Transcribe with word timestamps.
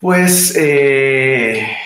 Pues 0.00 0.56
eh, 0.56 1.76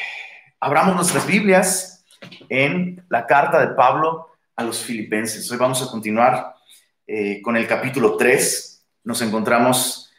abramos 0.60 0.94
nuestras 0.94 1.26
Biblias 1.26 2.04
en 2.48 3.04
la 3.08 3.26
carta 3.26 3.58
de 3.58 3.74
Pablo 3.74 4.28
a 4.54 4.62
los 4.62 4.84
filipenses. 4.84 5.50
Hoy 5.50 5.58
vamos 5.58 5.82
a 5.82 5.90
continuar 5.90 6.54
eh, 7.08 7.42
con 7.42 7.56
el 7.56 7.66
capítulo 7.66 8.16
3. 8.16 8.86
Nos 9.02 9.20
encontramos 9.20 10.12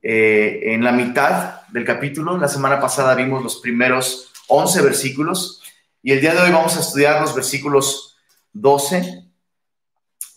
eh, 0.00 0.60
en 0.62 0.82
la 0.82 0.92
mitad 0.92 1.66
del 1.68 1.84
capítulo. 1.84 2.38
La 2.38 2.48
semana 2.48 2.80
pasada 2.80 3.14
vimos 3.14 3.42
los 3.42 3.60
primeros 3.60 4.32
11 4.48 4.80
versículos 4.80 5.60
y 6.02 6.12
el 6.12 6.22
día 6.22 6.32
de 6.32 6.40
hoy 6.40 6.52
vamos 6.52 6.78
a 6.78 6.80
estudiar 6.80 7.20
los 7.20 7.34
versículos 7.34 8.16
12 8.54 9.26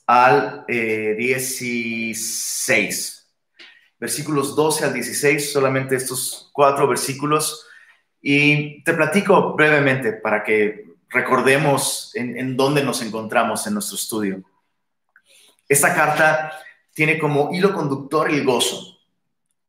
al 0.06 0.66
16 0.68 3.15
versículos 4.00 4.56
12 4.56 4.86
al 4.86 4.94
16, 4.94 5.52
solamente 5.52 5.96
estos 5.96 6.50
cuatro 6.54 6.88
versículos. 6.88 7.66
Y 8.22 8.84
te 8.84 8.94
platico 8.94 9.54
brevemente 9.54 10.14
para 10.14 10.44
que 10.44 10.86
recordemos 11.10 12.12
en, 12.16 12.58
dónde 12.58 12.84
nos 12.84 13.02
encontramos 13.02 13.66
en 13.68 13.76
nuestro 13.76 13.96
estudio. 13.96 14.44
Esta 15.68 15.94
carta 15.94 16.52
tiene 16.94 17.18
como 17.18 17.54
hilo 17.54 17.74
conductor 17.74 18.30
el 18.30 18.44
gozo. 18.44 18.98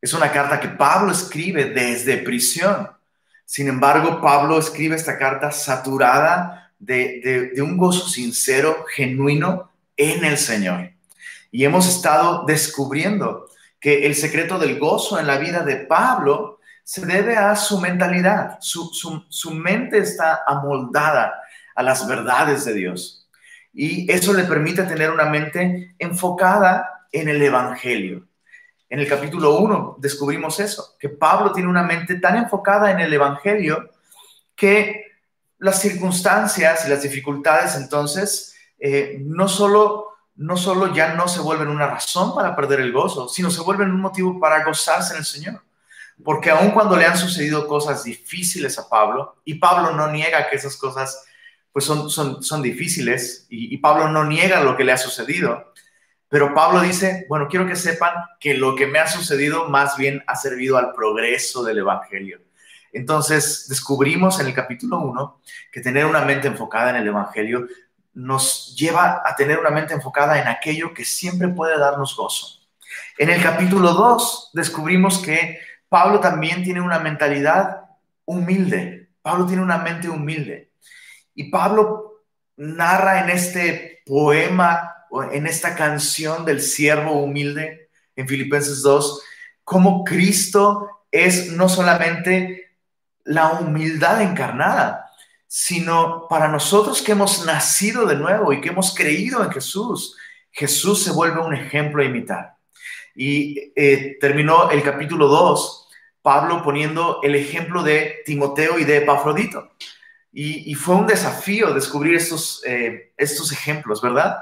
Es 0.01 0.13
una 0.13 0.31
carta 0.31 0.59
que 0.59 0.69
Pablo 0.69 1.11
escribe 1.11 1.65
desde 1.65 2.17
prisión. 2.17 2.89
Sin 3.45 3.67
embargo, 3.67 4.21
Pablo 4.21 4.59
escribe 4.59 4.95
esta 4.95 5.17
carta 5.17 5.51
saturada 5.51 6.71
de, 6.79 7.51
de 7.55 7.61
un 7.61 7.77
gozo 7.77 8.07
sincero, 8.07 8.85
genuino 8.93 9.71
en 9.95 10.25
el 10.25 10.37
Señor. 10.37 10.91
Y 11.51 11.63
hemos 11.63 11.87
estado 11.87 12.43
descubriendo 12.45 13.47
que 13.79 14.05
el 14.05 14.15
secreto 14.15 14.57
del 14.57 14.79
gozo 14.79 15.19
en 15.19 15.27
la 15.27 15.37
vida 15.37 15.63
de 15.63 15.77
Pablo 15.77 16.59
se 16.83 17.05
debe 17.05 17.35
a 17.35 17.55
su 17.55 17.79
mentalidad. 17.79 18.57
Su, 18.61 19.51
mente 19.51 19.99
está 19.99 20.43
amoldada 20.47 21.41
a 21.75 21.83
las 21.83 22.07
verdades 22.07 22.65
de 22.65 22.73
Dios. 22.73 23.29
Y 23.73 24.11
eso 24.11 24.33
le 24.33 24.45
permite 24.45 24.83
tener 24.83 25.11
una 25.11 25.25
mente 25.25 25.95
enfocada 25.99 27.05
en 27.11 27.29
el 27.29 27.41
Evangelio. 27.41 28.27
En 28.89 28.99
el 28.99 29.07
capítulo 29.07 29.57
1 29.57 29.97
descubrimos 29.99 30.59
eso, 30.59 30.95
que 30.97 31.09
Pablo 31.09 31.51
tiene 31.51 31.69
una 31.69 31.83
mente 31.83 32.15
tan 32.15 32.37
enfocada 32.37 32.89
en 32.89 32.99
el 32.99 33.13
Evangelio 33.13 33.91
que 34.55 35.07
las 35.59 35.81
circunstancias 35.81 36.85
y 36.85 36.89
las 36.89 37.01
dificultades 37.01 37.75
entonces 37.75 38.55
eh, 38.79 39.17
no 39.25 39.47
solo 39.47 40.16
no 40.37 40.55
solo 40.55 40.93
ya 40.93 41.13
no 41.13 41.27
se 41.27 41.41
vuelven 41.41 41.67
una 41.67 41.87
razón 41.87 42.33
para 42.35 42.55
perder 42.55 42.79
el 42.79 42.91
gozo, 42.91 43.27
sino 43.27 43.49
se 43.49 43.61
vuelven 43.61 43.91
un 43.91 44.01
motivo 44.01 44.39
para 44.39 44.63
gozarse 44.63 45.13
en 45.13 45.19
el 45.19 45.25
Señor. 45.25 45.63
Porque 46.23 46.49
aun 46.49 46.71
cuando 46.71 46.95
le 46.95 47.05
han 47.05 47.17
sucedido 47.17 47.67
cosas 47.67 48.03
difíciles 48.03 48.77
a 48.79 48.87
Pablo, 48.89 49.35
y 49.43 49.55
Pablo 49.55 49.95
no 49.95 50.11
niega 50.11 50.49
que 50.49 50.55
esas 50.55 50.77
cosas 50.77 51.23
pues 51.71 51.85
son, 51.85 52.09
son, 52.09 52.41
son 52.41 52.61
difíciles, 52.61 53.45
y, 53.49 53.73
y 53.73 53.77
Pablo 53.77 54.09
no 54.09 54.25
niega 54.25 54.63
lo 54.63 54.75
que 54.75 54.83
le 54.83 54.93
ha 54.93 54.97
sucedido, 54.97 55.73
pero 56.29 56.53
Pablo 56.53 56.81
dice, 56.81 57.25
bueno, 57.29 57.47
quiero 57.47 57.65
que 57.67 57.75
sepan 57.75 58.13
que 58.39 58.53
lo 58.53 58.75
que 58.75 58.87
me 58.87 58.99
ha 58.99 59.07
sucedido 59.07 59.69
más 59.69 59.95
bien 59.97 60.23
ha 60.27 60.35
servido 60.35 60.77
al 60.77 60.91
progreso 60.91 61.63
del 61.63 61.79
Evangelio. 61.79 62.41
Entonces, 62.91 63.67
descubrimos 63.69 64.39
en 64.39 64.47
el 64.47 64.53
capítulo 64.53 64.99
1 64.99 65.41
que 65.71 65.81
tener 65.81 66.05
una 66.05 66.21
mente 66.21 66.47
enfocada 66.47 66.89
en 66.89 66.97
el 66.97 67.07
Evangelio 67.07 67.67
nos 68.17 68.75
lleva 68.75 69.21
a 69.23 69.35
tener 69.35 69.59
una 69.59 69.69
mente 69.69 69.93
enfocada 69.93 70.41
en 70.41 70.47
aquello 70.47 70.91
que 70.91 71.05
siempre 71.05 71.49
puede 71.49 71.77
darnos 71.77 72.15
gozo. 72.15 72.61
En 73.15 73.29
el 73.29 73.43
capítulo 73.43 73.93
2 73.93 74.51
descubrimos 74.53 75.19
que 75.19 75.59
Pablo 75.87 76.19
también 76.19 76.63
tiene 76.63 76.81
una 76.81 76.97
mentalidad 76.97 77.81
humilde. 78.25 79.09
Pablo 79.21 79.45
tiene 79.45 79.61
una 79.61 79.77
mente 79.77 80.09
humilde. 80.09 80.71
Y 81.35 81.51
Pablo 81.51 82.23
narra 82.55 83.23
en 83.23 83.29
este 83.29 84.01
poema, 84.03 84.95
en 85.31 85.45
esta 85.45 85.75
canción 85.75 86.43
del 86.43 86.61
siervo 86.61 87.21
humilde, 87.21 87.91
en 88.15 88.27
Filipenses 88.27 88.81
2, 88.81 89.21
cómo 89.63 90.03
Cristo 90.03 91.03
es 91.11 91.51
no 91.51 91.69
solamente 91.69 92.77
la 93.25 93.49
humildad 93.49 94.23
encarnada, 94.23 95.06
sino 95.47 96.27
para 96.29 96.49
nosotros 96.49 97.01
que 97.01 97.13
hemos 97.13 97.45
nacido 97.45 98.05
de 98.05 98.15
nuevo 98.15 98.51
y 98.51 98.61
que 98.61 98.69
hemos 98.69 98.93
creído 98.93 99.43
en 99.43 99.51
Jesús. 99.51 100.17
Jesús 100.51 101.03
se 101.03 101.11
vuelve 101.11 101.39
un 101.39 101.55
ejemplo 101.55 102.01
a 102.01 102.05
imitar. 102.05 102.55
Y 103.15 103.71
eh, 103.75 104.17
terminó 104.19 104.69
el 104.69 104.83
capítulo 104.83 105.27
2, 105.27 105.87
Pablo 106.21 106.61
poniendo 106.63 107.19
el 107.23 107.35
ejemplo 107.35 107.81
de 107.81 108.17
Timoteo 108.25 108.77
y 108.77 108.83
de 108.83 108.97
Epafrodito. 108.97 109.71
Y, 110.33 110.75
fue 110.75 110.93
un 110.93 111.07
desafío 111.07 111.73
descubrir 111.73 112.13
estos, 112.13 112.61
eh, 112.63 113.11
estos 113.17 113.51
ejemplos, 113.51 114.03
¿verdad? 114.03 114.37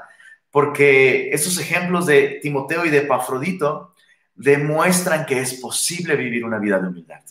Porque 0.50 1.30
estos 1.30 1.58
ejemplos 1.58 2.04
de 2.04 2.38
Timoteo 2.42 2.84
y 2.84 2.90
de 2.90 2.98
Epafrodito 2.98 3.94
demuestran 4.34 5.24
que 5.24 5.40
es 5.40 5.54
posible 5.54 6.16
vivir 6.16 6.44
una 6.44 6.58
vida 6.58 6.78
de 6.78 6.88
humildad. 6.88 7.22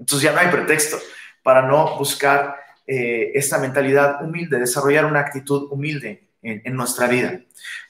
Entonces 0.00 0.22
ya 0.24 0.32
no 0.32 0.40
hay 0.40 0.48
pretexto 0.48 0.98
para 1.44 1.62
no 1.62 1.96
buscar 1.96 2.56
eh, 2.90 3.32
esta 3.34 3.58
mentalidad 3.58 4.24
humilde, 4.24 4.58
desarrollar 4.58 5.04
una 5.04 5.20
actitud 5.20 5.70
humilde 5.70 6.30
en, 6.40 6.74
nuestra 6.74 7.06
vida. 7.06 7.38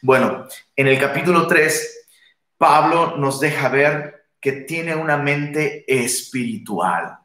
Bueno, 0.02 0.48
en 0.74 0.88
el 0.88 0.98
capítulo 0.98 1.46
3, 1.46 2.08
Pablo 2.56 3.16
nos 3.16 3.38
deja 3.38 3.68
ver 3.68 4.26
que 4.40 4.50
tiene 4.50 4.96
una 4.96 5.16
mente 5.16 5.84
espiritual. 5.86 7.16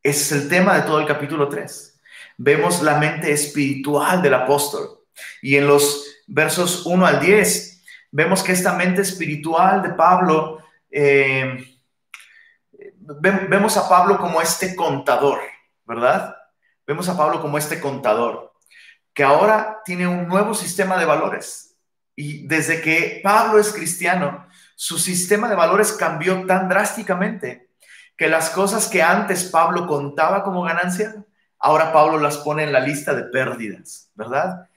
Ese 0.00 0.36
es 0.36 0.42
el 0.42 0.48
tema 0.48 0.76
de 0.76 0.82
todo 0.82 1.00
el 1.00 1.06
capítulo 1.08 1.48
3. 1.48 2.00
Vemos 2.36 2.80
la 2.80 2.98
mente 2.98 3.32
espiritual 3.32 4.22
del 4.22 4.34
apóstol. 4.34 5.00
Y 5.42 5.56
en 5.56 5.66
los 5.66 6.06
versos 6.28 6.86
1 6.86 7.04
al 7.04 7.18
10, 7.18 7.84
vemos 8.12 8.44
que 8.44 8.52
esta 8.52 8.74
mente 8.74 9.02
espiritual 9.02 9.82
de 9.82 9.90
Pablo, 9.90 10.62
eh, 10.88 11.80
vemos 12.70 13.76
a 13.76 13.88
Pablo 13.88 14.18
como 14.18 14.40
este 14.40 14.76
contador, 14.76 15.40
¿verdad? 15.84 16.35
Vemos 16.86 17.08
a 17.08 17.16
Pablo 17.16 17.40
como 17.40 17.58
este 17.58 17.80
contador, 17.80 18.52
que 19.12 19.24
ahora 19.24 19.80
tiene 19.84 20.06
un 20.06 20.28
nuevo 20.28 20.54
sistema 20.54 20.96
de 20.96 21.04
valores. 21.04 21.76
Y 22.14 22.46
desde 22.46 22.80
que 22.80 23.20
Pablo 23.22 23.58
es 23.58 23.72
cristiano, 23.72 24.46
su 24.74 24.98
sistema 24.98 25.48
de 25.48 25.56
valores 25.56 25.92
cambió 25.92 26.46
tan 26.46 26.68
drásticamente 26.68 27.70
que 28.16 28.28
las 28.28 28.50
cosas 28.50 28.88
que 28.88 29.02
antes 29.02 29.44
Pablo 29.44 29.86
contaba 29.86 30.42
como 30.42 30.62
ganancia, 30.62 31.14
ahora 31.58 31.92
Pablo 31.92 32.18
las 32.18 32.38
pone 32.38 32.62
en 32.62 32.72
la 32.72 32.80
lista 32.80 33.14
de 33.14 33.24
pérdidas, 33.24 34.10
¿verdad? 34.14 34.68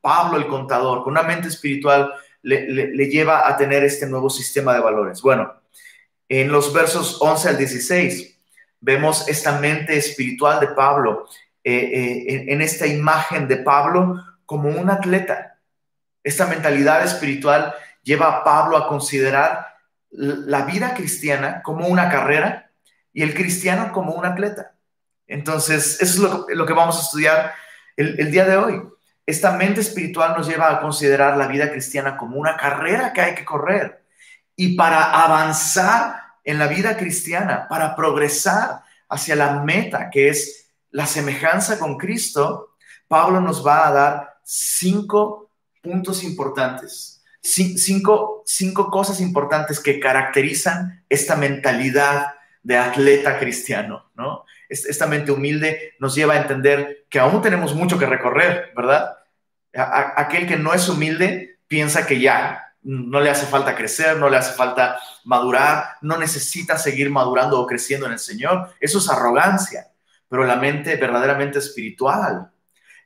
Pablo 0.00 0.38
el 0.38 0.46
contador, 0.46 1.02
con 1.02 1.12
una 1.12 1.22
mente 1.22 1.48
espiritual, 1.48 2.12
le, 2.42 2.68
le, 2.70 3.06
lleva 3.08 3.48
a 3.48 3.56
tener 3.56 3.82
este 3.82 4.06
nuevo 4.06 4.30
sistema 4.30 4.72
de 4.72 4.80
valores. 4.80 5.20
Bueno, 5.20 5.52
en 6.28 6.50
los 6.50 6.72
versos 6.72 7.18
11 7.20 7.48
al 7.48 7.58
16 7.58 8.38
vemos 8.80 9.28
esta 9.28 9.58
mente 9.58 9.96
espiritual 9.96 10.60
de 10.60 10.68
Pablo 10.68 11.26
eh, 11.68 12.28
eh, 12.28 12.44
en, 12.46 12.60
esta 12.60 12.86
imagen 12.86 13.48
de 13.48 13.56
Pablo 13.56 14.24
como 14.44 14.68
un 14.68 14.88
atleta. 14.88 15.58
Esta 16.22 16.46
mentalidad 16.46 17.02
espiritual 17.02 17.74
lleva 18.04 18.28
a 18.28 18.44
Pablo 18.44 18.76
a 18.76 18.86
considerar 18.86 19.66
la 20.12 20.62
vida 20.62 20.94
cristiana 20.94 21.62
como 21.64 21.88
una 21.88 22.08
carrera 22.08 22.70
y 23.12 23.24
el 23.24 23.34
cristiano 23.34 23.90
como 23.90 24.12
un 24.12 24.24
atleta. 24.24 24.74
Entonces, 25.26 26.00
eso 26.00 26.46
es 26.48 26.56
lo, 26.56 26.66
que 26.66 26.72
vamos 26.72 26.98
a 26.98 27.02
estudiar 27.02 27.52
el, 27.96 28.14
el, 28.20 28.30
día 28.30 28.44
de 28.44 28.58
hoy. 28.58 28.80
Esta 29.26 29.50
mente 29.50 29.80
espiritual 29.80 30.36
nos 30.38 30.46
lleva 30.46 30.70
a 30.70 30.80
considerar 30.80 31.36
la 31.36 31.48
vida 31.48 31.68
cristiana 31.68 32.16
como 32.16 32.36
una 32.36 32.56
carrera 32.56 33.12
que 33.12 33.22
hay 33.22 33.34
que 33.34 33.44
correr. 33.44 34.04
Y 34.54 34.76
para 34.76 35.02
avanzar 35.24 36.14
en 36.44 36.60
la 36.60 36.68
vida 36.68 36.96
cristiana, 36.96 37.66
para 37.68 37.96
progresar 37.96 38.82
hacia 39.08 39.34
la 39.34 39.64
meta 39.64 40.10
que 40.10 40.28
es 40.28 40.65
la 40.96 41.04
semejanza 41.04 41.78
con 41.78 41.98
Cristo, 41.98 42.70
Pablo 43.06 43.38
nos 43.42 43.64
va 43.64 43.86
a 43.86 43.92
dar 43.92 44.38
cinco 44.42 45.50
puntos 45.82 46.24
importantes, 46.24 47.22
cinco, 47.42 48.42
cinco 48.46 48.90
cosas 48.90 49.20
importantes 49.20 49.78
que 49.78 50.00
caracterizan 50.00 51.04
esta 51.10 51.36
mentalidad 51.36 52.28
de 52.62 52.78
atleta 52.78 53.38
cristiano, 53.38 54.10
¿no? 54.14 54.46
Esta 54.70 55.06
mente 55.06 55.32
humilde 55.32 55.96
nos 55.98 56.14
lleva 56.14 56.32
a 56.32 56.40
entender 56.40 57.04
que 57.10 57.18
aún 57.18 57.42
tenemos 57.42 57.74
mucho 57.74 57.98
que 57.98 58.06
recorrer, 58.06 58.72
¿verdad? 58.74 59.18
Aquel 59.74 60.48
que 60.48 60.56
no 60.56 60.72
es 60.72 60.88
humilde 60.88 61.58
piensa 61.68 62.06
que 62.06 62.20
ya 62.20 62.72
no 62.80 63.20
le 63.20 63.28
hace 63.28 63.44
falta 63.44 63.76
crecer, 63.76 64.16
no 64.16 64.30
le 64.30 64.38
hace 64.38 64.54
falta 64.54 64.98
madurar, 65.24 65.98
no 66.00 66.16
necesita 66.16 66.78
seguir 66.78 67.10
madurando 67.10 67.60
o 67.60 67.66
creciendo 67.66 68.06
en 68.06 68.12
el 68.12 68.18
Señor. 68.18 68.70
Eso 68.80 68.96
es 68.96 69.10
arrogancia 69.10 69.88
pero 70.28 70.44
la 70.44 70.56
mente 70.56 70.96
verdaderamente 70.96 71.58
espiritual 71.58 72.50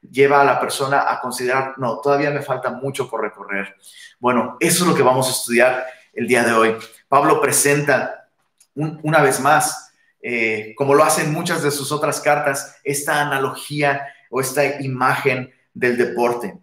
lleva 0.03 0.41
a 0.41 0.45
la 0.45 0.59
persona 0.59 1.11
a 1.11 1.21
considerar, 1.21 1.75
no, 1.77 2.01
todavía 2.01 2.31
me 2.31 2.43
falta 2.43 2.71
mucho 2.71 3.09
por 3.09 3.23
recorrer. 3.23 3.77
Bueno, 4.19 4.57
eso 4.61 4.85
es 4.85 4.91
lo 4.91 4.97
que 4.97 5.03
vamos 5.03 5.29
a 5.29 5.33
estudiar 5.33 5.87
el 6.15 6.27
día 6.27 6.43
de 6.43 6.53
hoy. 6.53 6.77
Pablo 7.09 7.41
presenta 7.41 8.29
una 8.75 9.21
vez 9.21 9.41
más 9.41 9.91
eh, 10.23 10.75
como 10.77 10.95
lo 10.95 11.03
hacen 11.03 11.33
muchas 11.33 11.63
de 11.63 11.71
sus 11.71 11.93
otras 11.93 12.21
cartas, 12.21 12.77
esta 12.85 13.21
analogía 13.21 14.07
o 14.31 14.41
esta 14.41 14.81
imagen 14.83 15.53
del 15.73 15.97
deporte. 15.97 16.59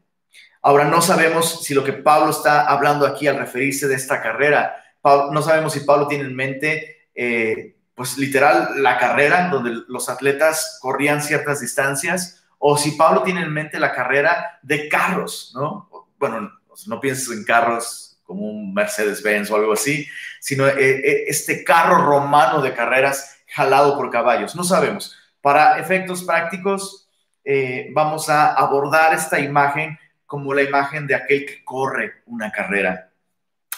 Ahora, 0.62 0.86
no 0.86 1.02
sabemos 1.02 1.64
si 1.64 1.74
lo 1.74 1.84
que 1.84 1.94
Pablo 1.94 2.32
está 2.32 2.68
hablando 2.68 3.06
aquí 3.06 3.28
al 3.28 3.38
referirse 3.38 3.88
de 3.88 3.96
esta 3.96 4.22
carrera, 4.22 4.76
no 5.04 5.42
sabemos 5.42 5.74
si 5.74 5.80
Pablo 5.82 6.08
tiene 6.08 6.26
en 6.26 6.36
mente, 6.36 7.08
eh, 7.16 7.77
pues 7.98 8.16
literal, 8.16 8.84
la 8.84 9.00
carrera 9.00 9.50
donde 9.50 9.82
los 9.88 10.08
atletas 10.08 10.78
corrían 10.80 11.24
ciertas 11.24 11.62
distancias, 11.62 12.44
o 12.60 12.78
si 12.78 12.92
Pablo 12.92 13.24
tiene 13.24 13.42
en 13.42 13.52
mente 13.52 13.80
la 13.80 13.92
carrera 13.92 14.60
de 14.62 14.88
carros, 14.88 15.52
¿no? 15.56 15.90
Bueno, 16.20 16.52
no 16.86 17.00
pienses 17.00 17.36
en 17.36 17.44
carros 17.44 18.20
como 18.22 18.46
un 18.46 18.72
Mercedes-Benz 18.72 19.50
o 19.50 19.56
algo 19.56 19.74
así, 19.74 20.08
sino 20.40 20.68
eh, 20.68 21.26
este 21.28 21.64
carro 21.64 22.06
romano 22.06 22.62
de 22.62 22.76
carreras 22.76 23.40
jalado 23.48 23.98
por 23.98 24.12
caballos. 24.12 24.56
No 24.56 24.64
sabemos. 24.64 25.18
Para 25.42 25.80
efectos 25.80 26.24
prácticos, 26.24 27.10
eh, 27.44 27.90
vamos 27.94 28.30
a 28.30 28.54
abordar 28.54 29.16
esta 29.16 29.40
imagen 29.40 29.98
como 30.28 30.54
la 30.54 30.62
imagen 30.62 31.08
de 31.08 31.16
aquel 31.16 31.48
que 31.48 31.64
corre 31.64 32.22
una 32.28 32.52
carrera. 32.52 33.10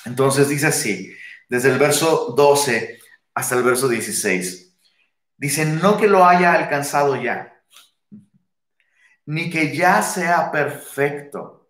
Entonces 0.03 0.49
dice 0.49 0.67
así, 0.67 1.15
desde 1.47 1.69
el 1.69 1.79
verso 1.79 2.33
12 2.35 2.98
hasta 3.33 3.55
el 3.55 3.63
verso 3.63 3.87
16. 3.87 4.75
Dice, 5.37 5.65
no 5.65 5.97
que 5.97 6.07
lo 6.07 6.25
haya 6.25 6.53
alcanzado 6.53 7.15
ya, 7.21 7.61
ni 9.25 9.49
que 9.49 9.75
ya 9.75 10.01
sea 10.01 10.51
perfecto, 10.51 11.69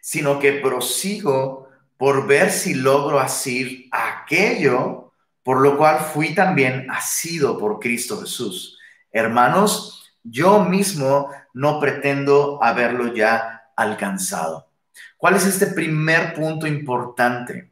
sino 0.00 0.38
que 0.38 0.52
prosigo 0.52 1.68
por 1.96 2.26
ver 2.26 2.50
si 2.50 2.74
logro 2.74 3.18
asir 3.18 3.88
aquello 3.90 5.04
por 5.44 5.60
lo 5.60 5.76
cual 5.76 6.00
fui 6.00 6.34
también 6.34 6.90
asido 6.90 7.58
por 7.58 7.78
Cristo 7.78 8.20
Jesús. 8.20 8.78
Hermanos, 9.12 10.10
yo 10.24 10.64
mismo 10.64 11.30
no 11.52 11.78
pretendo 11.78 12.58
haberlo 12.62 13.14
ya 13.14 13.70
alcanzado. 13.76 14.70
¿Cuál 15.18 15.36
es 15.36 15.46
este 15.46 15.66
primer 15.68 16.32
punto 16.32 16.66
importante? 16.66 17.70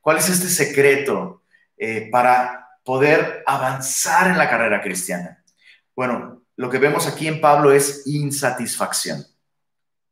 ¿Cuál 0.00 0.18
es 0.18 0.28
este 0.28 0.48
secreto 0.48 1.42
eh, 1.76 2.08
para 2.10 2.78
poder 2.84 3.42
avanzar 3.46 4.28
en 4.28 4.38
la 4.38 4.48
carrera 4.48 4.80
cristiana? 4.80 5.42
Bueno, 5.94 6.42
lo 6.56 6.70
que 6.70 6.78
vemos 6.78 7.06
aquí 7.06 7.28
en 7.28 7.40
Pablo 7.40 7.72
es 7.72 8.06
insatisfacción. 8.06 9.24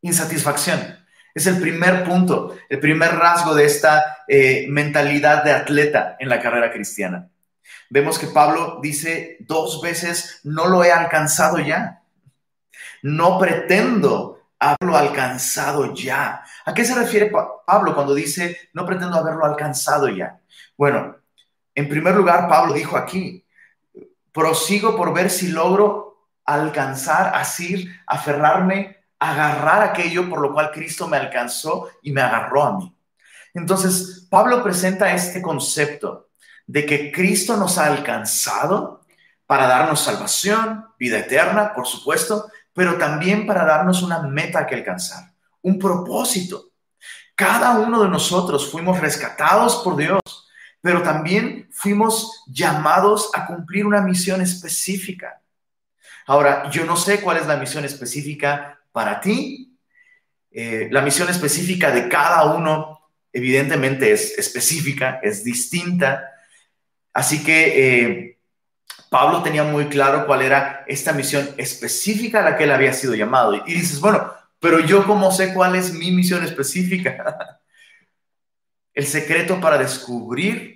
Insatisfacción. 0.02 0.98
Es 1.34 1.46
el 1.46 1.60
primer 1.60 2.04
punto, 2.04 2.56
el 2.68 2.78
primer 2.78 3.16
rasgo 3.16 3.54
de 3.54 3.64
esta 3.64 4.18
eh, 4.28 4.66
mentalidad 4.68 5.42
de 5.42 5.52
atleta 5.52 6.16
en 6.20 6.28
la 6.28 6.40
carrera 6.40 6.72
cristiana. 6.72 7.28
Vemos 7.90 8.18
que 8.18 8.28
Pablo 8.28 8.78
dice 8.82 9.38
dos 9.40 9.80
veces, 9.82 10.40
no 10.44 10.66
lo 10.66 10.84
he 10.84 10.92
alcanzado 10.92 11.58
ya. 11.58 12.02
No 13.02 13.38
pretendo 13.38 14.48
haberlo 14.58 14.96
alcanzado 14.96 15.94
ya. 15.94 16.42
¿A 16.64 16.72
qué 16.72 16.84
se 16.84 16.94
refiere 16.94 17.32
Pablo 17.66 17.94
cuando 17.94 18.14
dice, 18.14 18.70
no 18.72 18.86
pretendo 18.86 19.16
haberlo 19.16 19.44
alcanzado 19.44 20.08
ya? 20.08 20.38
Bueno, 20.76 21.16
en 21.74 21.88
primer 21.88 22.14
lugar, 22.14 22.48
Pablo 22.48 22.74
dijo 22.74 22.96
aquí, 22.96 23.44
prosigo 24.32 24.96
por 24.96 25.12
ver 25.12 25.30
si 25.30 25.48
logro 25.48 26.28
alcanzar, 26.44 27.34
asir, 27.34 28.00
aferrarme 28.06 29.04
agarrar 29.24 29.82
aquello 29.82 30.28
por 30.28 30.40
lo 30.40 30.52
cual 30.52 30.70
Cristo 30.70 31.08
me 31.08 31.16
alcanzó 31.16 31.88
y 32.02 32.12
me 32.12 32.20
agarró 32.20 32.62
a 32.64 32.76
mí. 32.76 32.94
Entonces, 33.54 34.26
Pablo 34.28 34.62
presenta 34.62 35.12
este 35.14 35.40
concepto 35.40 36.28
de 36.66 36.84
que 36.84 37.12
Cristo 37.12 37.56
nos 37.56 37.78
ha 37.78 37.86
alcanzado 37.86 39.02
para 39.46 39.66
darnos 39.66 40.00
salvación, 40.00 40.86
vida 40.98 41.18
eterna, 41.18 41.72
por 41.72 41.86
supuesto, 41.86 42.50
pero 42.72 42.98
también 42.98 43.46
para 43.46 43.64
darnos 43.64 44.02
una 44.02 44.20
meta 44.20 44.66
que 44.66 44.74
alcanzar, 44.74 45.32
un 45.62 45.78
propósito. 45.78 46.70
Cada 47.34 47.78
uno 47.78 48.02
de 48.02 48.08
nosotros 48.08 48.70
fuimos 48.70 49.00
rescatados 49.00 49.76
por 49.76 49.96
Dios, 49.96 50.20
pero 50.84 51.02
también 51.02 51.66
fuimos 51.72 52.44
llamados 52.46 53.30
a 53.32 53.46
cumplir 53.46 53.86
una 53.86 54.02
misión 54.02 54.42
específica. 54.42 55.40
Ahora, 56.26 56.68
yo 56.68 56.84
no 56.84 56.94
sé 56.94 57.22
cuál 57.22 57.38
es 57.38 57.46
la 57.46 57.56
misión 57.56 57.86
específica 57.86 58.78
para 58.92 59.18
ti. 59.18 59.78
Eh, 60.50 60.88
la 60.90 61.00
misión 61.00 61.30
específica 61.30 61.90
de 61.90 62.06
cada 62.10 62.54
uno, 62.54 63.00
evidentemente, 63.32 64.12
es 64.12 64.38
específica, 64.38 65.20
es 65.22 65.42
distinta. 65.42 66.30
Así 67.14 67.42
que 67.42 67.72
eh, 67.76 68.38
Pablo 69.08 69.42
tenía 69.42 69.64
muy 69.64 69.86
claro 69.86 70.26
cuál 70.26 70.42
era 70.42 70.84
esta 70.86 71.14
misión 71.14 71.48
específica 71.56 72.40
a 72.40 72.50
la 72.50 72.58
que 72.58 72.64
él 72.64 72.72
había 72.72 72.92
sido 72.92 73.14
llamado. 73.14 73.54
Y, 73.54 73.72
dices, 73.72 74.00
bueno, 74.00 74.30
pero 74.60 74.80
yo 74.80 75.06
cómo 75.06 75.32
sé 75.32 75.54
cuál 75.54 75.76
es 75.76 75.94
mi 75.94 76.12
misión 76.12 76.44
específica. 76.44 77.58
el 78.94 79.06
secreto 79.06 79.60
para 79.60 79.76
descubrir 79.76 80.73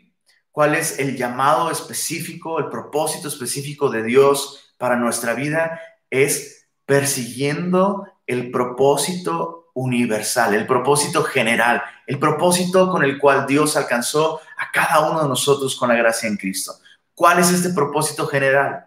cuál 0.58 0.74
es 0.74 0.98
el 0.98 1.16
llamado 1.16 1.70
específico, 1.70 2.58
el 2.58 2.68
propósito 2.68 3.28
específico 3.28 3.90
de 3.90 4.02
Dios 4.02 4.74
para 4.76 4.96
nuestra 4.96 5.34
vida 5.34 5.80
es 6.10 6.66
persiguiendo 6.84 8.08
el 8.26 8.50
propósito 8.50 9.70
universal, 9.74 10.54
el 10.54 10.66
propósito 10.66 11.22
general, 11.22 11.80
el 12.08 12.18
propósito 12.18 12.90
con 12.90 13.04
el 13.04 13.20
cual 13.20 13.46
Dios 13.46 13.76
alcanzó 13.76 14.40
a 14.56 14.72
cada 14.72 15.08
uno 15.08 15.22
de 15.22 15.28
nosotros 15.28 15.76
con 15.76 15.90
la 15.90 15.94
gracia 15.94 16.28
en 16.28 16.36
Cristo. 16.36 16.74
¿Cuál 17.14 17.38
es 17.38 17.52
este 17.52 17.68
propósito 17.68 18.26
general? 18.26 18.84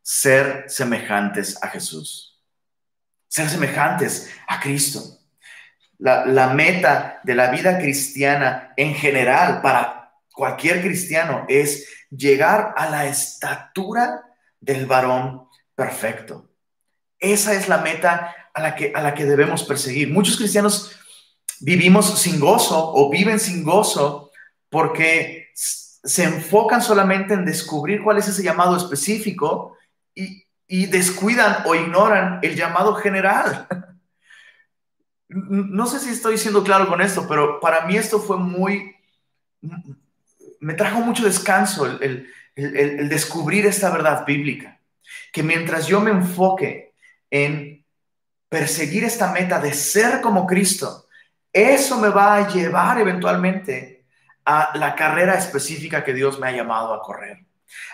Ser 0.00 0.64
semejantes 0.66 1.62
a 1.62 1.68
Jesús, 1.68 2.40
ser 3.28 3.50
semejantes 3.50 4.30
a 4.48 4.58
Cristo. 4.58 5.18
La, 5.98 6.54
meta 6.54 7.20
de 7.22 7.34
la 7.34 7.50
vida 7.50 7.76
cristiana 7.76 8.72
en 8.78 8.94
general 8.94 9.60
para 9.60 9.99
cualquier 10.40 10.80
cristiano 10.80 11.44
es 11.48 11.86
llegar 12.08 12.72
a 12.74 12.88
la 12.88 13.06
estatura 13.06 14.24
del 14.58 14.86
varón 14.86 15.42
perfecto. 15.74 16.48
Esa 17.18 17.52
es 17.52 17.68
la 17.68 17.76
meta 17.76 18.34
a 18.54 18.62
la 18.62 18.74
que, 18.74 18.90
a 18.94 19.02
la 19.02 19.12
que 19.14 19.26
debemos 19.26 19.64
perseguir. 19.64 20.10
Muchos 20.10 20.38
cristianos 20.38 20.96
vivimos 21.60 22.18
sin 22.18 22.40
gozo 22.40 22.90
o 22.94 23.10
viven 23.10 23.38
sin 23.38 23.62
gozo 23.62 24.30
porque 24.70 25.50
se 25.54 26.24
enfocan 26.24 26.80
solamente 26.80 27.34
en 27.34 27.44
descubrir 27.44 28.02
cuál 28.02 28.16
es 28.16 28.26
ese 28.26 28.42
llamado 28.42 28.78
específico 28.78 29.76
y, 30.14 30.46
y 30.66 30.86
descuidan 30.86 31.64
o 31.66 31.74
ignoran 31.74 32.38
el 32.40 32.56
llamado 32.56 32.94
general. 32.94 33.68
No 35.32 35.86
sé 35.86 36.00
si 36.00 36.10
estoy 36.10 36.36
siendo 36.38 36.64
claro 36.64 36.88
con 36.88 37.00
esto, 37.00 37.24
pero 37.28 37.60
para 37.60 37.86
mí 37.86 37.96
esto 37.96 38.18
fue 38.18 38.36
muy, 38.36 38.96
me 40.60 40.74
trajo 40.74 41.00
mucho 41.00 41.24
descanso 41.24 41.86
el, 41.86 42.28
descubrir 43.08 43.66
esta 43.66 43.90
verdad 43.90 44.24
bíblica, 44.26 44.78
que 45.32 45.42
mientras 45.42 45.86
yo 45.86 46.00
me 46.00 46.10
enfoque 46.10 46.92
en 47.30 47.84
perseguir 48.48 49.04
esta 49.04 49.32
meta 49.32 49.60
de 49.60 49.72
ser 49.72 50.20
como 50.20 50.46
Cristo, 50.46 51.06
eso 51.52 51.98
me 51.98 52.08
va 52.08 52.36
a 52.36 52.48
llevar 52.48 53.00
eventualmente 53.00 54.04
a 54.44 54.72
la 54.76 54.94
carrera 54.94 55.34
específica 55.34 56.04
que 56.04 56.12
Dios 56.12 56.38
me 56.38 56.48
ha 56.48 56.52
llamado 56.52 56.92
a 56.92 57.02
correr. 57.02 57.44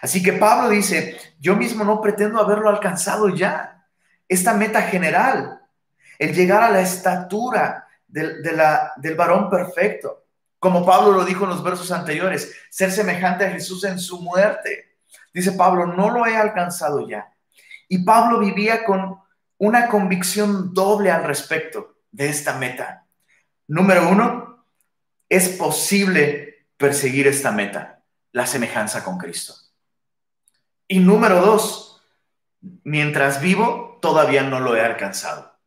Así 0.03 0.23
que 0.23 0.33
Pablo 0.33 0.71
dice, 0.71 1.17
yo 1.39 1.55
mismo 1.55 1.85
no 1.85 2.01
pretendo 2.01 2.41
haberlo 2.41 2.71
alcanzado 2.71 3.29
ya. 3.29 3.87
Esta 4.29 4.55
meta 4.55 4.83
general, 4.83 5.61
el 6.19 6.35
llegar 6.35 6.63
a 6.63 6.71
la 6.71 6.81
estatura 6.81 7.87
del 8.09 9.15
varón 9.17 9.51
perfecto, 9.51 10.25
como 10.67 10.85
Pablo 10.85 11.13
lo 11.13 11.25
dijo 11.25 11.45
en 11.45 11.51
los 11.51 11.63
versos 11.63 11.93
anteriores, 11.93 12.53
ser 12.71 12.91
semejante 12.91 13.47
a 13.47 13.53
Jesús 13.53 13.85
en 13.85 14.01
su 14.01 14.21
muerte. 14.21 14.97
Dice 15.33 15.53
Pablo, 15.53 15.87
no 15.87 16.11
lo 16.11 16.27
he 16.27 16.37
alcanzado 16.37 17.09
ya. 17.09 17.33
Y 17.89 17.99
Pablo 17.99 18.41
vivía 18.41 18.85
con 18.85 19.17
una 19.59 19.87
convicción 19.87 20.75
doble 20.75 21.13
al 21.13 21.23
respecto 21.23 21.99
de 22.11 22.29
esta 22.31 22.59
meta. 22.59 23.07
Número 23.69 24.09
uno, 24.09 24.67
es 25.29 25.51
posible 25.51 26.67
perseguir 26.77 27.29
esta 27.29 27.53
meta, 27.53 28.03
la 28.33 28.45
semejanza 28.45 29.05
con 29.05 29.19
Cristo. 29.19 29.55
Y 30.89 30.99
número 30.99 31.43
dos, 31.43 32.03
mientras 32.83 33.41
vivo, 33.41 34.01
todavía 34.03 34.43
no 34.43 34.59
lo 34.59 34.75
he 34.75 34.81
alcanzado. 34.81 35.61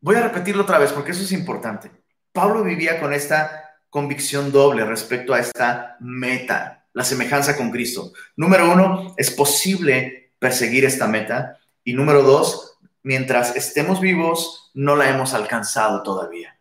Voy 0.00 0.16
a 0.16 0.22
repetirlo 0.22 0.64
otra 0.64 0.78
vez 0.78 0.90
porque 0.90 1.12
eso 1.12 1.22
es 1.22 1.30
importante. 1.30 2.01
Pablo 2.32 2.64
vivía 2.64 2.98
con 2.98 3.12
esta 3.12 3.76
convicción 3.90 4.50
doble 4.50 4.84
respecto 4.84 5.34
a 5.34 5.40
esta 5.40 5.96
meta, 6.00 6.86
la 6.94 7.04
semejanza 7.04 7.56
con 7.56 7.70
Cristo. 7.70 8.12
Número 8.36 8.72
uno, 8.72 9.14
es 9.18 9.30
posible 9.30 10.32
perseguir 10.38 10.84
esta 10.84 11.06
meta. 11.06 11.58
Y 11.84 11.92
número 11.92 12.22
dos, 12.22 12.78
mientras 13.02 13.54
estemos 13.54 14.00
vivos, 14.00 14.70
no 14.74 14.96
la 14.96 15.10
hemos 15.10 15.34
alcanzado 15.34 16.02
todavía. 16.02 16.58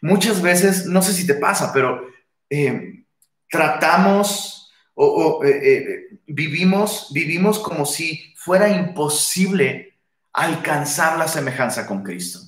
Muchas 0.00 0.40
veces, 0.40 0.86
no 0.86 1.02
sé 1.02 1.12
si 1.12 1.26
te 1.26 1.34
pasa, 1.34 1.72
pero 1.72 2.06
eh, 2.48 3.04
tratamos 3.50 4.72
o, 4.94 5.44
eh, 5.44 5.50
eh, 5.50 6.18
vivimos, 6.26 7.08
vivimos 7.12 7.58
como 7.58 7.84
si 7.84 8.34
fuera 8.34 8.68
imposible 8.70 9.94
alcanzar 10.32 11.18
la 11.18 11.28
semejanza 11.28 11.86
con 11.86 12.02
Cristo. 12.02 12.45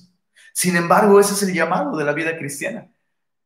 Sin 0.59 0.75
embargo, 0.75 1.21
ese 1.21 1.35
es 1.35 1.43
el 1.43 1.53
llamado 1.53 1.97
de 1.97 2.03
la 2.03 2.11
vida 2.11 2.37
cristiana. 2.37 2.89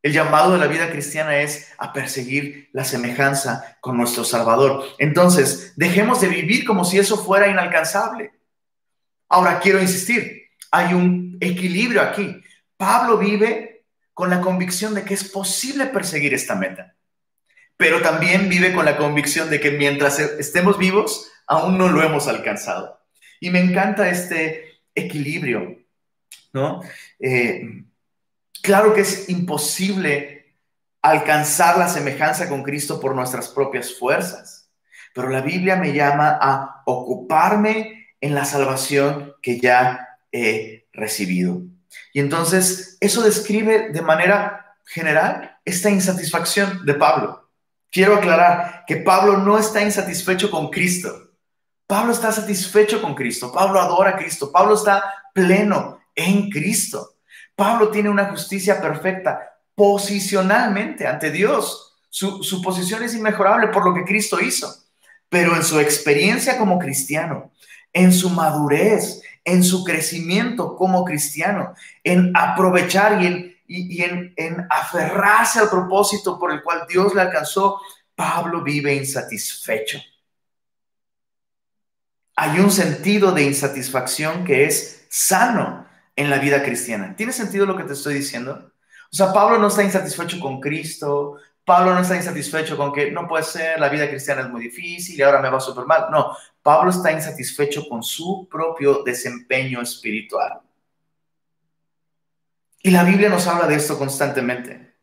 El 0.02 0.14
llamado 0.14 0.54
de 0.54 0.58
la 0.58 0.66
vida 0.66 0.90
cristiana 0.90 1.38
es 1.38 1.72
a 1.78 1.94
perseguir 1.94 2.70
la 2.74 2.84
semejanza 2.84 3.78
con 3.82 3.98
nuestro 3.98 4.24
Salvador. 4.24 4.84
Entonces, 4.98 5.74
dejemos 5.76 6.22
de 6.22 6.30
vivir 6.30 6.66
como 6.66 6.84
si 6.84 6.98
eso 6.98 7.24
fuera 7.24 7.48
inalcanzable. 7.48 8.32
Ahora, 9.30 9.60
quiero 9.60 9.80
insistir, 9.80 10.42
hay 10.72 10.96
un 10.96 11.38
equilibrio 11.40 12.02
aquí. 12.02 12.42
Pablo 12.78 13.20
vive 13.20 13.86
con 14.16 14.32
la 14.32 14.42
convicción 14.42 14.96
de 14.96 15.04
que 15.04 15.14
es 15.14 15.30
posible 15.30 15.86
perseguir 15.86 16.34
esta 16.34 16.56
meta 16.56 16.96
pero 17.76 18.02
también 18.02 18.48
vive 18.48 18.72
con 18.72 18.86
la 18.86 18.96
convicción 18.96 19.50
de 19.50 19.60
que 19.60 19.72
mientras 19.72 20.18
estemos 20.18 20.78
vivos, 20.78 21.30
aún 21.48 21.78
no 21.78 21.90
lo 21.90 22.02
hemos 22.02 22.30
alcanzado. 22.30 22.98
Y 23.42 23.50
me 23.50 23.60
encanta 23.60 24.10
este 24.10 24.80
equilibrio, 24.96 25.83
¿no? 26.54 26.82
Eh, 27.20 27.84
claro 28.62 28.94
que 28.94 29.02
es 29.02 29.30
imposible 29.30 30.56
alcanzar 31.02 31.78
la 31.78 31.90
semejanza 31.90 32.48
con 32.48 32.64
Cristo 32.64 33.00
por 33.00 33.14
nuestras 33.14 33.50
propias 33.50 33.96
fuerzas, 33.96 34.72
pero 35.14 35.30
la 35.30 35.42
Biblia 35.42 35.76
me 35.76 35.94
llama 35.94 36.38
a 36.42 36.84
ocuparme 36.86 38.08
en 38.22 38.34
la 38.34 38.46
salvación 38.46 39.34
que 39.42 39.60
ya 39.60 40.18
he 40.32 40.88
recibido. 40.94 41.62
Y 42.14 42.20
entonces 42.20 42.98
eso 43.02 43.22
describe 43.22 43.90
de 43.90 44.02
manera 44.02 44.78
general 44.86 45.58
esta 45.66 45.90
insatisfacción 45.90 46.86
de 46.86 46.94
Pablo. 46.94 47.50
Quiero 47.92 48.16
aclarar 48.16 48.86
que 48.88 48.98
Pablo 48.98 49.38
no 49.38 49.60
está 49.60 49.84
insatisfecho 49.84 50.50
con 50.50 50.70
Cristo. 50.70 51.32
Pablo 51.86 52.14
está 52.14 52.32
satisfecho 52.32 53.02
con 53.02 53.14
Cristo. 53.14 53.52
Pablo 53.52 53.80
adora 53.80 54.12
a 54.12 54.16
Cristo. 54.16 54.52
Pablo 54.52 54.74
está 54.76 55.04
pleno 55.34 56.03
en 56.16 56.50
Cristo. 56.50 57.16
Pablo 57.56 57.90
tiene 57.90 58.10
una 58.10 58.26
justicia 58.26 58.82
perfecta 58.82 59.60
posicionalmente 59.76 61.08
ante 61.08 61.32
Dios. 61.32 61.96
Su, 62.10 62.44
su 62.44 62.62
posición 62.62 63.04
es 63.04 63.16
inmejorable 63.16 63.68
por 63.68 63.86
lo 63.86 63.94
que 63.94 64.04
Cristo 64.04 64.40
hizo. 64.40 64.74
Pero 65.30 65.56
en 65.56 65.64
su 65.64 65.80
experiencia 65.80 66.58
como 66.58 66.78
cristiano, 66.78 67.52
en 67.92 68.12
su 68.14 68.30
madurez, 68.30 69.22
en 69.44 69.64
su 69.64 69.84
crecimiento 69.84 70.76
como 70.76 71.04
cristiano, 71.04 71.74
en 72.04 72.32
aprovechar 72.36 73.22
y 73.22 73.28
en 73.28 73.54
y, 73.68 74.04
en, 74.04 74.34
en 74.36 74.68
aferrarse 74.70 75.60
al 75.60 75.70
propósito 75.70 76.38
por 76.38 76.52
el 76.52 76.62
cual 76.62 76.86
Dios 76.88 77.14
le 77.16 77.22
alcanzó, 77.22 77.82
Pablo 78.16 78.62
vive 78.62 78.94
insatisfecho. 78.94 80.00
Hay 82.36 82.60
un 82.60 82.72
sentido 82.72 83.32
de 83.32 83.44
insatisfacción 83.44 84.44
que 84.44 84.66
es 84.66 85.06
sano 85.10 85.88
en 86.16 86.30
la 86.30 86.38
vida 86.38 86.64
cristiana. 86.64 87.16
¿Tiene 87.16 87.34
sentido 87.34 87.66
lo 87.66 87.76
que 87.76 87.84
te 87.84 87.94
estoy 87.94 88.16
diciendo? 88.16 88.72
O 89.12 89.16
sea, 89.16 89.32
Pablo 89.32 89.58
no 89.60 89.68
está 89.68 89.84
insatisfecho 89.84 90.40
con 90.40 90.60
Cristo, 90.60 91.38
Pablo 91.66 91.94
no 91.94 92.02
está 92.02 92.16
insatisfecho 92.16 92.76
con 92.76 92.92
que 92.92 93.12
no 93.12 93.28
puede 93.28 93.44
ser, 93.44 93.80
la 93.80 93.90
vida 93.90 94.10
cristiana 94.10 94.42
es 94.42 94.50
muy 94.50 94.62
difícil 94.64 95.18
y 95.18 95.22
ahora 95.22 95.42
me 95.42 95.50
va 95.50 95.60
súper 95.60 95.86
mal. 95.86 96.08
No, 96.12 96.36
Pablo 96.62 96.92
está 96.92 97.12
insatisfecho 97.12 97.88
con 97.88 98.04
su 98.04 98.48
propio 98.50 99.04
desempeño 99.04 99.82
espiritual. 99.82 100.60
Y 102.82 102.92
la 102.92 103.04
Biblia 103.04 103.30
nos 103.30 103.48
habla 103.48 103.68
de 103.68 103.76
esto 103.76 103.98
constantemente. 103.98 104.94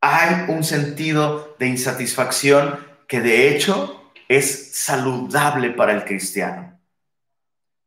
Hay 0.00 0.46
un 0.48 0.64
sentido 0.64 1.54
de 1.58 1.68
insatisfacción 1.68 2.78
que 3.06 3.20
de 3.20 3.54
hecho 3.54 4.12
es 4.28 4.74
saludable 4.74 5.70
para 5.70 5.92
el 5.92 6.04
cristiano. 6.04 6.75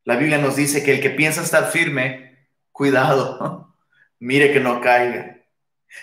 La 0.03 0.15
Biblia 0.15 0.37
nos 0.37 0.55
dice 0.55 0.83
que 0.83 0.93
el 0.93 1.01
que 1.01 1.09
piensa 1.09 1.41
estar 1.41 1.71
firme, 1.71 2.47
cuidado, 2.71 3.75
mire 4.19 4.51
que 4.51 4.59
no 4.59 4.81
caiga. 4.81 5.37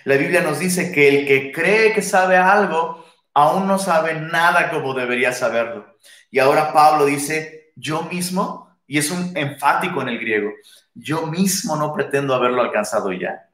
La 0.05 0.17
Biblia 0.17 0.43
nos 0.43 0.59
dice 0.59 0.93
que 0.93 1.09
el 1.09 1.27
que 1.27 1.53
cree 1.53 1.93
que 1.93 2.03
sabe 2.03 2.37
algo, 2.37 3.05
aún 3.35 3.67
no 3.67 3.79
sabe 3.79 4.15
nada 4.15 4.71
como 4.71 4.95
debería 4.95 5.33
saberlo. 5.33 5.97
Y 6.31 6.39
ahora 6.39 6.73
Pablo 6.73 7.07
dice, 7.07 7.73
yo 7.77 8.03
mismo, 8.03 8.77
y 8.87 8.99
es 8.99 9.11
un 9.11 9.37
enfático 9.37 10.03
en 10.03 10.09
el 10.09 10.19
griego, 10.19 10.51
yo 10.95 11.27
mismo 11.27 11.77
no 11.77 11.93
pretendo 11.93 12.35
haberlo 12.35 12.63
alcanzado 12.63 13.13
ya. 13.13 13.51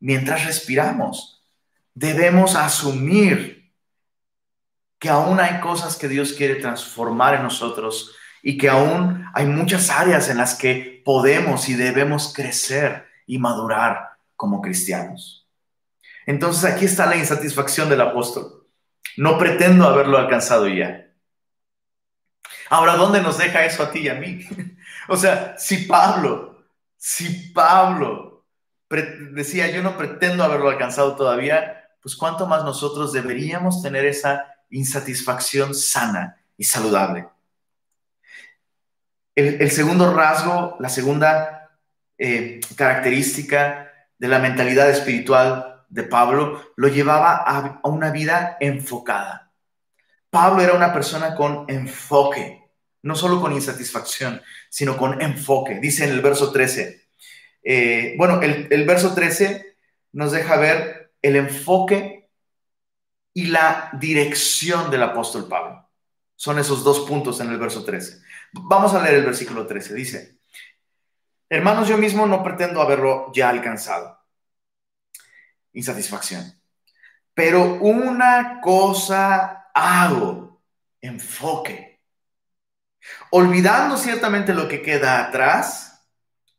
Mientras 0.00 0.44
respiramos, 0.44 1.42
debemos 1.94 2.56
asumir 2.56 3.72
que 4.98 5.08
aún 5.08 5.40
hay 5.40 5.60
cosas 5.60 5.96
que 5.96 6.08
Dios 6.08 6.32
quiere 6.32 6.56
transformar 6.56 7.34
en 7.34 7.42
nosotros 7.42 8.14
y 8.46 8.58
que 8.58 8.68
aún 8.68 9.24
hay 9.32 9.46
muchas 9.46 9.88
áreas 9.88 10.28
en 10.28 10.36
las 10.36 10.54
que 10.54 11.02
podemos 11.02 11.66
y 11.70 11.74
debemos 11.74 12.32
crecer 12.34 13.06
y 13.26 13.38
madurar 13.38 14.18
como 14.36 14.60
cristianos. 14.60 15.48
Entonces 16.26 16.70
aquí 16.70 16.84
está 16.84 17.06
la 17.06 17.16
insatisfacción 17.16 17.88
del 17.88 18.02
apóstol. 18.02 18.68
No 19.16 19.38
pretendo 19.38 19.88
haberlo 19.88 20.18
alcanzado 20.18 20.68
ya. 20.68 21.10
Ahora, 22.68 22.96
¿dónde 22.96 23.22
nos 23.22 23.38
deja 23.38 23.64
eso 23.64 23.82
a 23.82 23.90
ti 23.90 24.00
y 24.00 24.08
a 24.08 24.14
mí? 24.14 24.46
O 25.06 25.18
sea, 25.18 25.54
si 25.58 25.84
Pablo, 25.84 26.64
si 26.96 27.50
Pablo 27.52 28.46
decía, 29.32 29.70
yo 29.70 29.82
no 29.82 29.98
pretendo 29.98 30.42
haberlo 30.42 30.70
alcanzado 30.70 31.14
todavía, 31.14 31.90
pues 32.00 32.16
cuánto 32.16 32.46
más 32.46 32.64
nosotros 32.64 33.12
deberíamos 33.12 33.82
tener 33.82 34.06
esa 34.06 34.46
insatisfacción 34.70 35.74
sana 35.74 36.38
y 36.56 36.64
saludable. 36.64 37.28
El, 39.34 39.70
segundo 39.70 40.14
rasgo, 40.14 40.76
la 40.78 40.88
segunda 40.88 41.70
eh, 42.18 42.60
característica 42.76 43.92
de 44.18 44.28
la 44.28 44.38
mentalidad 44.38 44.90
espiritual 44.90 45.84
de 45.88 46.04
Pablo 46.04 46.72
lo 46.76 46.88
llevaba 46.88 47.36
a 47.36 47.80
una 47.84 48.10
vida 48.10 48.56
enfocada. 48.60 49.52
Pablo 50.30 50.62
era 50.62 50.74
una 50.74 50.92
persona 50.92 51.34
con 51.34 51.64
enfoque 51.68 52.64
no 53.04 53.14
solo 53.14 53.40
con 53.40 53.52
insatisfacción, 53.52 54.42
sino 54.70 54.96
con 54.96 55.20
enfoque. 55.20 55.78
Dice 55.78 56.04
en 56.04 56.10
el 56.10 56.22
verso 56.22 56.50
13, 56.50 57.02
eh, 57.62 58.14
bueno, 58.16 58.40
el, 58.40 58.66
el 58.70 58.84
verso 58.86 59.14
13 59.14 59.76
nos 60.12 60.32
deja 60.32 60.56
ver 60.56 61.12
el 61.20 61.36
enfoque 61.36 62.30
y 63.34 63.46
la 63.48 63.90
dirección 64.00 64.90
del 64.90 65.02
apóstol 65.02 65.48
Pablo. 65.48 65.86
Son 66.34 66.58
esos 66.58 66.82
dos 66.82 67.00
puntos 67.00 67.40
en 67.40 67.50
el 67.50 67.58
verso 67.58 67.84
13. 67.84 68.22
Vamos 68.62 68.94
a 68.94 69.02
leer 69.02 69.16
el 69.16 69.24
versículo 69.24 69.66
13. 69.66 69.94
Dice, 69.94 70.38
hermanos, 71.48 71.88
yo 71.88 71.98
mismo 71.98 72.26
no 72.26 72.42
pretendo 72.42 72.80
haberlo 72.80 73.32
ya 73.34 73.48
alcanzado. 73.48 74.18
Insatisfacción. 75.72 76.60
Pero 77.34 77.74
una 77.80 78.60
cosa 78.60 79.70
hago, 79.74 80.62
enfoque 81.00 81.94
olvidando 83.30 83.96
ciertamente 83.96 84.54
lo 84.54 84.68
que 84.68 84.82
queda 84.82 85.20
atrás 85.20 86.06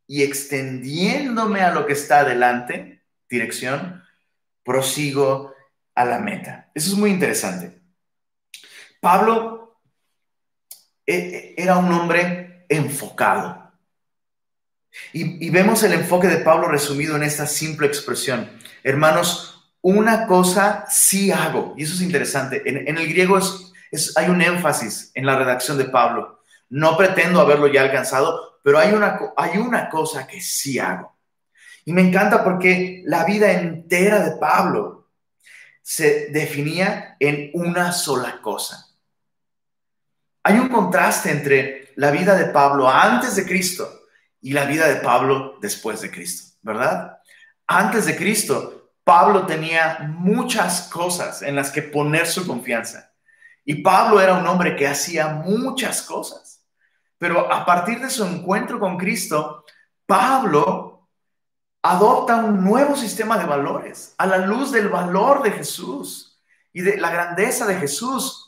y 0.08 0.24
extendiéndome 0.24 1.62
a 1.62 1.72
lo 1.72 1.86
que 1.86 1.94
está 1.94 2.20
adelante, 2.20 3.04
dirección, 3.30 4.04
prosigo 4.64 5.54
a 5.96 6.06
la 6.06 6.20
meta. 6.20 6.72
Eso 6.76 6.92
es 6.92 6.98
muy 6.98 7.10
interesante. 7.10 7.82
Pablo 9.00 9.65
era 11.06 11.78
un 11.78 11.92
hombre 11.92 12.66
enfocado. 12.70 13.66
Y, 15.14 15.50
vemos 15.50 15.84
el 15.84 15.94
enfoque 15.94 16.28
de 16.28 16.38
Pablo 16.38 16.68
resumido 16.68 17.16
en 17.16 17.24
esta 17.24 17.46
simple 17.46 17.88
expresión. 17.88 18.50
Hermanos, 18.84 19.74
una 19.82 20.26
cosa 20.26 20.86
sí 20.90 21.32
hago. 21.32 21.74
Y 21.78 21.84
eso 21.84 21.94
es 21.94 22.02
interesante. 22.02 22.62
En, 22.66 22.98
el 22.98 23.08
griego 23.08 23.40
hay 24.16 24.30
un 24.30 24.42
énfasis 24.42 25.12
en 25.14 25.26
la 25.26 25.38
redacción 25.38 25.78
de 25.78 25.86
Pablo. 25.86 26.44
No 26.70 26.98
pretendo 26.98 27.40
haberlo 27.40 27.68
ya 27.68 27.82
alcanzado, 27.82 28.60
pero 28.64 28.80
hay 28.80 28.94
una, 28.94 29.20
hay 29.38 29.58
una 29.58 29.90
cosa 29.90 30.26
que 30.28 30.42
sí 30.42 30.80
hago. 30.80 31.16
Y 31.86 31.94
me 31.94 32.02
encanta 32.02 32.44
porque 32.44 33.04
la 33.06 33.24
vida 33.26 33.52
entera 33.52 34.20
de 34.28 34.38
Pablo 34.38 35.12
se 35.84 36.30
definía 36.30 37.16
en 37.20 37.52
una 37.54 37.92
sola 37.92 38.42
cosa. 38.42 38.85
Hay 40.48 40.60
un 40.60 40.70
contraste 40.70 41.32
entre 41.32 41.92
la 41.96 42.12
vida 42.12 42.36
de 42.36 42.46
Pablo 42.46 42.88
antes 42.88 43.36
de 43.36 43.48
Cristo 43.48 44.02
y 44.40 44.54
la 44.54 44.66
vida 44.66 44.88
de 44.88 44.98
Pablo 44.98 45.58
después 45.60 46.02
de 46.02 46.12
Cristo, 46.12 46.56
¿verdad? 46.62 47.18
Antes 47.66 48.06
de 48.06 48.16
Cristo, 48.16 48.92
Pablo 49.04 49.48
tenía 49.48 50.06
muchas 50.08 50.88
cosas 50.90 51.42
en 51.42 51.56
las 51.56 51.72
que 51.72 51.82
poner 51.82 52.28
su 52.28 52.46
confianza. 52.46 53.12
Y 53.64 53.82
Pablo 53.82 54.22
era 54.22 54.36
un 54.36 54.46
hombre 54.46 54.76
que 54.76 54.88
hacía 54.88 55.30
muchas 55.30 56.04
cosas. 56.04 56.64
Pero 57.18 57.52
a 57.52 57.66
partir 57.66 58.00
de 58.00 58.12
su 58.12 58.24
encuentro 58.24 58.80
con 58.80 58.98
Cristo, 58.98 59.66
Pablo 60.06 61.10
adopta 61.82 62.36
un 62.36 62.64
nuevo 62.64 62.96
sistema 62.96 63.40
de 63.40 63.46
valores 63.46 64.14
a 64.20 64.28
la 64.28 64.38
luz 64.38 64.72
del 64.72 64.90
valor 64.90 65.42
de 65.42 65.54
Jesús. 65.54 66.40
y 66.72 66.82
de 66.82 66.98
la 66.98 67.10
grandeza 67.10 67.66
de 67.66 67.76
Jesús, 67.76 68.45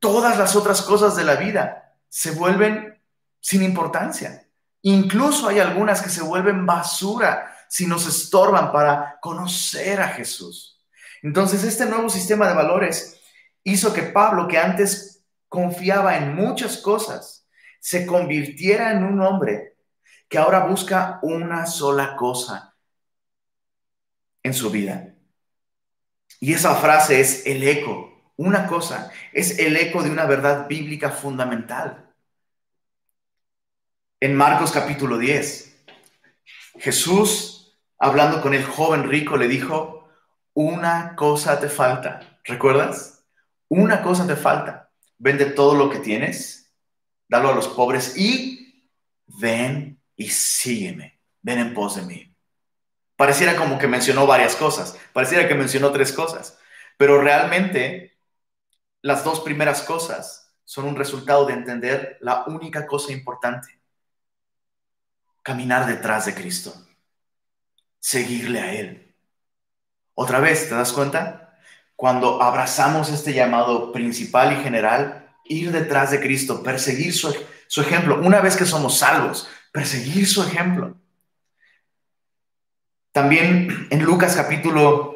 todas 0.00 0.36
las 0.36 0.56
otras 0.56 0.82
cosas 0.82 1.14
de 1.14 1.24
la 1.24 1.36
vida 1.36 1.94
se 2.08 2.32
vuelven 2.32 3.00
sin 3.40 3.62
importancia. 3.62 4.48
Incluso 4.82 5.48
hay 5.48 5.60
algunas 5.60 6.02
que 6.02 6.08
se 6.08 6.22
vuelven 6.22 6.66
basura 6.66 7.54
si 7.68 7.86
nos 7.86 8.06
estorban 8.06 8.72
para 8.72 9.18
conocer 9.20 10.00
a 10.00 10.08
Jesús. 10.08 10.82
Entonces, 11.22 11.62
este 11.64 11.86
nuevo 11.86 12.08
sistema 12.08 12.48
de 12.48 12.54
valores 12.54 13.20
hizo 13.62 13.92
que 13.92 14.02
Pablo, 14.02 14.48
que 14.48 14.58
antes 14.58 15.22
confiaba 15.48 16.16
en 16.16 16.34
muchas 16.34 16.78
cosas, 16.78 17.46
se 17.78 18.06
convirtiera 18.06 18.92
en 18.92 19.04
un 19.04 19.20
hombre 19.20 19.76
que 20.28 20.38
ahora 20.38 20.66
busca 20.66 21.18
una 21.22 21.66
sola 21.66 22.16
cosa 22.16 22.74
en 24.42 24.54
su 24.54 24.70
vida. 24.70 25.14
Y 26.38 26.54
esa 26.54 26.74
frase 26.76 27.20
es 27.20 27.44
el 27.46 27.62
eco, 27.66 28.09
una 28.40 28.66
cosa, 28.66 29.12
es 29.34 29.58
el 29.58 29.76
eco 29.76 30.02
de 30.02 30.10
una 30.10 30.24
verdad 30.24 30.66
bíblica 30.66 31.10
fundamental. 31.10 32.10
En 34.18 34.34
Marcos 34.34 34.72
capítulo 34.72 35.18
10, 35.18 35.84
Jesús, 36.78 37.78
hablando 37.98 38.40
con 38.40 38.54
el 38.54 38.64
joven 38.64 39.10
rico, 39.10 39.36
le 39.36 39.46
dijo, 39.46 40.08
una 40.54 41.16
cosa 41.16 41.60
te 41.60 41.68
falta. 41.68 42.40
¿Recuerdas? 42.44 43.26
Una 43.68 44.00
cosa 44.00 44.26
te 44.26 44.36
falta. 44.36 44.90
Vende 45.18 45.44
todo 45.44 45.74
lo 45.74 45.90
que 45.90 45.98
tienes, 45.98 46.74
dalo 47.28 47.50
a 47.50 47.54
los 47.54 47.68
pobres 47.68 48.16
y 48.16 48.90
ven 49.26 50.00
y 50.16 50.30
sígueme. 50.30 51.20
Ven 51.42 51.58
en 51.58 51.74
pos 51.74 51.96
de 51.96 52.02
mí. 52.02 52.34
Pareciera 53.16 53.54
como 53.54 53.76
que 53.76 53.86
mencionó 53.86 54.26
varias 54.26 54.56
cosas, 54.56 54.96
pareciera 55.12 55.46
que 55.46 55.54
mencionó 55.54 55.92
tres 55.92 56.10
cosas, 56.10 56.58
pero 56.96 57.20
realmente 57.20 58.09
las 59.02 59.24
dos 59.24 59.40
primeras 59.40 59.82
cosas 59.82 60.52
son 60.64 60.86
un 60.86 60.96
resultado 60.96 61.46
de 61.46 61.54
entender 61.54 62.18
la 62.20 62.44
única 62.46 62.86
cosa 62.86 63.12
importante, 63.12 63.80
caminar 65.42 65.86
detrás 65.86 66.26
de 66.26 66.34
Cristo, 66.34 66.74
seguirle 67.98 68.60
a 68.60 68.74
Él. 68.74 69.14
Otra 70.14 70.38
vez, 70.38 70.68
¿te 70.68 70.74
das 70.74 70.92
cuenta? 70.92 71.58
Cuando 71.96 72.42
abrazamos 72.42 73.10
este 73.10 73.32
llamado 73.32 73.90
principal 73.92 74.52
y 74.52 74.62
general, 74.62 75.34
ir 75.44 75.72
detrás 75.72 76.10
de 76.12 76.20
Cristo, 76.20 76.62
perseguir 76.62 77.12
su, 77.12 77.34
su 77.66 77.80
ejemplo, 77.80 78.20
una 78.22 78.40
vez 78.40 78.56
que 78.56 78.66
somos 78.66 78.98
salvos, 78.98 79.48
perseguir 79.72 80.28
su 80.28 80.42
ejemplo. 80.42 80.96
También 83.12 83.88
en 83.90 84.04
Lucas 84.04 84.36
capítulo, 84.36 85.09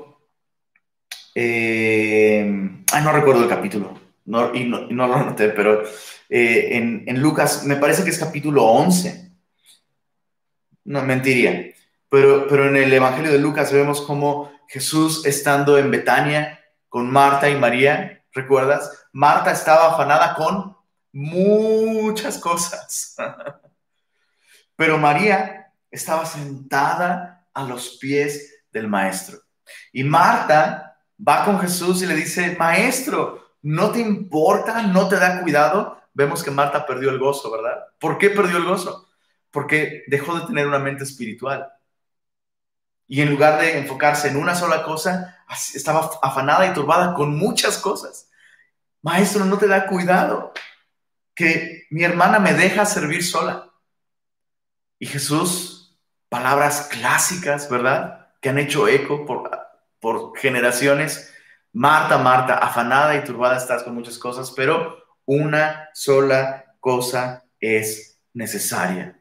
eh, 1.34 2.44
no 2.46 3.12
recuerdo 3.12 3.42
el 3.42 3.48
capítulo, 3.48 3.98
no, 4.26 4.54
y, 4.54 4.64
no, 4.64 4.86
lo 4.88 5.14
anoté, 5.14 5.48
pero 5.50 5.82
eh, 6.28 6.68
en, 6.72 7.04
en, 7.06 7.20
Lucas 7.20 7.64
me 7.64 7.76
parece 7.76 8.04
que 8.04 8.10
es 8.10 8.18
capítulo 8.18 8.64
11. 8.64 9.32
No, 10.84 11.02
mentiría. 11.02 11.72
Pero, 12.08 12.46
pero 12.48 12.68
en 12.68 12.76
el 12.76 12.92
Evangelio 12.92 13.32
de 13.32 13.38
Lucas 13.38 13.72
vemos 13.72 14.00
como 14.00 14.52
Jesús 14.68 15.26
estando 15.26 15.78
en 15.78 15.90
Betania 15.90 16.60
con 16.88 17.10
Marta 17.10 17.50
y 17.50 17.56
María, 17.56 18.22
¿recuerdas? 18.32 19.06
Marta 19.12 19.50
estaba 19.50 19.92
afanada 19.92 20.34
con 20.34 20.76
muchas 21.12 22.38
cosas. 22.38 23.16
Pero 24.76 24.98
María 24.98 25.72
estaba 25.90 26.26
sentada 26.26 27.46
a 27.52 27.62
los 27.64 27.96
pies 27.98 28.64
del 28.72 28.88
maestro. 28.88 29.38
Y 29.92 30.04
Marta 30.04 30.93
va 31.26 31.44
con 31.44 31.60
Jesús 31.60 32.02
y 32.02 32.06
le 32.06 32.14
dice, 32.14 32.56
maestro, 32.58 33.56
¿no 33.62 33.90
te 33.90 34.00
importa? 34.00 34.82
¿No 34.82 35.08
te 35.08 35.16
da 35.16 35.40
cuidado? 35.40 36.00
Vemos 36.12 36.42
que 36.42 36.50
Marta 36.50 36.86
perdió 36.86 37.10
el 37.10 37.18
gozo, 37.18 37.50
¿verdad? 37.50 37.84
¿Por 37.98 38.18
qué 38.18 38.30
perdió 38.30 38.58
el 38.58 38.64
gozo? 38.64 39.08
Porque 39.50 40.04
dejó 40.06 40.38
de 40.38 40.46
tener 40.46 40.66
una 40.66 40.78
mente 40.78 41.04
espiritual. 41.04 41.72
Y 43.06 43.20
en 43.20 43.30
lugar 43.30 43.60
de 43.60 43.78
enfocarse 43.78 44.28
en 44.28 44.36
una 44.36 44.54
sola 44.54 44.82
cosa, 44.82 45.44
estaba 45.74 46.10
afanada 46.22 46.66
y 46.66 46.72
turbada 46.72 47.14
con 47.14 47.36
muchas 47.36 47.78
cosas. 47.78 48.30
Maestro, 49.02 49.44
no 49.44 49.58
te 49.58 49.66
da 49.66 49.86
cuidado 49.86 50.52
que 51.34 51.86
mi 51.90 52.04
hermana 52.04 52.38
me 52.38 52.54
deja 52.54 52.86
servir 52.86 53.24
sola. 53.24 53.70
Y 54.98 55.06
Jesús, 55.06 55.98
palabras 56.28 56.88
clásicas, 56.90 57.68
¿verdad? 57.68 58.28
Que 58.40 58.48
han 58.48 58.58
hecho 58.58 58.88
eco 58.88 59.26
por, 59.26 59.63
por 60.04 60.36
generaciones. 60.36 61.32
Marta, 61.72 62.18
Marta, 62.18 62.58
afanada 62.58 63.16
y 63.16 63.24
turbada 63.24 63.56
estás 63.56 63.84
con 63.84 63.94
muchas 63.94 64.18
cosas, 64.18 64.50
pero 64.50 64.98
una 65.24 65.88
sola 65.94 66.76
cosa 66.78 67.42
es 67.58 68.20
necesaria. 68.34 69.18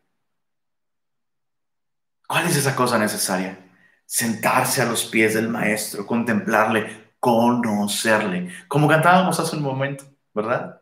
¿Cuál 2.27 2.47
es 2.47 2.57
esa 2.57 2.75
cosa 2.75 2.97
necesaria? 2.97 3.57
Sentarse 4.05 4.81
a 4.81 4.85
los 4.85 5.05
pies 5.05 5.35
del 5.35 5.47
Maestro, 5.47 6.05
contemplarle, 6.05 7.13
conocerle, 7.17 8.51
como 8.67 8.89
cantábamos 8.89 9.39
hace 9.39 9.55
un 9.55 9.63
momento, 9.63 10.03
¿verdad? 10.33 10.81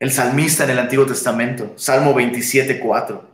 el 0.00 0.10
salmista 0.10 0.64
en 0.64 0.70
el 0.70 0.80
Antiguo 0.80 1.06
Testamento, 1.06 1.72
Salmo 1.76 2.12
27, 2.14 2.80
4, 2.80 3.30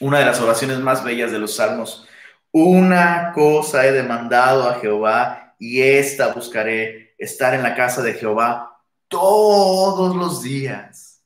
una 0.00 0.18
de 0.18 0.26
las 0.26 0.38
oraciones 0.38 0.78
más 0.80 1.02
bellas 1.02 1.32
de 1.32 1.38
los 1.38 1.56
salmos. 1.56 2.06
Una 2.52 3.32
cosa 3.32 3.86
he 3.86 3.92
demandado 3.92 4.68
a 4.68 4.78
Jehová 4.78 5.54
y 5.58 5.80
esta 5.80 6.34
buscaré, 6.34 7.14
estar 7.16 7.54
en 7.54 7.62
la 7.62 7.74
casa 7.74 8.02
de 8.02 8.14
Jehová 8.14 8.78
todos 9.08 10.14
los 10.14 10.42
días 10.42 11.22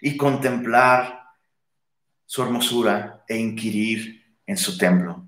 y 0.00 0.16
contemplar 0.16 1.22
su 2.26 2.42
hermosura 2.42 3.24
e 3.28 3.36
inquirir 3.36 4.38
en 4.46 4.56
su 4.56 4.76
templo. 4.76 5.24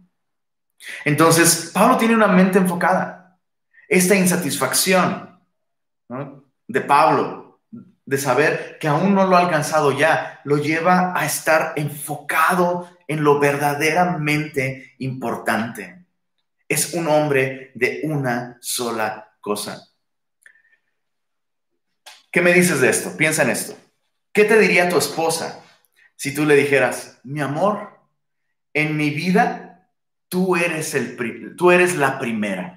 Entonces, 1.05 1.71
Pablo 1.73 1.97
tiene 1.97 2.15
una 2.15 2.29
mente 2.29 2.59
enfocada. 2.59 3.39
Esta 3.89 4.17
insatisfacción 4.17 5.41
de 6.67 6.81
Pablo 6.81 7.46
de 8.07 8.19
saber 8.19 8.79
que 8.81 8.87
aún 8.87 9.15
no 9.15 9.27
lo 9.27 9.37
ha 9.37 9.41
alcanzado 9.41 9.91
ya, 9.93 10.41
lo 10.45 10.59
lleva 10.59 11.13
a 11.15 11.27
estar 11.27 11.73
enfocado 11.75 12.89
en 13.09 13.25
lo 13.25 13.41
verdaderamente 13.41 14.95
importante. 14.99 16.07
Es 16.69 16.95
un 16.95 17.09
hombre 17.09 17.73
de 17.75 18.03
una 18.05 18.59
sola 18.61 19.33
cosa. 19.41 19.89
¿Qué 22.31 22.41
me 22.41 22.53
dices 22.53 22.81
de 22.81 22.91
esto? 22.91 23.17
Piensa 23.17 23.43
en 23.43 23.51
esto. 23.51 23.77
¿Qué 24.33 24.45
te 24.45 24.59
diría 24.59 24.89
tu 24.89 24.99
esposa 24.99 25.63
si 26.15 26.33
tú 26.33 26.45
le 26.45 26.55
dijeras, 26.55 27.19
mi 27.25 27.41
amor, 27.41 27.99
en 28.73 28.97
mi 28.97 29.11
vida 29.11 29.91
tú 30.29 30.55
eres, 30.55 30.95
el, 30.95 31.17
tú 31.57 31.73
eres 31.73 31.97
la 31.97 32.19
primera? 32.19 32.76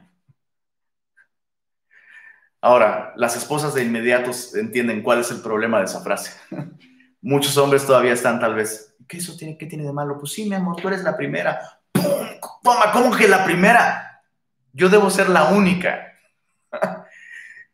Ahora, 2.61 3.13
las 3.15 3.37
esposas 3.37 3.73
de 3.73 3.83
inmediato 3.83 4.31
entienden 4.55 5.01
cuál 5.01 5.19
es 5.19 5.31
el 5.31 5.41
problema 5.41 5.79
de 5.79 5.85
esa 5.85 6.01
frase. 6.01 6.31
Muchos 7.21 7.57
hombres 7.57 7.85
todavía 7.85 8.13
están 8.13 8.39
tal 8.39 8.55
vez, 8.55 8.95
¿qué 9.07 9.17
eso 9.17 9.35
tiene, 9.35 9.57
qué 9.57 9.65
tiene 9.65 9.85
de 9.85 9.93
malo? 9.93 10.17
Pues 10.17 10.33
sí, 10.33 10.47
mi 10.47 10.55
amor, 10.55 10.75
tú 10.77 10.87
eres 10.87 11.03
la 11.03 11.15
primera. 11.15 11.59
¡Pum! 11.91 12.03
Toma, 12.63 12.91
¿cómo 12.91 13.15
que 13.15 13.27
la 13.27 13.43
primera? 13.43 14.21
Yo 14.73 14.89
debo 14.89 15.09
ser 15.09 15.29
la 15.29 15.49
única. 15.49 16.13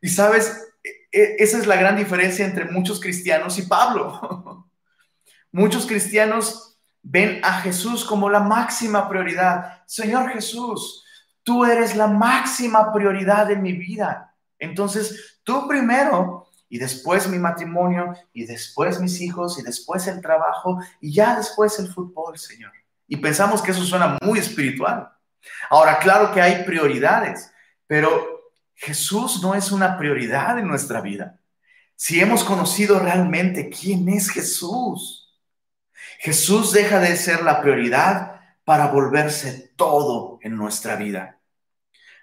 y 0.02 0.08
sabes, 0.08 0.68
e, 0.84 0.90
e, 1.12 1.36
esa 1.40 1.58
es 1.58 1.68
la 1.68 1.76
gran 1.76 1.96
diferencia 1.96 2.46
entre 2.46 2.66
muchos 2.66 3.00
cristianos 3.00 3.58
y 3.58 3.64
Pablo. 3.64 4.70
muchos 5.52 5.86
cristianos 5.86 6.80
ven 7.02 7.40
a 7.44 7.62
Jesús 7.62 8.06
como 8.06 8.30
la 8.30 8.40
máxima 8.40 9.10
prioridad. 9.10 9.84
Señor 9.86 10.30
Jesús, 10.32 11.04
tú 11.44 11.66
eres 11.66 11.96
la 11.96 12.08
máxima 12.08 12.94
prioridad 12.94 13.48
de 13.48 13.56
mi 13.56 13.74
vida. 13.74 14.35
Entonces, 14.60 15.40
tú 15.44 15.68
primero 15.68 16.48
y 16.70 16.78
después 16.78 17.28
mi 17.28 17.38
matrimonio 17.38 18.14
y 18.34 18.46
después 18.46 19.00
mis 19.00 19.22
hijos 19.22 19.60
y 19.60 19.64
después 19.64 20.08
el 20.08 20.22
trabajo 20.22 20.80
y 21.00 21.14
ya 21.14 21.36
después 21.36 21.78
el 21.80 21.88
fútbol, 21.92 22.38
Señor. 22.38 22.72
Y 23.08 23.18
pensamos 23.18 23.62
que 23.62 23.72
eso 23.72 23.84
suena 23.84 24.18
muy 24.22 24.40
espiritual. 24.40 25.10
Ahora, 25.70 26.00
claro 26.00 26.34
que 26.34 26.42
hay 26.42 26.64
prioridades, 26.64 27.52
pero 27.88 28.52
Jesús 28.74 29.42
no 29.42 29.56
es 29.56 29.72
una 29.72 29.98
prioridad 29.98 30.58
en 30.60 30.68
nuestra 30.68 31.02
vida. 31.02 31.40
Si 31.96 32.20
hemos 32.20 32.44
conocido 32.44 33.00
realmente 33.00 33.70
quién 33.70 34.10
es 34.10 34.30
Jesús, 34.30 35.40
Jesús 36.20 36.74
deja 36.74 37.00
de 37.00 37.16
ser 37.16 37.44
la 37.44 37.62
prioridad 37.62 38.42
para 38.64 38.88
volverse 38.88 39.74
todo 39.76 40.40
en 40.42 40.58
nuestra 40.58 40.96
vida. 40.96 41.40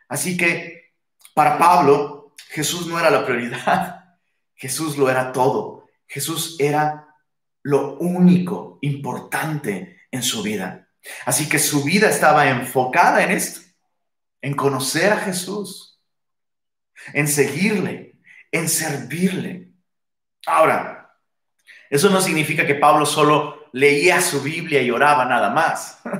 Así 0.08 0.36
que 0.36 0.92
para 1.34 1.56
Pablo, 1.56 2.21
Jesús 2.50 2.86
no 2.86 2.98
era 2.98 3.10
la 3.10 3.24
prioridad, 3.24 4.04
Jesús 4.54 4.96
lo 4.96 5.10
era 5.10 5.32
todo. 5.32 5.88
Jesús 6.06 6.56
era 6.58 7.08
lo 7.62 7.96
único 7.98 8.78
importante 8.82 10.00
en 10.10 10.22
su 10.22 10.42
vida. 10.42 10.88
Así 11.24 11.48
que 11.48 11.58
su 11.58 11.82
vida 11.84 12.08
estaba 12.08 12.48
enfocada 12.48 13.22
en 13.22 13.30
esto. 13.30 13.60
en 14.44 14.54
conocer 14.54 15.12
a 15.12 15.18
Jesús, 15.18 16.00
en 17.14 17.28
seguirle, 17.28 18.18
en 18.50 18.68
servirle. 18.68 19.72
Ahora, 20.46 21.16
eso 21.88 22.10
no 22.10 22.20
significa 22.20 22.66
que 22.66 22.74
Pablo 22.74 23.06
solo 23.06 23.68
leía 23.72 24.20
su 24.20 24.42
Biblia 24.42 24.82
y 24.82 24.90
oraba 24.90 25.24
nada 25.24 25.50
más. 25.50 26.00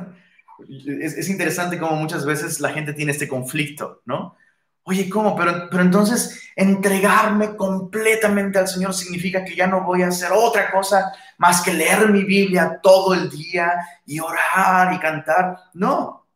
Es, 0.68 1.28
interesante 1.28 1.76
cómo 1.76 1.96
muchas 1.96 2.24
veces 2.24 2.60
la 2.60 2.70
gente 2.70 2.92
tiene 2.92 3.10
este 3.10 3.26
conflicto, 3.26 4.00
¿no? 4.04 4.36
Oye, 4.84 5.08
¿cómo? 5.08 5.36
Pero, 5.36 5.68
pero 5.70 5.82
entonces 5.82 6.50
entregarme 6.56 7.56
completamente 7.56 8.58
al 8.58 8.68
Señor 8.68 8.94
significa 8.94 9.44
que 9.44 9.54
ya 9.54 9.66
no 9.66 9.82
voy 9.82 10.02
a 10.02 10.08
hacer 10.08 10.32
otra 10.32 10.70
cosa 10.70 11.12
más 11.38 11.62
que 11.62 11.72
leer 11.72 12.08
mi 12.10 12.24
Biblia 12.24 12.80
todo 12.82 13.14
el 13.14 13.30
día 13.30 13.74
y 14.06 14.18
orar 14.20 14.92
y 14.92 14.98
cantar. 14.98 15.56
No. 15.74 16.26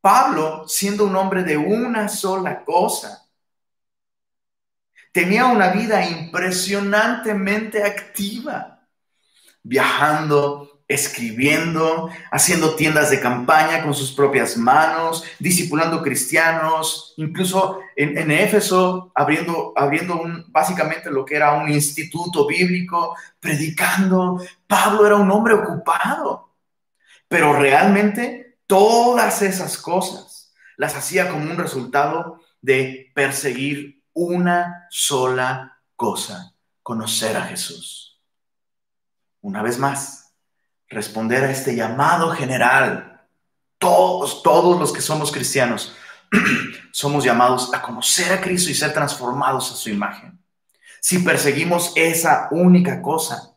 Pablo, 0.00 0.66
siendo 0.66 1.04
un 1.04 1.16
hombre 1.16 1.42
de 1.42 1.56
una 1.56 2.08
sola 2.08 2.64
cosa, 2.64 3.28
tenía 5.12 5.46
una 5.46 5.70
vida 5.70 6.06
impresionantemente 6.06 7.82
activa, 7.82 8.86
viajando, 9.62 10.77
escribiendo, 10.88 12.08
haciendo 12.32 12.74
tiendas 12.74 13.10
de 13.10 13.20
campaña 13.20 13.82
con 13.82 13.92
sus 13.92 14.12
propias 14.12 14.56
manos, 14.56 15.22
discipulando 15.38 16.02
cristianos, 16.02 17.12
incluso 17.18 17.80
en, 17.94 18.30
Éfeso, 18.30 19.12
abriendo, 19.14 19.74
abriendo 19.76 20.18
un, 20.18 20.46
básicamente 20.48 21.10
lo 21.10 21.26
que 21.26 21.36
era 21.36 21.52
un 21.52 21.70
instituto 21.70 22.46
bíblico, 22.46 23.14
predicando. 23.38 24.40
Pablo 24.66 25.06
era 25.06 25.16
un 25.16 25.30
hombre 25.30 25.54
ocupado, 25.54 26.54
pero 27.28 27.52
realmente 27.52 28.56
todas 28.66 29.42
esas 29.42 29.76
cosas 29.76 30.54
las 30.78 30.96
hacía 30.96 31.28
como 31.28 31.50
un 31.50 31.58
resultado 31.58 32.40
de 32.62 33.10
perseguir 33.14 34.02
una 34.14 34.86
sola 34.88 35.80
cosa, 35.96 36.54
conocer 36.82 37.36
a 37.36 37.42
Jesús. 37.42 38.20
Una 39.40 39.62
vez 39.62 39.78
más, 39.78 40.27
responder 40.88 41.44
a 41.44 41.50
este 41.50 41.74
llamado 41.74 42.30
general. 42.30 43.26
Todos, 43.78 44.42
todos 44.42 44.78
los 44.78 44.92
que 44.92 45.00
somos 45.00 45.30
cristianos, 45.30 45.94
somos 46.92 47.24
llamados 47.24 47.72
a 47.72 47.82
conocer 47.82 48.32
a 48.32 48.40
Cristo 48.40 48.70
y 48.70 48.74
ser 48.74 48.92
transformados 48.92 49.70
a 49.72 49.76
su 49.76 49.90
imagen. 49.90 50.38
Si 51.00 51.20
perseguimos 51.20 51.92
esa 51.94 52.48
única 52.50 53.00
cosa, 53.00 53.54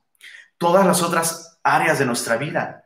todas 0.57 0.85
las 0.85 1.01
otras 1.01 1.59
áreas 1.63 1.99
de 1.99 2.05
nuestra 2.05 2.37
vida 2.37 2.85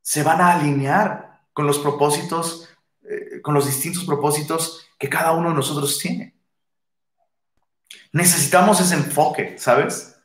se 0.00 0.22
van 0.22 0.40
a 0.40 0.54
alinear 0.54 1.42
con 1.52 1.66
los 1.66 1.78
propósitos, 1.78 2.68
eh, 3.02 3.40
con 3.42 3.54
los 3.54 3.66
distintos 3.66 4.04
propósitos 4.04 4.86
que 4.98 5.08
cada 5.08 5.32
uno 5.32 5.50
de 5.50 5.56
nosotros 5.56 5.98
tiene. 5.98 6.34
Necesitamos 8.12 8.80
ese 8.80 8.94
enfoque, 8.94 9.56
¿sabes? 9.58 10.16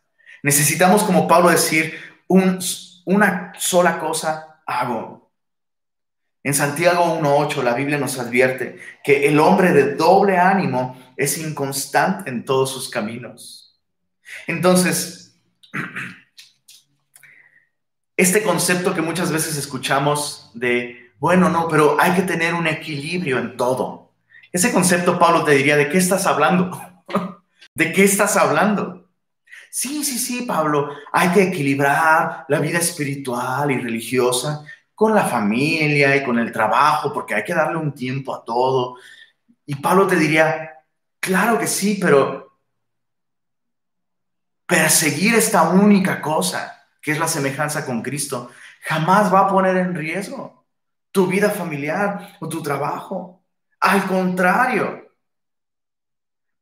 Necesitamos, 0.44 1.04
como 1.04 1.28
Pablo 1.28 1.50
decir, 1.50 1.98
un, 2.28 2.60
una 3.08 3.54
sola 3.58 4.00
cosa 4.00 4.62
hago. 4.66 5.32
En 6.44 6.54
Santiago 6.54 7.18
1.8 7.20 7.64
la 7.64 7.74
Biblia 7.74 7.98
nos 7.98 8.20
advierte 8.20 8.80
que 9.04 9.28
el 9.28 9.40
hombre 9.40 9.72
de 9.72 9.96
doble 9.96 10.38
ánimo 10.38 10.98
es 11.16 11.38
inconstante 11.38 12.30
en 12.30 12.44
todos 12.44 12.70
sus 12.70 12.90
caminos. 12.90 13.80
Entonces, 14.46 15.40
este 18.18 18.44
concepto 18.44 18.94
que 18.94 19.02
muchas 19.02 19.32
veces 19.32 19.56
escuchamos 19.56 20.52
de, 20.54 21.14
bueno, 21.18 21.48
no, 21.48 21.70
pero 21.70 21.96
hay 22.00 22.12
que 22.12 22.24
tener 22.24 22.54
un 22.54 22.68
equilibrio 22.68 23.40
en 23.40 23.56
todo. 23.56 24.12
Ese 24.52 24.74
concepto, 24.74 25.18
Pablo, 25.18 25.46
te 25.46 25.52
diría, 25.52 25.78
¿de 25.78 25.88
qué 25.88 25.98
estás 25.98 26.28
hablando? 26.28 26.78
¿De 27.74 27.94
qué 27.94 28.04
estás 28.04 28.36
hablando? 28.36 29.07
Sí, 29.80 30.04
sí, 30.04 30.18
sí, 30.18 30.42
Pablo, 30.42 30.90
hay 31.12 31.30
que 31.30 31.44
equilibrar 31.44 32.46
la 32.48 32.60
vida 32.60 32.80
espiritual 32.80 33.70
y 33.70 33.78
religiosa 33.78 34.66
con 34.96 35.14
la 35.14 35.24
familia 35.24 36.16
y 36.16 36.24
con 36.24 36.40
el 36.40 36.52
trabajo, 36.52 37.14
porque 37.14 37.36
hay 37.36 37.44
que 37.44 37.54
darle 37.54 37.78
un 37.78 37.94
tiempo 37.94 38.34
a 38.34 38.44
todo. 38.44 38.96
Y 39.68 39.76
Pablo 39.76 40.08
te 40.08 40.16
diría, 40.16 40.84
claro 41.20 41.60
que 41.60 41.68
sí, 41.68 42.00
pero 42.02 42.58
perseguir 44.66 45.36
esta 45.36 45.70
única 45.70 46.24
cosa, 46.24 46.88
que 47.00 47.12
es 47.12 47.20
la 47.20 47.28
semejanza 47.28 47.86
con 47.86 48.02
Cristo, 48.02 48.50
jamás 48.82 49.32
va 49.32 49.42
a 49.42 49.48
poner 49.48 49.78
en 49.78 49.94
riesgo 49.94 50.66
tu 51.12 51.28
vida 51.28 51.52
familiar 51.52 52.36
o 52.40 52.50
tu 52.50 52.64
trabajo. 52.64 53.44
Al 53.80 54.08
contrario, 54.08 55.14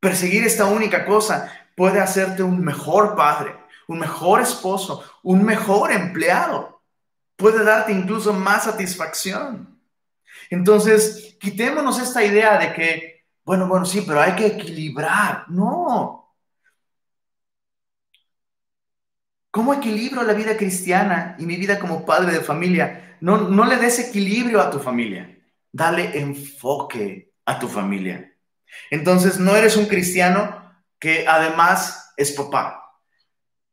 perseguir 0.02 0.44
esta 0.44 0.66
única 0.66 1.06
cosa 1.06 1.65
puede 1.76 2.00
hacerte 2.00 2.42
un 2.42 2.64
mejor 2.64 3.16
padre, 3.16 3.56
un 3.88 4.00
mejor 4.00 4.42
esposo, 4.42 5.04
un 5.22 5.44
mejor 5.44 5.92
empleado. 5.92 6.82
Puede 7.36 7.64
darte 7.64 7.92
incluso 7.92 8.34
más 8.34 8.64
satisfacción. 8.64 9.80
Entonces, 10.50 11.38
quitémonos 11.40 12.00
esta 12.00 12.24
idea 12.24 12.58
de 12.58 12.74
que, 12.74 13.26
bueno, 13.44 13.68
bueno, 13.68 13.86
sí, 13.86 14.04
pero 14.08 14.22
hay 14.22 14.34
que 14.36 14.48
equilibrar. 14.48 15.46
No. 15.50 16.34
¿Cómo 19.52 19.74
equilibro 19.74 20.24
la 20.24 20.34
vida 20.34 20.58
cristiana 20.58 21.36
y 21.40 21.46
mi 21.46 21.56
vida 21.56 21.80
como 21.80 22.06
padre 22.06 22.34
de 22.34 22.42
familia? 22.42 23.18
No, 23.22 23.38
no 23.38 23.66
le 23.66 23.78
des 23.78 24.00
equilibrio 24.00 24.62
a 24.62 24.70
tu 24.70 24.80
familia. 24.80 25.38
Dale 25.72 26.18
enfoque 26.20 27.34
a 27.46 27.60
tu 27.60 27.68
familia. 27.68 28.34
Entonces, 28.92 29.40
no 29.40 29.56
eres 29.56 29.78
un 29.78 29.86
cristiano 29.86 30.65
que 31.06 31.28
además 31.28 32.14
es 32.18 32.32
papá. 32.32 33.00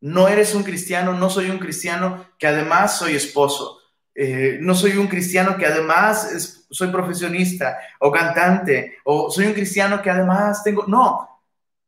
No 0.02 0.28
eres 0.28 0.54
un 0.54 0.62
cristiano, 0.62 1.14
no 1.14 1.30
soy 1.30 1.48
un 1.48 1.58
cristiano 1.58 2.26
que 2.38 2.46
además 2.46 2.98
soy 2.98 3.14
esposo. 3.14 3.78
Eh, 4.14 4.58
no 4.60 4.74
soy 4.74 4.98
un 4.98 5.06
cristiano 5.06 5.56
que 5.56 5.64
además 5.64 6.60
soy 6.70 6.88
profesionista 6.88 7.78
o 8.00 8.12
cantante, 8.12 8.98
o 9.04 9.30
soy 9.30 9.46
un 9.46 9.54
cristiano 9.54 10.02
que 10.02 10.10
además 10.10 10.62
tengo... 10.62 10.84
No, 10.86 11.26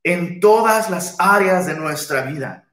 en 0.03 0.41
todas 0.41 0.89
las 0.89 1.17
áreas 1.19 1.67
de 1.67 1.75
nuestra 1.75 2.23
vida 2.23 2.67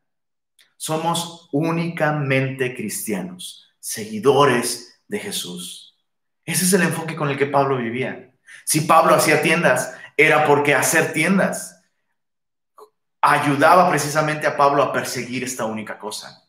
somos 0.78 1.50
únicamente 1.52 2.74
cristianos, 2.74 3.70
seguidores 3.82 5.02
de 5.10 5.20
Jesús. 5.20 5.98
Ese 6.46 6.64
es 6.64 6.72
el 6.72 6.84
enfoque 6.84 7.18
con 7.18 7.28
el 7.28 7.38
que 7.38 7.48
Pablo 7.48 7.76
vivía. 7.76 8.32
Si 8.64 8.80
Pablo 8.80 9.14
hacía 9.14 9.42
tiendas, 9.42 9.94
era 10.16 10.48
porque 10.48 10.74
hacer 10.74 11.12
tiendas 11.12 11.81
ayudaba 13.22 13.90
precisamente 13.90 14.48
a 14.48 14.58
Pablo 14.58 14.82
a 14.82 14.92
perseguir 14.92 15.44
esta 15.44 15.66
única 15.66 16.00
cosa. 16.00 16.44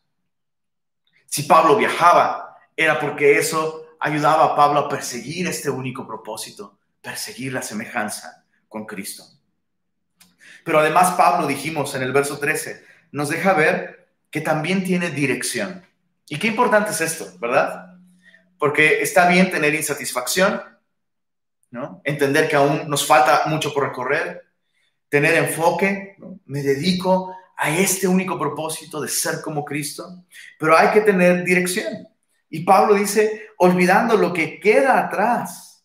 Si 1.26 1.42
Pablo 1.42 1.76
viajaba, 1.76 2.56
era 2.76 2.98
porque 2.98 3.38
eso 3.38 3.96
ayudaba 4.00 4.46
a 4.46 4.56
Pablo 4.56 4.80
a 4.80 4.88
perseguir 4.88 5.46
este 5.46 5.70
único 5.70 6.06
propósito, 6.06 6.78
perseguir 7.00 7.52
la 7.52 7.62
semejanza 7.62 8.44
con 8.68 8.86
Cristo. 8.86 9.24
Pero 10.64 10.80
además 10.80 11.12
Pablo, 11.12 11.46
dijimos 11.46 11.94
en 11.94 12.02
el 12.02 12.12
verso 12.12 12.38
13, 12.38 12.84
nos 13.12 13.28
deja 13.28 13.52
ver 13.52 14.08
que 14.30 14.40
también 14.40 14.82
tiene 14.84 15.10
dirección. 15.10 15.86
Y 16.28 16.38
qué 16.38 16.48
importante 16.48 16.92
es 16.92 17.00
esto, 17.00 17.26
¿verdad? 17.38 17.96
Porque 18.58 19.02
está 19.02 19.28
bien 19.28 19.50
tener 19.50 19.74
insatisfacción, 19.74 20.62
¿no? 21.70 22.00
Entender 22.04 22.48
que 22.48 22.56
aún 22.56 22.88
nos 22.88 23.06
falta 23.06 23.42
mucho 23.46 23.74
por 23.74 23.84
recorrer, 23.84 24.51
tener 25.12 25.34
enfoque, 25.34 26.16
me 26.46 26.62
dedico 26.62 27.36
a 27.58 27.68
este 27.68 28.08
único 28.08 28.38
propósito 28.38 28.98
de 28.98 29.08
ser 29.08 29.42
como 29.42 29.62
Cristo, 29.62 30.24
pero 30.58 30.74
hay 30.74 30.88
que 30.88 31.02
tener 31.02 31.44
dirección. 31.44 32.08
Y 32.48 32.60
Pablo 32.60 32.94
dice, 32.94 33.48
olvidando 33.58 34.16
lo 34.16 34.32
que 34.32 34.58
queda 34.58 34.98
atrás, 34.98 35.84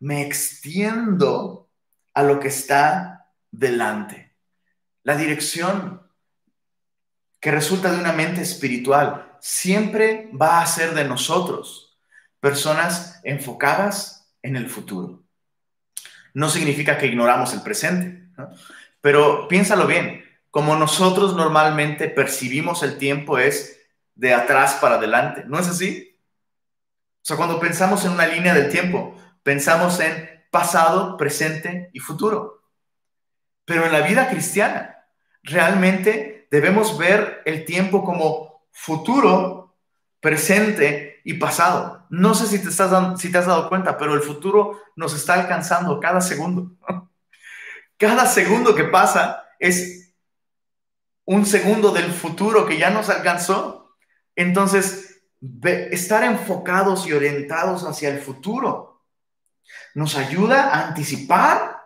me 0.00 0.26
extiendo 0.26 1.70
a 2.12 2.24
lo 2.24 2.40
que 2.40 2.48
está 2.48 3.30
delante. 3.52 4.34
La 5.04 5.16
dirección 5.16 6.02
que 7.38 7.52
resulta 7.52 7.92
de 7.92 8.00
una 8.00 8.14
mente 8.14 8.40
espiritual 8.40 9.38
siempre 9.38 10.28
va 10.32 10.60
a 10.60 10.66
ser 10.66 10.92
de 10.92 11.04
nosotros, 11.04 12.00
personas 12.40 13.20
enfocadas 13.22 14.28
en 14.42 14.56
el 14.56 14.68
futuro. 14.68 15.22
No 16.34 16.50
significa 16.50 16.98
que 16.98 17.06
ignoramos 17.06 17.54
el 17.54 17.62
presente 17.62 18.25
pero 19.00 19.48
piénsalo 19.48 19.86
bien, 19.86 20.24
como 20.50 20.76
nosotros 20.76 21.34
normalmente 21.34 22.08
percibimos 22.08 22.82
el 22.82 22.98
tiempo 22.98 23.38
es 23.38 23.78
de 24.14 24.32
atrás 24.32 24.78
para 24.80 24.96
adelante, 24.96 25.44
¿no 25.46 25.58
es 25.58 25.68
así? 25.68 26.18
O 27.16 27.24
sea, 27.26 27.36
cuando 27.36 27.60
pensamos 27.60 28.04
en 28.04 28.12
una 28.12 28.26
línea 28.26 28.54
del 28.54 28.70
tiempo, 28.70 29.16
pensamos 29.42 30.00
en 30.00 30.36
pasado, 30.50 31.16
presente 31.16 31.90
y 31.92 31.98
futuro. 31.98 32.62
Pero 33.64 33.84
en 33.84 33.92
la 33.92 34.00
vida 34.00 34.28
cristiana, 34.30 35.04
realmente 35.42 36.48
debemos 36.50 36.96
ver 36.96 37.42
el 37.44 37.64
tiempo 37.64 38.04
como 38.04 38.68
futuro, 38.70 39.76
presente 40.20 41.20
y 41.24 41.34
pasado. 41.34 42.06
no 42.08 42.34
sé 42.34 42.46
si 42.46 42.62
te, 42.62 42.68
estás 42.68 43.20
si 43.20 43.30
te 43.30 43.38
has 43.38 43.46
dado 43.46 43.68
cuenta, 43.68 43.98
pero 43.98 44.14
el 44.14 44.22
futuro 44.22 44.80
nos 44.94 45.14
está 45.14 45.34
alcanzando 45.34 45.98
cada 46.00 46.20
segundo. 46.20 46.72
Cada 47.96 48.26
segundo 48.26 48.74
que 48.74 48.84
pasa 48.84 49.44
es 49.58 50.14
un 51.24 51.46
segundo 51.46 51.90
del 51.92 52.12
futuro 52.12 52.66
que 52.66 52.78
ya 52.78 52.90
nos 52.90 53.08
alcanzó. 53.08 53.96
Entonces, 54.34 55.22
estar 55.90 56.24
enfocados 56.24 57.06
y 57.06 57.12
orientados 57.12 57.84
hacia 57.84 58.10
el 58.10 58.20
futuro 58.20 59.04
nos 59.94 60.16
ayuda 60.16 60.70
a 60.70 60.88
anticipar, 60.88 61.82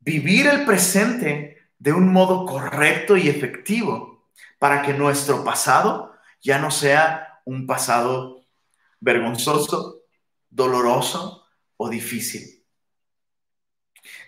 vivir 0.00 0.46
el 0.46 0.64
presente 0.64 1.70
de 1.78 1.92
un 1.92 2.12
modo 2.12 2.44
correcto 2.44 3.16
y 3.16 3.28
efectivo 3.28 4.28
para 4.58 4.82
que 4.82 4.92
nuestro 4.92 5.44
pasado 5.44 6.14
ya 6.40 6.58
no 6.58 6.70
sea 6.70 7.40
un 7.44 7.66
pasado 7.66 8.44
vergonzoso, 9.00 10.02
doloroso 10.50 11.46
o 11.76 11.88
difícil. 11.88 12.57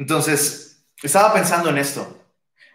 Entonces, 0.01 0.83
estaba 1.03 1.35
pensando 1.35 1.69
en 1.69 1.77
esto, 1.77 2.25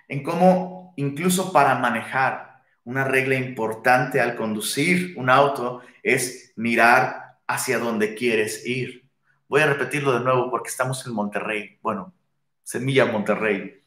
en 0.08 0.22
cómo 0.22 0.94
incluso 0.96 1.52
para 1.52 1.74
manejar, 1.74 2.62
una 2.84 3.04
regla 3.04 3.34
importante 3.34 4.22
al 4.22 4.36
conducir 4.36 5.16
un 5.18 5.32
auto 5.32 5.82
es 6.04 6.54
mirar 6.56 7.40
hacia 7.48 7.80
donde 7.80 8.14
quieres 8.14 8.64
ir. 8.68 9.10
Voy 9.48 9.62
a 9.62 9.66
repetirlo 9.66 10.14
de 10.14 10.24
nuevo 10.24 10.52
porque 10.52 10.70
estamos 10.70 11.04
en 11.08 11.16
Monterrey. 11.16 11.80
Bueno, 11.82 12.14
Semilla 12.62 13.08
Monterrey. 13.08 13.84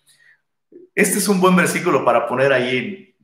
Este 0.92 1.18
es 1.18 1.28
un 1.28 1.40
buen 1.40 1.54
versículo 1.54 2.04
para 2.04 2.26
poner 2.26 2.52
ahí 2.52 3.14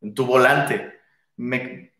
en, 0.00 0.14
tu 0.14 0.24
volante. 0.24 1.00
Me, 1.36 1.92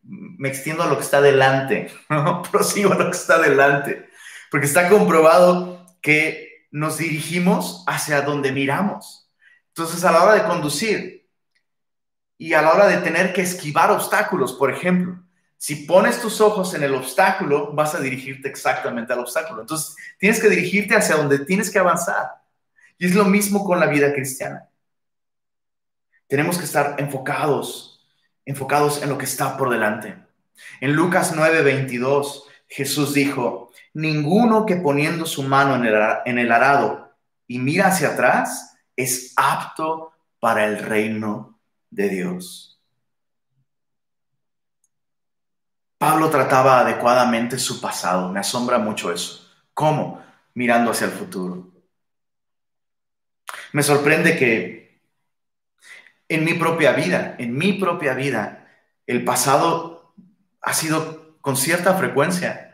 extiendo 0.44 0.82
a 0.82 0.86
lo 0.86 0.96
que 0.96 1.04
está 1.04 1.20
delante, 1.20 1.90
prosigo 2.50 2.94
a 2.94 2.96
lo 2.96 3.10
que 3.10 3.18
está 3.18 3.38
delante, 3.38 4.08
porque 4.50 4.64
está 4.64 4.88
comprobado 4.88 5.86
que 6.00 6.51
nos 6.72 6.98
dirigimos 6.98 7.84
hacia 7.86 8.22
donde 8.22 8.50
miramos. 8.50 9.30
Entonces, 9.68 10.02
a 10.04 10.10
la 10.10 10.24
hora 10.24 10.34
de 10.34 10.44
conducir 10.44 11.28
y 12.38 12.54
a 12.54 12.62
la 12.62 12.72
hora 12.72 12.88
de 12.88 12.98
tener 12.98 13.32
que 13.32 13.42
esquivar 13.42 13.90
obstáculos, 13.90 14.54
por 14.54 14.72
ejemplo, 14.72 15.22
si 15.58 15.76
pones 15.86 16.20
tus 16.20 16.40
ojos 16.40 16.74
en 16.74 16.82
el 16.82 16.94
obstáculo, 16.94 17.72
vas 17.72 17.94
a 17.94 18.00
dirigirte 18.00 18.48
exactamente 18.48 19.12
al 19.12 19.20
obstáculo. 19.20 19.60
Entonces, 19.60 19.94
tienes 20.18 20.40
que 20.40 20.48
dirigirte 20.48 20.96
hacia 20.96 21.16
donde 21.16 21.44
tienes 21.44 21.70
que 21.70 21.78
avanzar. 21.78 22.42
Y 22.98 23.06
es 23.06 23.14
lo 23.14 23.26
mismo 23.26 23.64
con 23.64 23.78
la 23.78 23.86
vida 23.86 24.12
cristiana. 24.12 24.68
Tenemos 26.26 26.58
que 26.58 26.64
estar 26.64 26.96
enfocados, 26.98 28.08
enfocados 28.44 29.02
en 29.02 29.10
lo 29.10 29.18
que 29.18 29.26
está 29.26 29.56
por 29.56 29.70
delante. 29.70 30.16
En 30.80 30.94
Lucas 30.94 31.34
9:22, 31.36 32.44
Jesús 32.66 33.14
dijo, 33.14 33.61
ninguno 33.94 34.66
que 34.66 34.76
poniendo 34.76 35.26
su 35.26 35.42
mano 35.42 35.76
en 35.76 35.84
el, 35.84 35.94
en 36.24 36.38
el 36.38 36.52
arado 36.52 37.12
y 37.46 37.58
mira 37.58 37.88
hacia 37.88 38.10
atrás 38.10 38.76
es 38.96 39.32
apto 39.36 40.12
para 40.40 40.66
el 40.66 40.78
reino 40.78 41.58
de 41.90 42.08
Dios. 42.08 42.80
Pablo 45.98 46.30
trataba 46.30 46.80
adecuadamente 46.80 47.58
su 47.58 47.80
pasado. 47.80 48.28
Me 48.28 48.40
asombra 48.40 48.78
mucho 48.78 49.12
eso. 49.12 49.48
¿Cómo? 49.72 50.20
Mirando 50.54 50.90
hacia 50.90 51.06
el 51.06 51.12
futuro. 51.12 51.70
Me 53.72 53.82
sorprende 53.82 54.36
que 54.36 55.00
en 56.28 56.44
mi 56.44 56.54
propia 56.54 56.92
vida, 56.92 57.36
en 57.38 57.56
mi 57.56 57.74
propia 57.74 58.14
vida, 58.14 58.66
el 59.06 59.24
pasado 59.24 60.14
ha 60.60 60.72
sido 60.72 61.36
con 61.40 61.56
cierta 61.56 61.94
frecuencia 61.94 62.71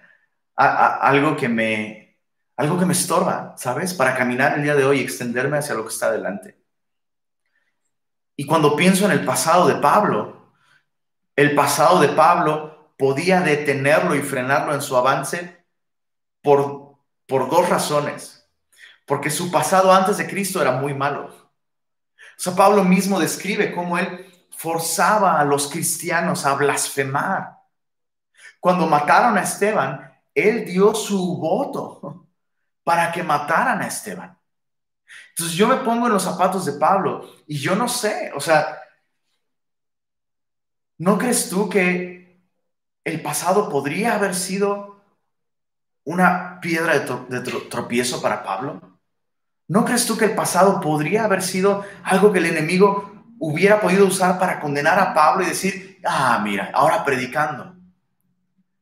algo 0.59 1.37
que 1.37 1.49
me 1.49 2.19
algo 2.57 2.79
que 2.79 2.87
me 2.87 2.93
estorba, 2.93 3.55
¿sabes? 3.57 3.95
Para 3.95 4.17
caminar 4.17 4.55
el 4.55 4.65
día 4.65 4.75
de 4.75 4.85
hoy 4.85 4.99
y 4.99 5.05
extenderme 5.05 5.59
hacia 5.59 5.77
lo 5.77 5.85
que 5.85 5.93
está 5.93 6.07
adelante. 6.07 6.61
Y 8.35 8.47
cuando 8.47 8.75
pienso 8.75 9.05
en 9.05 9.13
el 9.13 9.25
pasado 9.25 9.69
de 9.69 9.77
Pablo, 9.77 10.53
el 11.37 11.55
pasado 11.55 12.01
de 12.01 12.09
Pablo 12.09 12.95
podía 12.99 13.41
detenerlo 13.43 14.17
y 14.17 14.23
frenarlo 14.23 14.75
en 14.75 14.83
su 14.83 14.97
avance 14.97 15.65
por, 16.43 16.99
por 17.27 17.49
dos 17.49 17.69
razones 17.69 18.39
porque 19.09 19.31
su 19.31 19.51
pasado 19.51 19.91
antes 19.91 20.19
de 20.19 20.29
Cristo 20.29 20.61
era 20.61 20.73
muy 20.73 20.93
malo. 20.93 21.25
O 21.25 22.41
sea, 22.41 22.55
Pablo 22.55 22.85
mismo 22.85 23.19
describe 23.19 23.75
cómo 23.75 23.97
él 23.97 24.47
forzaba 24.55 25.41
a 25.41 25.45
los 25.45 25.69
cristianos 25.69 26.45
a 26.45 26.55
blasfemar. 26.55 27.57
Cuando 28.61 28.87
mataron 28.87 29.39
a 29.39 29.43
Esteban, 29.43 30.08
él 30.39 30.65
dio 30.65 30.95
su 30.95 31.37
voto 31.37 32.29
para 32.85 33.11
que 33.11 33.23
mataran 33.23 33.83
a 33.83 33.87
Esteban. 33.87 34.39
Entonces 35.31 35.57
yo 35.57 35.67
me 35.67 35.77
pongo 35.77 36.07
en 36.07 36.13
los 36.13 36.23
zapatos 36.23 36.65
de 36.65 36.73
Pablo 36.73 37.29
y 37.47 37.59
yo 37.59 37.75
no 37.75 37.89
sé, 37.89 38.31
o 38.35 38.41
sea, 38.41 38.79
¿no 40.99 41.19
crees 41.19 41.49
tú 41.49 41.69
que 41.69 42.43
el 43.05 43.23
pasado 43.23 43.69
podría 43.69 44.15
haber 44.15 44.35
sido 44.35 45.03
una 46.05 46.61
piedra 46.61 46.99
de, 46.99 47.41
tropiezo 47.69 48.21
para 48.21 48.43
Pablo? 48.43 48.99
¿No 49.67 49.85
crees 49.85 50.07
tú 50.07 50.17
que 50.17 50.27
el 50.27 50.35
pasado 50.35 50.81
podría 50.81 51.25
haber 51.25 51.43
sido 51.43 51.85
algo 52.05 52.33
que 52.33 52.39
el 52.39 52.47
enemigo 52.47 53.25
hubiera 53.39 53.81
podido 53.81 54.07
usar 54.07 54.39
para 54.39 54.61
condenar 54.61 54.99
a 54.99 55.15
Pablo 55.15 55.45
y 55.45 55.49
decir, 55.49 56.01
ah, 56.05 56.41
mira, 56.43 56.71
ahora 56.73 57.05
predicando? 57.05 57.78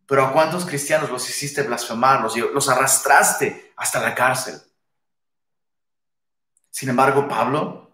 Pero 0.07 0.25
a 0.25 0.33
cuántos 0.33 0.65
cristianos 0.65 1.11
los 1.11 1.29
hiciste 1.29 1.63
blasfemar, 1.63 2.21
los, 2.21 2.37
los 2.37 2.69
arrastraste 2.69 3.73
hasta 3.77 4.01
la 4.01 4.15
cárcel. 4.15 4.61
Sin 6.71 6.89
embargo, 6.89 7.27
Pablo 7.27 7.91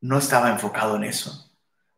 no 0.00 0.18
estaba 0.18 0.50
enfocado 0.50 0.96
en 0.96 1.04
eso. 1.04 1.50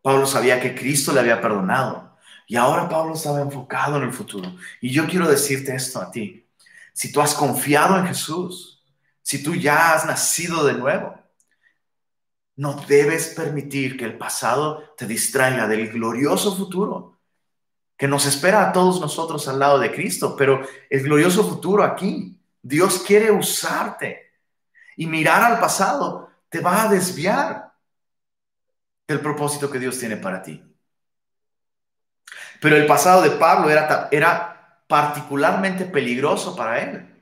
Pablo 0.03 0.27
sabía 0.27 0.61
que 0.61 0.75
Cristo 0.75 1.13
le 1.13 1.21
había 1.21 1.41
perdonado. 1.41 2.17
Y 2.47 2.55
ahora 2.55 2.89
Pablo 2.89 3.15
estaba 3.15 3.41
enfocado 3.41 3.97
en 3.97 4.05
el 4.05 4.13
futuro. 4.13 4.55
Y 4.81 4.91
yo 4.91 5.07
quiero 5.09 5.27
decirte 5.27 5.75
esto 5.75 6.01
a 6.01 6.11
ti. 6.11 6.47
Si 6.93 7.11
tú 7.11 7.21
has 7.21 7.35
confiado 7.35 7.99
en 7.99 8.07
Jesús, 8.07 8.85
si 9.23 9.43
tú 9.43 9.57
ya 9.57 9.93
has 9.93 10.07
nacido 10.07 10.65
de 10.65 10.75
nuevo, 10.75 11.19
no 12.55 12.75
debes 12.87 13.29
permitir 13.29 13.99
que 13.99 14.05
el 14.05 14.17
pasado 14.17 14.95
te 14.97 15.07
distraiga 15.07 15.67
del 15.67 15.89
glorioso 15.91 16.57
futuro 16.57 17.16
que 17.97 18.09
nos 18.09 18.27
espera 18.27 18.69
a 18.69 18.73
todos 18.73 19.01
nosotros 19.01 19.49
al 19.49 19.59
lado 19.59 19.79
de 19.79 19.93
Cristo, 19.93 20.37
pero 20.37 20.67
el 20.91 21.03
glorioso 21.03 21.49
futuro 21.49 21.83
aquí, 21.83 22.39
Dios 22.63 23.03
quiere 23.07 23.31
usarte 23.31 24.33
y 24.97 25.07
mirar 25.07 25.43
al 25.43 25.59
pasado 25.59 26.31
te 26.49 26.61
va 26.61 26.83
a 26.83 26.89
desviar 26.89 27.73
del 29.07 29.21
propósito 29.21 29.71
que 29.71 29.79
Dios 29.79 29.99
tiene 29.99 30.17
para 30.17 30.43
ti. 30.43 30.63
Pero 32.61 32.77
el 32.77 32.87
pasado 32.87 33.23
de 33.23 33.31
Pablo 33.31 33.71
era, 33.71 34.09
era 34.11 34.83
particularmente 34.87 35.85
peligroso 35.85 36.57
para 36.57 36.81
él 36.81 37.17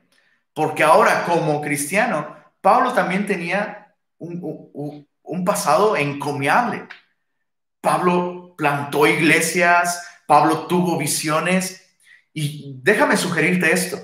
porque 0.55 0.83
ahora 0.83 1.25
como 1.25 1.61
cristiano, 1.61 2.33
Pablo 2.61 2.93
también 2.93 3.27
tenía 3.27 3.93
un, 4.17 5.05
pasado 5.45 5.97
encomiable. 5.97 6.87
Pablo 7.81 8.55
plantó 8.57 9.05
iglesias, 9.05 10.01
Pablo 10.27 10.67
tuvo 10.67 10.97
visiones 10.97 11.85
y 12.33 12.79
déjame 12.81 13.17
sugerirte 13.17 13.71
esto. 13.71 13.97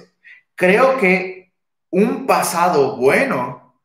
Creo 0.56 0.98
que 0.98 1.54
un 1.90 2.26
pasado 2.26 2.98
bueno 2.98 3.82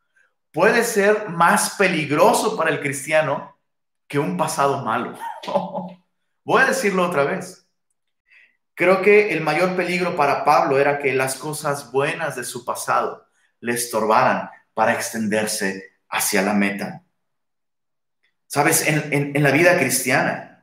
puede 0.52 0.84
ser 0.84 1.28
más 1.28 1.76
peligroso 1.76 2.56
para 2.56 2.70
el 2.70 2.80
cristiano 2.80 3.56
que 4.08 4.18
un 4.18 4.36
pasado 4.36 4.84
malo. 4.84 5.18
Voy 6.44 6.62
a 6.62 6.66
decirlo 6.66 7.06
otra 7.06 7.24
vez. 7.24 7.66
Creo 8.74 9.02
que 9.02 9.32
el 9.32 9.40
mayor 9.40 9.74
peligro 9.74 10.16
para 10.16 10.44
Pablo 10.44 10.78
era 10.78 10.98
que 10.98 11.14
las 11.14 11.34
cosas 11.34 11.90
buenas 11.90 12.36
de 12.36 12.44
su 12.44 12.64
pasado 12.64 13.26
le 13.60 13.72
estorbaran 13.72 14.50
para 14.74 14.92
extenderse 14.92 15.94
hacia 16.10 16.42
la 16.42 16.52
meta. 16.52 17.02
Sabes, 18.46 18.86
en, 18.86 19.42
la 19.42 19.50
vida 19.50 19.78
cristiana, 19.78 20.55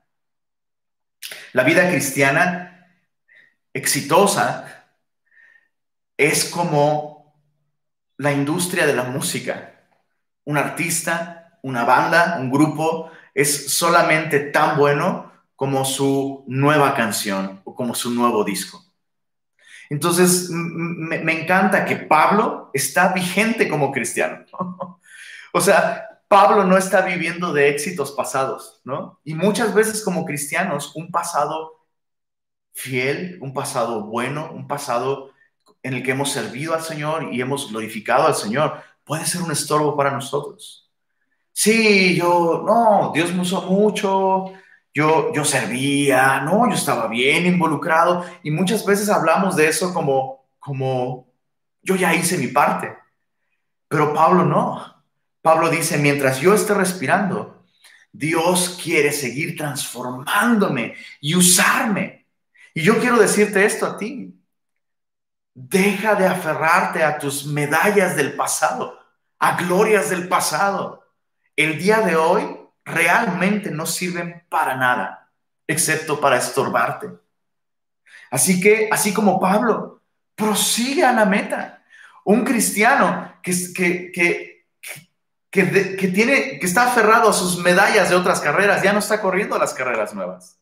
la 1.53 1.63
vida 1.63 1.89
cristiana 1.89 2.87
exitosa 3.73 4.85
es 6.17 6.45
como 6.45 7.35
la 8.17 8.31
industria 8.31 8.85
de 8.85 8.95
la 8.95 9.03
música. 9.03 9.73
Un 10.45 10.57
artista, 10.57 11.57
una 11.61 11.83
banda, 11.85 12.37
un 12.39 12.51
grupo 12.51 13.11
es 13.33 13.73
solamente 13.73 14.39
tan 14.39 14.77
bueno 14.77 15.31
como 15.55 15.85
su 15.85 16.43
nueva 16.47 16.93
canción 16.95 17.61
o 17.63 17.75
como 17.75 17.95
su 17.95 18.11
nuevo 18.11 18.43
disco. 18.43 18.83
Entonces, 19.89 20.49
me, 20.49 21.41
encanta 21.41 21.85
que 21.85 21.95
Pablo 21.95 22.71
está 22.73 23.13
vigente 23.13 23.67
como 23.67 23.91
cristiano. 23.91 24.45
o 25.53 25.61
sea, 25.61 26.12
Pablo 26.33 26.63
no 26.63 26.79
está 26.79 27.01
viviendo 27.01 27.53
de 27.53 27.69
éxitos 27.69 28.11
pasados, 28.11 28.81
¿no? 28.83 29.19
Y 29.23 29.35
muchas 29.35 29.71
veces 29.71 30.03
como 30.03 30.25
cristianos, 30.25 30.95
un 30.95 31.11
pasado 31.11 31.85
fiel, 32.73 33.37
un 33.39 33.53
pasado 33.53 34.05
bueno, 34.05 34.49
un 34.51 34.67
pasado 34.67 35.29
en 35.83 35.93
el 35.93 36.01
que 36.01 36.09
hemos 36.09 36.31
servido 36.31 36.73
al 36.73 36.81
Señor 36.81 37.31
y 37.31 37.39
hemos 37.39 37.69
glorificado 37.69 38.25
al 38.25 38.33
Señor, 38.33 38.81
puede 39.03 39.27
ser 39.27 39.43
un 39.43 39.51
estorbo 39.51 39.95
para 39.95 40.09
nosotros. 40.09 40.91
Sí, 41.51 42.15
yo, 42.15 42.63
no, 42.65 43.11
Dios 43.13 43.31
me 43.31 43.41
usó 43.41 43.61
mucho, 43.69 44.53
yo, 44.91 45.31
yo 45.35 45.45
servía, 45.45 46.41
no, 46.41 46.67
yo 46.67 46.73
estaba 46.73 47.05
bien 47.09 47.45
involucrado 47.45 48.25
y 48.41 48.49
muchas 48.49 48.83
veces 48.83 49.07
hablamos 49.07 49.55
de 49.55 49.67
eso 49.67 49.93
como, 49.93 50.47
como, 50.57 51.27
yo 51.83 51.95
ya 51.95 52.15
hice 52.15 52.39
mi 52.39 52.47
parte. 52.47 52.97
Pero 53.87 54.15
Pablo 54.15 54.43
no. 54.43 54.92
Pablo 55.43 55.69
dice, 55.69 55.97
mientras 55.97 56.39
yo 56.39 56.53
esté 56.53 56.73
respirando, 56.73 57.65
Dios 58.13 58.79
quiere 58.81 59.11
seguir 59.11 59.57
transformándome 59.57 60.95
y 61.19 61.35
usarme. 61.35 62.27
Y 62.73 62.81
yo 62.81 62.97
quiero 62.99 63.17
decirte 63.17 63.65
esto 63.65 63.85
a 63.85 63.97
ti. 63.97 64.33
Deja 65.53 66.15
de 66.15 66.27
aferrarte 66.27 67.03
a 67.03 67.19
tus 67.19 67.45
medallas 67.45 68.15
del 68.15 68.35
pasado, 68.35 68.97
a 69.37 69.57
glorias 69.57 70.09
del 70.09 70.29
pasado. 70.29 71.03
El 71.57 71.77
día 71.77 71.99
de 71.99 72.15
hoy 72.15 72.57
realmente 72.85 73.69
no 73.69 73.85
sirven 73.85 74.45
para 74.47 74.77
nada, 74.77 75.29
excepto 75.67 76.21
para 76.21 76.37
estorbarte. 76.37 77.09
Así 78.31 78.61
que, 78.61 78.87
así 78.89 79.13
como 79.13 79.41
Pablo, 79.41 80.01
prosigue 80.35 81.03
a 81.03 81.11
la 81.11 81.25
meta. 81.25 81.83
Un 82.23 82.45
cristiano 82.45 83.35
que, 83.43 84.11
que, 84.13 84.52
que, 85.53 86.11
tiene, 86.11 86.57
que 86.57 86.65
está 86.65 86.87
aferrado 86.87 87.29
a 87.29 87.33
sus 87.33 87.59
medallas 87.59 88.09
de 88.09 88.15
otras 88.15 88.41
carreras, 88.41 88.81
ya 88.81 88.91
no 88.91 88.97
está 88.97 89.21
corriendo 89.21 89.55
las 89.59 89.75
carreras 89.75 90.11
nuevas. 90.15 90.59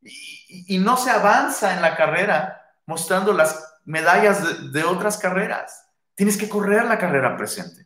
Y, 0.00 0.78
no 0.78 0.96
se 0.96 1.10
avanza 1.10 1.74
en 1.74 1.82
la 1.82 1.96
carrera 1.96 2.62
mostrando 2.86 3.32
las 3.32 3.80
medallas 3.84 4.72
de 4.72 4.84
otras 4.84 5.18
carreras. 5.18 5.88
Tienes 6.14 6.36
que 6.36 6.48
correr 6.48 6.84
la 6.84 6.98
carrera 6.98 7.36
presente. 7.36 7.84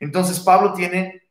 Entonces 0.00 0.40
Pablo 0.40 0.72
tiene 0.72 1.28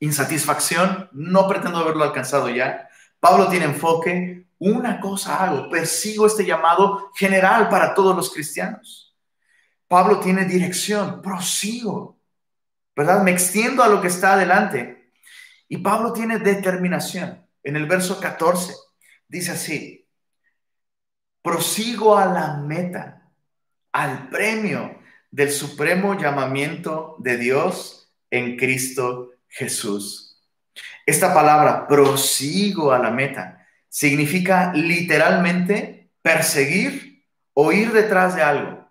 insatisfacción, 0.00 1.08
no 1.12 1.46
pretendo 1.46 1.78
haberlo 1.78 2.02
alcanzado 2.02 2.48
ya. 2.48 2.88
Pablo 3.20 3.46
tiene 3.48 3.66
enfoque, 3.66 4.48
una 4.58 4.98
cosa 4.98 5.44
hago, 5.44 5.70
persigo 5.70 6.26
este 6.26 6.44
llamado 6.44 7.12
general 7.14 7.68
para 7.68 7.94
todos 7.94 8.16
los 8.16 8.32
cristianos. 8.32 9.16
Pablo 9.86 10.18
tiene 10.18 10.44
dirección, 10.44 11.22
prosigo, 11.22 12.21
¿verdad? 12.96 13.22
Me 13.22 13.30
extiendo 13.30 13.82
a 13.82 13.88
lo 13.88 14.00
que 14.00 14.08
está 14.08 14.34
adelante. 14.34 15.12
Y 15.68 15.78
Pablo 15.78 16.12
tiene 16.12 16.38
determinación. 16.38 17.46
En 17.62 17.76
el 17.76 17.86
verso 17.86 18.20
14 18.20 18.74
dice 19.28 19.52
así, 19.52 20.08
prosigo 21.42 22.16
a 22.16 22.26
la 22.26 22.56
meta, 22.56 23.30
al 23.92 24.28
premio 24.28 24.98
del 25.30 25.50
supremo 25.50 26.18
llamamiento 26.18 27.16
de 27.18 27.36
Dios 27.38 28.12
en 28.30 28.56
Cristo 28.56 29.30
Jesús. 29.48 30.40
Esta 31.06 31.34
palabra, 31.34 31.86
prosigo 31.88 32.92
a 32.92 32.98
la 32.98 33.10
meta, 33.10 33.66
significa 33.88 34.72
literalmente 34.74 36.10
perseguir 36.22 37.26
o 37.54 37.72
ir 37.72 37.92
detrás 37.92 38.34
de 38.34 38.42
algo. 38.42 38.90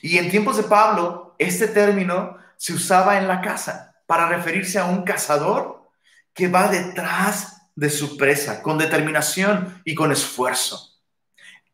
Y 0.00 0.18
en 0.18 0.30
tiempos 0.30 0.56
de 0.56 0.64
Pablo, 0.64 1.21
este 1.42 1.68
término 1.68 2.36
se 2.56 2.72
usaba 2.72 3.18
en 3.18 3.28
la 3.28 3.40
casa 3.40 3.96
para 4.06 4.28
referirse 4.28 4.78
a 4.78 4.84
un 4.84 5.02
cazador 5.02 5.90
que 6.34 6.48
va 6.48 6.68
detrás 6.68 7.62
de 7.74 7.90
su 7.90 8.16
presa 8.16 8.62
con 8.62 8.78
determinación 8.78 9.80
y 9.84 9.94
con 9.94 10.12
esfuerzo. 10.12 10.92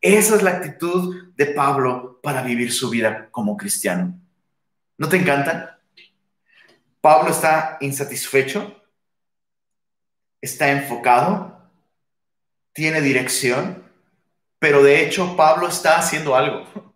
Esa 0.01 0.37
es 0.37 0.43
la 0.43 0.51
actitud 0.51 1.33
de 1.35 1.47
Pablo 1.47 2.21
para 2.23 2.43
vivir 2.43 2.73
su 2.73 2.89
vida 2.89 3.29
como 3.31 3.57
cristiano. 3.57 4.19
¿No 4.97 5.09
te 5.09 5.17
encanta? 5.17 5.81
Pablo 7.01 7.31
está 7.31 7.79
insatisfecho, 7.81 8.83
está 10.41 10.71
enfocado, 10.71 11.71
tiene 12.73 13.01
dirección, 13.01 13.85
pero 14.59 14.83
de 14.83 15.05
hecho 15.05 15.37
Pablo 15.37 15.69
está 15.69 15.99
haciendo 15.99 16.37
algo. 16.37 16.88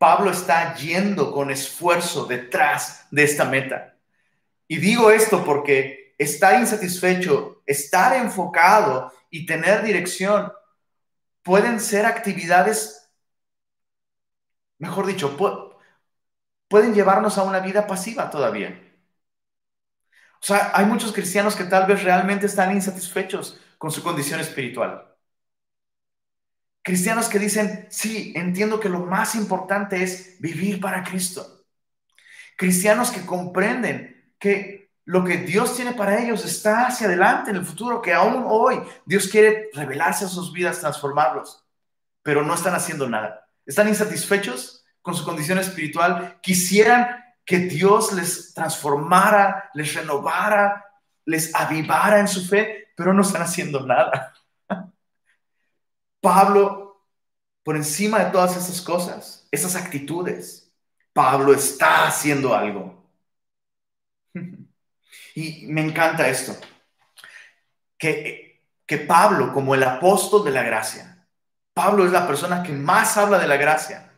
Pablo 0.00 0.30
está 0.30 0.74
yendo 0.76 1.30
con 1.30 1.50
esfuerzo 1.50 2.24
detrás 2.24 3.06
de 3.10 3.22
esta 3.22 3.44
meta. 3.44 3.98
Y 4.66 4.78
digo 4.78 5.10
esto 5.10 5.44
porque 5.44 6.14
estar 6.16 6.58
insatisfecho, 6.58 7.62
estar 7.66 8.16
enfocado 8.16 9.12
y 9.28 9.44
tener 9.44 9.82
dirección 9.82 10.50
pueden 11.42 11.78
ser 11.80 12.06
actividades, 12.06 13.10
mejor 14.78 15.04
dicho, 15.04 15.36
pueden 16.66 16.94
llevarnos 16.94 17.36
a 17.36 17.42
una 17.42 17.60
vida 17.60 17.86
pasiva 17.86 18.30
todavía. 18.30 18.80
O 20.40 20.46
sea, 20.46 20.72
hay 20.72 20.86
muchos 20.86 21.12
cristianos 21.12 21.54
que 21.54 21.64
tal 21.64 21.86
vez 21.86 22.02
realmente 22.02 22.46
están 22.46 22.72
insatisfechos 22.72 23.60
con 23.76 23.90
su 23.90 24.02
condición 24.02 24.40
espiritual. 24.40 25.09
Cristianos 26.82 27.28
que 27.28 27.38
dicen, 27.38 27.86
sí, 27.90 28.32
entiendo 28.34 28.80
que 28.80 28.88
lo 28.88 29.00
más 29.00 29.34
importante 29.34 30.02
es 30.02 30.36
vivir 30.40 30.80
para 30.80 31.04
Cristo. 31.04 31.66
Cristianos 32.56 33.10
que 33.10 33.24
comprenden 33.26 34.34
que 34.38 34.90
lo 35.04 35.24
que 35.24 35.38
Dios 35.38 35.76
tiene 35.76 35.92
para 35.92 36.22
ellos 36.22 36.44
está 36.44 36.86
hacia 36.86 37.06
adelante 37.06 37.50
en 37.50 37.56
el 37.56 37.64
futuro, 37.64 38.00
que 38.00 38.14
aún 38.14 38.44
hoy 38.46 38.80
Dios 39.04 39.28
quiere 39.28 39.68
revelarse 39.72 40.24
a 40.24 40.28
sus 40.28 40.52
vidas, 40.52 40.80
transformarlos, 40.80 41.66
pero 42.22 42.42
no 42.42 42.54
están 42.54 42.74
haciendo 42.74 43.08
nada. 43.08 43.46
Están 43.66 43.88
insatisfechos 43.88 44.84
con 45.02 45.14
su 45.14 45.24
condición 45.24 45.58
espiritual, 45.58 46.38
quisieran 46.42 47.24
que 47.44 47.58
Dios 47.58 48.12
les 48.12 48.54
transformara, 48.54 49.70
les 49.74 49.94
renovara, 49.94 50.84
les 51.24 51.54
avivara 51.54 52.20
en 52.20 52.28
su 52.28 52.46
fe, 52.46 52.88
pero 52.96 53.12
no 53.12 53.22
están 53.22 53.42
haciendo 53.42 53.84
nada. 53.84 54.32
Pablo, 56.20 57.04
por 57.62 57.76
encima 57.76 58.18
de 58.24 58.30
todas 58.30 58.56
esas 58.56 58.80
cosas, 58.82 59.48
esas 59.50 59.76
actitudes, 59.76 60.72
Pablo 61.12 61.52
está 61.52 62.06
haciendo 62.06 62.54
algo. 62.54 63.04
Y 65.34 65.66
me 65.68 65.80
encanta 65.80 66.28
esto, 66.28 66.56
que, 67.96 68.64
que 68.84 68.98
Pablo, 68.98 69.52
como 69.52 69.74
el 69.74 69.82
apóstol 69.84 70.44
de 70.44 70.50
la 70.50 70.62
gracia, 70.64 71.26
Pablo 71.72 72.04
es 72.04 72.12
la 72.12 72.26
persona 72.26 72.62
que 72.62 72.72
más 72.72 73.16
habla 73.16 73.38
de 73.38 73.46
la 73.46 73.56
gracia. 73.56 74.12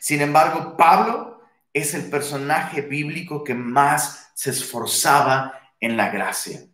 Sin 0.00 0.20
embargo, 0.20 0.76
Pablo 0.76 1.40
es 1.72 1.94
el 1.94 2.10
personaje 2.10 2.82
bíblico 2.82 3.42
que 3.42 3.54
más 3.54 4.30
se 4.34 4.50
esforzaba 4.50 5.58
en 5.80 5.96
la 5.96 6.10
gracia. 6.10 6.67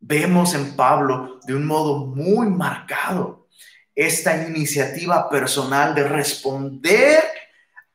Vemos 0.00 0.54
en 0.54 0.76
Pablo 0.76 1.40
de 1.46 1.54
un 1.54 1.66
modo 1.66 2.06
muy 2.06 2.48
marcado 2.48 3.48
esta 3.94 4.46
iniciativa 4.46 5.28
personal 5.28 5.94
de 5.94 6.04
responder 6.04 7.20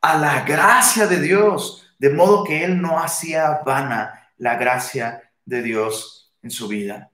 a 0.01 0.17
la 0.17 0.41
gracia 0.41 1.07
de 1.07 1.21
Dios, 1.21 1.87
de 1.97 2.09
modo 2.09 2.43
que 2.43 2.65
él 2.65 2.81
no 2.81 2.99
hacía 2.99 3.61
vana 3.65 4.31
la 4.37 4.55
gracia 4.55 5.31
de 5.45 5.61
Dios 5.61 6.35
en 6.41 6.51
su 6.51 6.67
vida. 6.67 7.09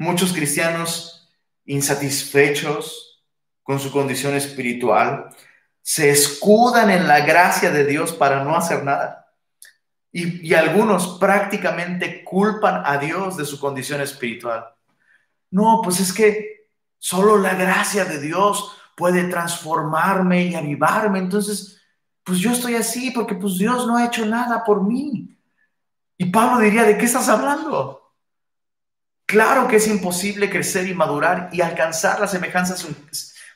Muchos 0.00 0.32
cristianos 0.32 1.30
insatisfechos 1.64 3.22
con 3.62 3.78
su 3.78 3.92
condición 3.92 4.34
espiritual 4.34 5.28
se 5.80 6.10
escudan 6.10 6.90
en 6.90 7.06
la 7.06 7.20
gracia 7.20 7.70
de 7.70 7.84
Dios 7.84 8.12
para 8.12 8.42
no 8.42 8.56
hacer 8.56 8.82
nada. 8.82 9.27
Y, 10.20 10.54
algunos 10.54 11.18
prácticamente 11.18 12.24
culpan 12.24 12.82
a 12.84 12.98
Dios 12.98 13.36
de 13.36 13.44
su 13.44 13.60
condición 13.60 14.00
espiritual. 14.00 14.74
No, 15.50 15.80
pues 15.82 16.00
es 16.00 16.12
que 16.12 16.68
solo 16.98 17.38
la 17.38 17.54
gracia 17.54 18.04
de 18.04 18.20
Dios 18.20 18.76
puede 18.96 19.24
transformarme 19.24 20.46
y 20.46 20.54
avivarme. 20.54 21.20
Entonces, 21.20 21.80
pues 22.24 22.40
yo 22.40 22.50
estoy 22.50 22.74
así 22.74 23.10
porque 23.12 23.36
pues 23.36 23.58
Dios 23.58 23.86
no 23.86 23.96
ha 23.96 24.06
hecho 24.06 24.26
nada 24.26 24.64
por 24.64 24.82
mí. 24.82 25.38
Y 26.16 26.24
Pablo 26.26 26.58
diría, 26.58 26.82
¿de 26.82 26.98
qué 26.98 27.04
estás 27.04 27.28
hablando? 27.28 28.14
Claro 29.24 29.68
que 29.68 29.76
es 29.76 29.86
imposible 29.86 30.50
crecer 30.50 30.88
y 30.88 30.94
madurar 30.94 31.50
y 31.52 31.60
alcanzar 31.60 32.18
las 32.18 32.32
semejanzas 32.32 32.86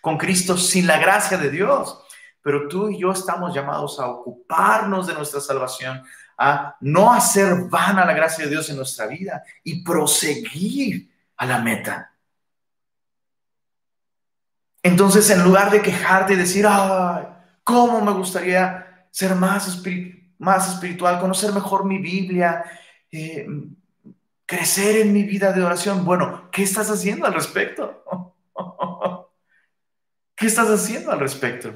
con 0.00 0.16
Cristo 0.16 0.56
sin 0.56 0.86
la 0.86 0.98
gracia 0.98 1.38
de 1.38 1.50
Dios. 1.50 1.98
Pero 2.42 2.68
tú 2.68 2.88
y 2.88 2.98
yo 2.98 3.12
estamos 3.12 3.54
llamados 3.54 3.98
a 3.98 4.08
ocuparnos 4.08 5.06
de 5.06 5.14
nuestra 5.14 5.40
salvación, 5.40 6.02
a 6.38 6.76
no 6.80 7.12
hacer 7.12 7.68
vana 7.68 8.04
la 8.04 8.14
gracia 8.14 8.44
de 8.44 8.50
Dios 8.50 8.68
en 8.70 8.76
nuestra 8.76 9.06
vida 9.06 9.42
y 9.62 9.82
proseguir 9.82 11.10
a 11.36 11.46
la 11.46 11.58
meta. 11.58 12.12
Entonces, 14.82 15.28
en 15.30 15.44
lugar 15.44 15.70
de 15.70 15.80
quejarte 15.80 16.32
y 16.32 16.36
decir, 16.36 16.66
ay, 16.68 17.24
¿cómo 17.62 18.00
me 18.00 18.12
gustaría 18.12 19.06
ser 19.10 19.34
más 19.34 19.82
más 20.38 20.74
espiritual, 20.74 21.20
conocer 21.20 21.52
mejor 21.52 21.84
mi 21.84 21.98
Biblia, 21.98 22.64
eh, 23.12 23.46
crecer 24.44 24.96
en 24.96 25.12
mi 25.12 25.22
vida 25.22 25.52
de 25.52 25.62
oración. 25.62 26.04
Bueno, 26.04 26.50
¿qué 26.50 26.62
estás 26.62 26.90
haciendo 26.90 27.26
al 27.26 27.34
respecto? 27.34 28.02
¿Qué 30.34 30.46
estás 30.46 30.68
haciendo 30.68 31.12
al 31.12 31.20
respecto? 31.20 31.72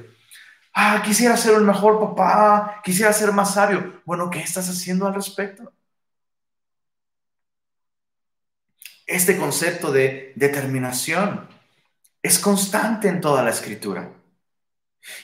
Ah, 0.79 1.01
quisiera 1.03 1.35
ser 1.35 1.55
un 1.55 1.65
mejor 1.65 1.99
papá, 1.99 2.81
quisiera 2.83 3.11
ser 3.11 3.31
más 3.31 3.55
sabio. 3.55 3.99
Bueno, 4.05 4.29
¿qué 4.29 4.41
estás 4.41 4.69
haciendo 4.69 5.07
al 5.07 5.15
respecto? 5.15 5.73
Este 9.07 9.37
concepto 9.37 9.91
de 9.91 10.33
determinación 10.35 11.49
es 12.21 12.37
constante 12.37 13.07
en 13.07 13.21
toda 13.21 13.43
la 13.43 13.49
escritura. 13.49 14.11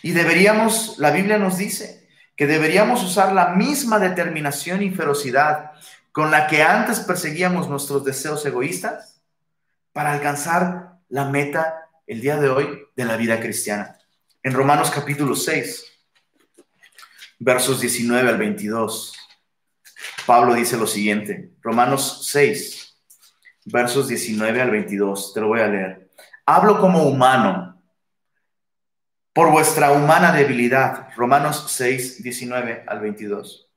Y 0.02 0.14
deberíamos, 0.14 0.98
la 0.98 1.12
Biblia 1.12 1.38
nos 1.38 1.60
dice, 1.60 2.10
que 2.36 2.48
deberíamos 2.48 3.04
usar 3.04 3.32
la 3.32 3.50
misma 3.50 4.00
determinación 4.00 4.82
y 4.82 4.90
ferocidad 4.90 5.74
con 6.12 6.32
la 6.32 6.48
que 6.48 6.64
antes 6.64 7.00
perseguíamos 7.02 7.70
nuestros 7.70 8.04
deseos 8.04 8.44
egoístas 8.44 9.22
para 9.92 10.14
alcanzar 10.14 10.98
la 11.10 11.26
meta 11.26 11.92
el 12.08 12.22
día 12.22 12.38
de 12.38 12.50
hoy 12.50 12.88
de 12.96 13.06
la 13.06 13.18
vida 13.18 13.40
cristiana. 13.40 14.00
En 14.46 14.52
Romanos 14.52 14.92
capítulo 14.92 15.38
6, 15.38 15.86
versos 17.40 17.80
19 17.80 18.28
al 18.28 18.38
22, 18.38 19.18
Pablo 20.26 20.54
dice 20.54 20.76
lo 20.76 20.86
siguiente, 20.86 21.54
Romanos 21.62 22.28
6, 22.30 22.98
versos 23.68 24.10
19 24.10 24.62
al 24.62 24.70
22, 24.70 25.34
te 25.34 25.40
lo 25.40 25.48
voy 25.48 25.62
a 25.62 25.70
leer. 25.70 26.12
Hablo 26.46 26.82
como 26.82 27.04
humano, 27.04 27.82
por 29.32 29.50
vuestra 29.50 29.94
humana 29.94 30.34
debilidad, 30.34 31.08
Romanos 31.16 31.66
6, 31.70 32.22
19 32.22 32.84
al 32.86 33.00
22, 33.00 33.70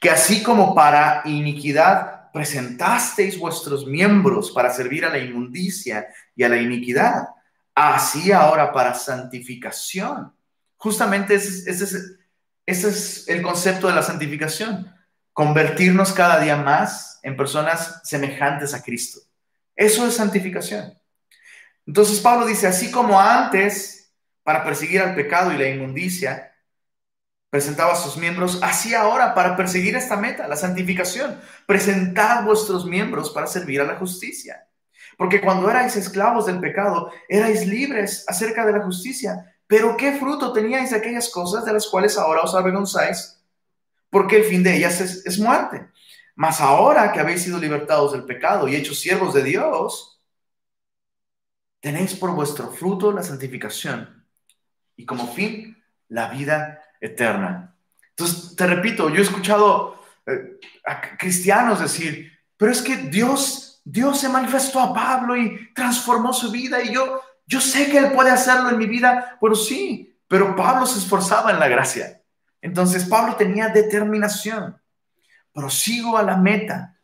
que 0.00 0.08
así 0.08 0.42
como 0.42 0.74
para 0.74 1.20
iniquidad 1.26 2.32
presentasteis 2.32 3.38
vuestros 3.38 3.86
miembros 3.86 4.50
para 4.50 4.70
servir 4.70 5.04
a 5.04 5.10
la 5.10 5.18
inmundicia 5.18 6.08
y 6.34 6.42
a 6.42 6.48
la 6.48 6.56
iniquidad, 6.56 7.35
así 7.76 8.32
ahora 8.32 8.72
para 8.72 8.94
santificación. 8.94 10.34
Justamente 10.76 11.34
ese, 11.34 11.70
es, 11.70 11.82
ese 12.64 12.88
es 12.88 13.28
el 13.28 13.42
concepto 13.42 13.86
de 13.86 13.94
la 13.94 14.02
santificación, 14.02 14.92
convertirnos 15.32 16.12
cada 16.12 16.40
día 16.40 16.56
más 16.56 17.20
en 17.22 17.36
personas 17.36 18.00
semejantes 18.02 18.74
a 18.74 18.82
Cristo. 18.82 19.20
Eso 19.76 20.06
es 20.06 20.14
santificación. 20.14 20.98
Entonces 21.86 22.18
Pablo 22.20 22.46
dice, 22.46 22.66
así 22.66 22.90
como 22.90 23.20
antes, 23.20 24.12
para 24.42 24.64
perseguir 24.64 25.02
al 25.02 25.14
pecado 25.14 25.52
y 25.52 25.58
la 25.58 25.68
inmundicia, 25.68 26.54
presentaba 27.50 27.92
a 27.92 27.96
sus 27.96 28.16
miembros, 28.16 28.58
así 28.62 28.94
ahora 28.94 29.34
para 29.34 29.56
perseguir 29.56 29.96
esta 29.96 30.16
meta, 30.16 30.48
la 30.48 30.56
santificación, 30.56 31.40
presentad 31.66 32.42
vuestros 32.44 32.86
miembros 32.86 33.30
para 33.30 33.46
servir 33.46 33.80
a 33.80 33.84
la 33.84 33.96
justicia. 33.96 34.65
Porque 35.16 35.40
cuando 35.40 35.70
erais 35.70 35.96
esclavos 35.96 36.46
del 36.46 36.60
pecado, 36.60 37.10
erais 37.28 37.66
libres 37.66 38.24
acerca 38.28 38.66
de 38.66 38.72
la 38.72 38.84
justicia. 38.84 39.56
Pero 39.66 39.96
¿qué 39.96 40.12
fruto 40.12 40.52
teníais 40.52 40.90
de 40.90 40.96
aquellas 40.96 41.28
cosas 41.30 41.64
de 41.64 41.72
las 41.72 41.86
cuales 41.86 42.16
ahora 42.18 42.42
os 42.42 42.54
avergonzáis? 42.54 43.42
Porque 44.10 44.36
el 44.36 44.44
fin 44.44 44.62
de 44.62 44.76
ellas 44.76 45.00
es, 45.00 45.38
muerte. 45.38 45.88
Mas 46.34 46.60
ahora 46.60 47.12
que 47.12 47.20
habéis 47.20 47.42
sido 47.42 47.58
libertados 47.58 48.12
del 48.12 48.24
pecado 48.24 48.68
y 48.68 48.76
hechos 48.76 49.00
siervos 49.00 49.34
de 49.34 49.42
Dios, 49.42 50.20
tenéis 51.80 52.14
por 52.14 52.32
vuestro 52.32 52.70
fruto 52.70 53.10
la 53.10 53.22
santificación 53.22 54.26
y 54.96 55.06
como 55.06 55.32
fin 55.32 55.82
la 56.08 56.28
vida 56.28 56.82
eterna. 57.00 57.74
Entonces, 58.10 58.54
te 58.54 58.66
repito, 58.66 59.08
yo 59.08 59.16
he 59.16 59.22
escuchado 59.22 60.00
eh, 60.26 60.58
a 60.84 61.16
cristianos 61.16 61.80
decir, 61.80 62.32
pero 62.56 62.70
es 62.70 62.82
que 62.82 62.96
Dios 62.96 63.65
Dios 63.88 64.18
se 64.18 64.28
manifestó 64.28 64.80
a 64.80 64.92
Pablo 64.92 65.36
y 65.36 65.72
transformó 65.72 66.32
su 66.32 66.50
vida 66.50 66.82
y 66.82 66.92
yo, 66.92 67.22
yo 67.46 67.60
sé 67.60 67.88
que 67.88 67.98
Él 67.98 68.10
puede 68.10 68.32
hacerlo 68.32 68.70
en 68.70 68.78
mi 68.78 68.86
vida. 68.86 69.38
Bueno, 69.40 69.54
sí, 69.54 70.18
pero 70.26 70.56
Pablo 70.56 70.86
se 70.86 70.98
esforzaba 70.98 71.52
en 71.52 71.60
la 71.60 71.68
gracia. 71.68 72.20
Entonces 72.60 73.04
Pablo 73.04 73.36
tenía 73.36 73.68
determinación. 73.68 74.76
Prosigo 75.52 76.18
a 76.18 76.24
la 76.24 76.36
meta, 76.36 76.98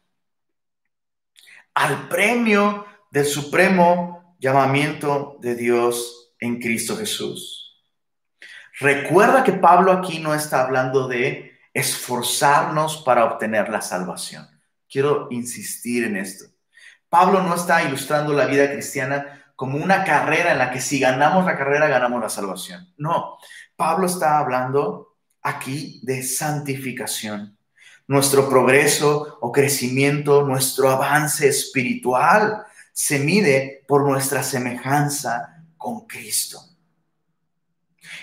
al 1.73 2.09
premio 2.09 2.85
del 3.13 3.27
supremo 3.27 4.35
llamamiento 4.41 5.39
de 5.41 5.55
Dios 5.55 6.35
en 6.41 6.61
Cristo 6.61 6.97
Jesús. 6.97 7.81
Recuerda 8.81 9.45
que 9.45 9.53
Pablo 9.53 9.93
aquí 9.93 10.19
no 10.19 10.35
está 10.35 10.63
hablando 10.63 11.07
de 11.07 11.61
esforzarnos 11.73 13.05
para 13.05 13.25
obtener 13.25 13.69
la 13.69 13.81
salvación. 13.81 14.49
Quiero 14.91 15.29
insistir 15.31 16.03
en 16.03 16.17
esto. 16.17 16.52
Pablo 17.13 17.43
no 17.43 17.55
está 17.55 17.83
ilustrando 17.83 18.33
la 18.33 18.47
vida 18.47 18.73
cristiana 18.73 19.53
como 19.55 19.77
una 19.77 20.03
carrera 20.03 20.53
en 20.53 20.57
la 20.57 20.71
que 20.71 20.81
si 20.81 20.99
ganamos 20.99 21.45
la 21.45 21.59
carrera 21.59 21.87
ganamos 21.87 22.23
la 22.23 22.31
salvación. 22.31 22.91
No, 22.97 23.37
Pablo 23.77 24.07
está 24.07 24.39
hablando 24.39 25.19
aquí 25.43 26.01
de 26.05 26.23
santificación. 26.23 27.59
Nuestro 28.07 28.49
progreso 28.49 29.37
o 29.43 29.53
crecimiento, 29.53 30.47
nuestro 30.47 30.89
avance 30.89 31.47
espiritual 31.47 32.65
se 32.95 33.19
mide 33.19 33.85
por 33.87 34.09
nuestra 34.09 34.43
semejanza 34.43 35.67
con 35.77 36.07
Cristo. 36.07 36.63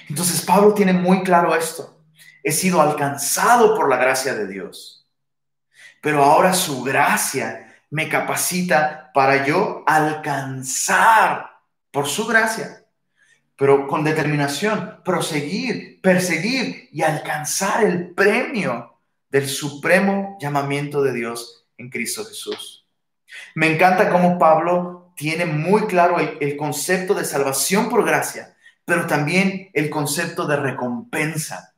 Entonces 0.10 0.42
Pablo 0.42 0.74
tiene 0.74 0.94
muy 0.94 1.22
claro 1.22 1.56
esto. 1.56 2.02
He 2.44 2.52
sido 2.52 2.82
alcanzado 2.82 3.76
por 3.76 3.88
la 3.88 3.98
gracia 3.98 4.34
de 4.34 4.48
Dios, 4.48 5.08
pero 6.02 6.24
ahora 6.24 6.56
su 6.56 6.82
gracia 6.82 7.68
me 7.90 8.08
capacita 8.08 9.12
para 9.14 9.46
yo 9.46 9.84
alcanzar 9.88 11.50
por 11.92 12.08
su 12.08 12.26
gracia, 12.28 12.86
pero 13.56 13.88
con 13.88 14.04
determinación, 14.04 15.02
proseguir, 15.04 16.00
perseguir 16.02 16.90
y 16.92 17.02
alcanzar 17.02 17.84
el 17.84 18.12
premio 18.12 19.00
del 19.30 19.48
supremo 19.48 20.38
llamamiento 20.40 21.02
de 21.02 21.14
Dios 21.14 21.66
en 21.78 21.90
Cristo 21.90 22.26
Jesús. 22.26 22.88
Me 23.56 23.74
encanta 23.74 24.10
cómo 24.10 24.38
Pablo 24.38 25.14
tiene 25.16 25.46
muy 25.46 25.88
claro 25.88 26.20
el, 26.20 26.38
el 26.40 26.58
concepto 26.58 27.14
de 27.14 27.26
salvación 27.26 27.90
por 27.90 28.06
gracia, 28.06 28.56
pero 28.86 29.06
también 29.08 29.70
el 29.74 29.90
concepto 29.90 30.48
de 30.48 30.56
recompensa 30.56 31.74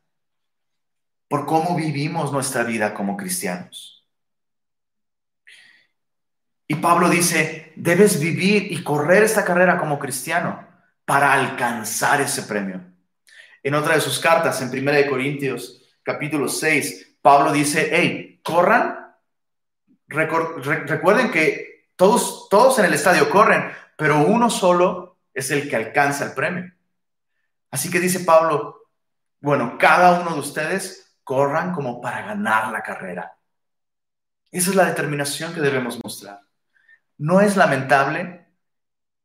por 1.27 1.45
cómo 1.45 1.75
vivimos 1.75 2.31
nuestra 2.31 2.63
vida 2.63 2.93
como 2.93 3.17
cristianos. 3.17 3.90
Y 6.71 6.75
Pablo 6.75 7.09
dice, 7.09 7.73
debes 7.75 8.17
vivir 8.17 8.71
y 8.71 8.81
correr 8.81 9.23
esta 9.23 9.43
carrera 9.43 9.77
como 9.77 9.99
cristiano 9.99 10.65
para 11.03 11.33
alcanzar 11.33 12.21
ese 12.21 12.43
premio. 12.43 12.79
En 13.61 13.75
otra 13.75 13.95
de 13.95 13.99
sus 13.99 14.19
cartas, 14.19 14.61
en 14.61 14.69
1 14.69 15.09
Corintios 15.09 15.81
capítulo 16.01 16.47
6, 16.47 17.17
Pablo 17.21 17.51
dice, 17.51 17.89
hey, 17.91 18.39
corran. 18.41 19.17
recuerden 20.07 21.29
que 21.29 21.89
todos, 21.97 22.47
todos 22.47 22.79
en 22.79 22.85
el 22.85 22.93
estadio 22.93 23.29
corren, 23.29 23.69
pero 23.97 24.19
uno 24.19 24.49
solo 24.49 25.17
es 25.33 25.51
el 25.51 25.69
que 25.69 25.75
alcanza 25.75 26.23
el 26.23 26.31
premio. 26.31 26.71
Así 27.69 27.91
que 27.91 27.99
dice 27.99 28.21
Pablo, 28.21 28.87
bueno, 29.41 29.75
cada 29.77 30.21
uno 30.21 30.35
de 30.35 30.39
ustedes 30.39 31.17
corran 31.25 31.73
como 31.73 31.99
para 31.99 32.21
ganar 32.21 32.71
la 32.71 32.81
carrera. 32.81 33.37
Esa 34.51 34.69
es 34.69 34.75
la 34.77 34.85
determinación 34.85 35.53
que 35.53 35.59
debemos 35.59 36.01
mostrar. 36.01 36.39
¿No 37.21 37.39
es 37.39 37.55
lamentable 37.55 38.47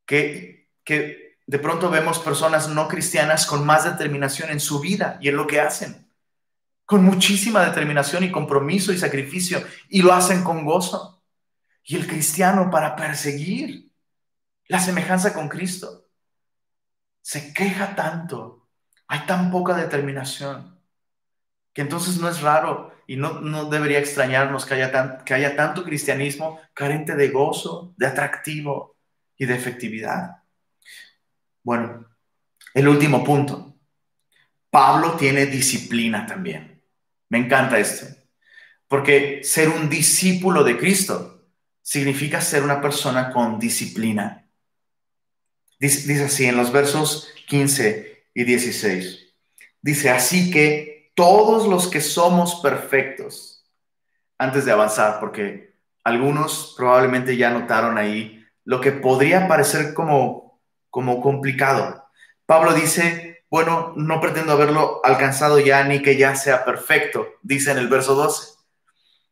que, 0.05 0.69
que 0.83 1.39
de 1.47 1.57
pronto 1.57 1.89
vemos 1.89 2.19
personas 2.19 2.69
no 2.69 2.87
cristianas 2.87 3.47
con 3.47 3.65
más 3.65 3.85
determinación 3.85 4.51
en 4.51 4.59
su 4.59 4.79
vida 4.79 5.17
y 5.19 5.29
en 5.29 5.35
lo 5.35 5.47
que 5.47 5.59
hacen? 5.59 6.07
Con 6.85 7.03
muchísima 7.03 7.65
determinación 7.65 8.23
y 8.23 8.31
compromiso 8.31 8.93
y 8.93 8.99
sacrificio 8.99 9.63
y 9.89 10.03
lo 10.03 10.13
hacen 10.13 10.43
con 10.43 10.63
gozo. 10.63 11.23
Y 11.83 11.95
el 11.95 12.05
cristiano 12.05 12.69
para 12.69 12.95
perseguir 12.95 13.89
la 14.67 14.79
semejanza 14.79 15.33
con 15.33 15.49
Cristo 15.49 16.07
se 17.23 17.51
queja 17.51 17.95
tanto, 17.95 18.69
hay 19.07 19.25
tan 19.25 19.49
poca 19.49 19.73
determinación, 19.73 20.79
que 21.73 21.81
entonces 21.81 22.19
no 22.19 22.29
es 22.29 22.41
raro 22.41 22.93
y 23.07 23.15
no, 23.15 23.69
debería 23.69 23.99
extrañarnos 23.99 24.65
que 24.65 24.73
haya, 24.73 25.23
que 25.23 25.33
haya 25.33 25.55
tanto 25.55 25.85
cristianismo 25.85 26.59
carente 26.73 27.15
de 27.15 27.29
gozo, 27.29 27.93
de 27.97 28.05
atractivo 28.05 28.97
y 29.37 29.45
de 29.45 29.55
efectividad. 29.55 30.43
Bueno, 31.63 32.05
el 32.73 32.87
último 32.87 33.23
punto. 33.23 33.75
Pablo 34.69 35.13
tiene 35.13 35.45
disciplina 35.45 36.25
también. 36.25 36.83
Me 37.29 37.37
encanta 37.37 37.79
esto. 37.79 38.07
Porque 38.89 39.41
ser 39.43 39.69
un 39.69 39.89
discípulo 39.89 40.65
de 40.65 40.77
Cristo 40.77 41.45
significa 41.81 42.41
ser 42.41 42.63
una 42.63 42.81
persona 42.81 43.31
con 43.31 43.57
disciplina. 43.57 44.45
Dice, 45.79 46.11
dice 46.11 46.25
así 46.25 46.45
en 46.45 46.57
los 46.57 46.73
versos 46.73 47.29
15 47.47 48.25
y 48.33 48.43
16. 48.43 49.33
Dice, 49.81 50.09
así 50.09 50.51
que 50.51 50.96
todos 51.17 51.67
los 51.67 51.87
que 51.87 51.99
somos 51.99 52.61
perfectos, 52.61 53.65
antes 54.37 54.65
de 54.65 54.71
avanzar, 54.71 55.19
porque 55.19 55.73
algunos 56.03 56.75
probablemente 56.77 57.35
ya 57.35 57.49
notaron 57.49 57.97
ahí 57.97 58.45
lo 58.65 58.79
que 58.81 58.91
podría 58.91 59.47
parecer 59.47 59.95
como, 59.95 60.61
como 60.91 61.19
complicado. 61.19 62.05
Pablo 62.45 62.71
dice, 62.75 63.43
bueno, 63.49 63.93
no 63.95 64.21
pretendo 64.21 64.53
haberlo 64.53 65.01
alcanzado 65.03 65.57
ya 65.57 65.83
ni 65.85 66.03
que 66.03 66.17
ya 66.17 66.35
sea 66.35 66.63
perfecto, 66.63 67.27
dice 67.41 67.71
en 67.71 67.79
el 67.79 67.87
verso 67.87 68.13
12. 68.13 68.53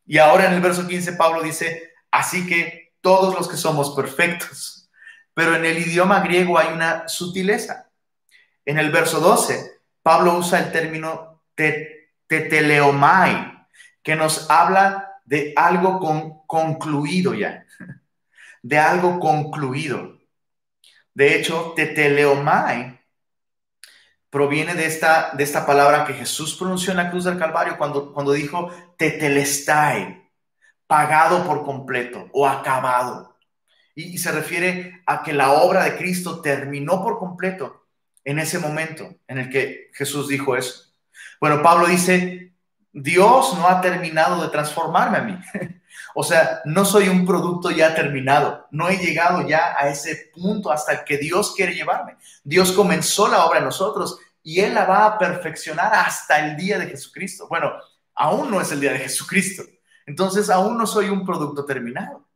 Y 0.07 0.17
ahora 0.17 0.47
en 0.47 0.53
el 0.53 0.61
verso 0.61 0.87
15 0.87 1.13
Pablo 1.13 1.43
dice, 1.43 1.93
así 2.09 2.47
que 2.47 2.95
todos 2.99 3.35
los 3.35 3.47
que 3.47 3.57
somos 3.57 3.95
perfectos. 3.95 4.89
Pero 5.35 5.53
en 5.53 5.65
el 5.65 5.77
idioma 5.77 6.21
griego 6.21 6.57
hay 6.57 6.73
una 6.73 7.07
sutileza. 7.07 7.91
En 8.65 8.79
el 8.79 8.89
verso 8.89 9.19
12, 9.19 9.81
Pablo 10.01 10.33
usa 10.35 10.57
el 10.57 10.71
término 10.71 11.34
teteleomai, 11.55 13.67
que 14.03 14.15
nos 14.15 14.49
habla 14.49 15.19
de 15.25 15.53
algo 15.55 15.99
con, 15.99 16.45
concluido 16.45 17.33
ya, 17.33 17.65
de 18.63 18.77
algo 18.77 19.19
concluido. 19.19 20.19
De 21.13 21.35
hecho, 21.35 21.73
teteleomai 21.75 22.99
proviene 24.29 24.75
de 24.75 24.85
esta, 24.85 25.31
de 25.31 25.43
esta 25.43 25.65
palabra 25.65 26.05
que 26.05 26.13
Jesús 26.13 26.55
pronunció 26.55 26.91
en 26.91 26.97
la 26.97 27.09
cruz 27.09 27.23
del 27.23 27.39
Calvario 27.39 27.77
cuando, 27.77 28.13
cuando 28.13 28.33
dijo 28.33 28.69
tetelestai, 28.97 30.29
pagado 30.87 31.45
por 31.45 31.63
completo 31.63 32.29
o 32.33 32.45
acabado. 32.45 33.37
Y, 33.95 34.15
y 34.15 34.17
se 34.17 34.33
refiere 34.33 35.01
a 35.05 35.23
que 35.23 35.31
la 35.31 35.53
obra 35.53 35.85
de 35.85 35.95
Cristo 35.95 36.41
terminó 36.41 37.01
por 37.01 37.17
completo 37.17 37.85
en 38.25 38.39
ese 38.39 38.59
momento 38.59 39.15
en 39.27 39.37
el 39.37 39.49
que 39.49 39.89
Jesús 39.93 40.27
dijo 40.27 40.57
eso. 40.57 40.84
Bueno, 41.45 41.61
Pablo 41.61 41.85
dice, 41.85 42.55
Dios 42.91 43.55
no 43.55 43.67
ha 43.67 43.79
terminado 43.79 44.41
de 44.41 44.49
transformarme 44.49 45.17
a 45.19 45.21
mí. 45.21 45.39
o 46.15 46.23
sea, 46.23 46.61
no 46.65 46.83
soy 46.85 47.07
un 47.07 47.23
producto 47.23 47.69
ya 47.69 47.93
terminado. 47.93 48.65
No 48.71 48.89
he 48.89 48.97
llegado 48.97 49.47
ya 49.47 49.75
a 49.77 49.87
ese 49.87 50.31
punto 50.33 50.71
hasta 50.71 50.93
el 50.93 51.03
que 51.03 51.19
Dios 51.19 51.53
quiere 51.55 51.75
llevarme. 51.75 52.17
Dios 52.43 52.71
comenzó 52.71 53.27
la 53.27 53.45
obra 53.45 53.59
en 53.59 53.65
nosotros 53.65 54.17
y 54.41 54.61
Él 54.61 54.73
la 54.73 54.85
va 54.85 55.05
a 55.05 55.19
perfeccionar 55.19 55.93
hasta 55.93 56.43
el 56.43 56.57
día 56.57 56.79
de 56.79 56.87
Jesucristo. 56.87 57.47
Bueno, 57.47 57.73
aún 58.15 58.49
no 58.49 58.59
es 58.59 58.71
el 58.71 58.79
día 58.79 58.93
de 58.93 58.99
Jesucristo. 59.01 59.61
Entonces, 60.07 60.49
aún 60.49 60.79
no 60.79 60.87
soy 60.87 61.09
un 61.09 61.23
producto 61.23 61.63
terminado. 61.63 62.27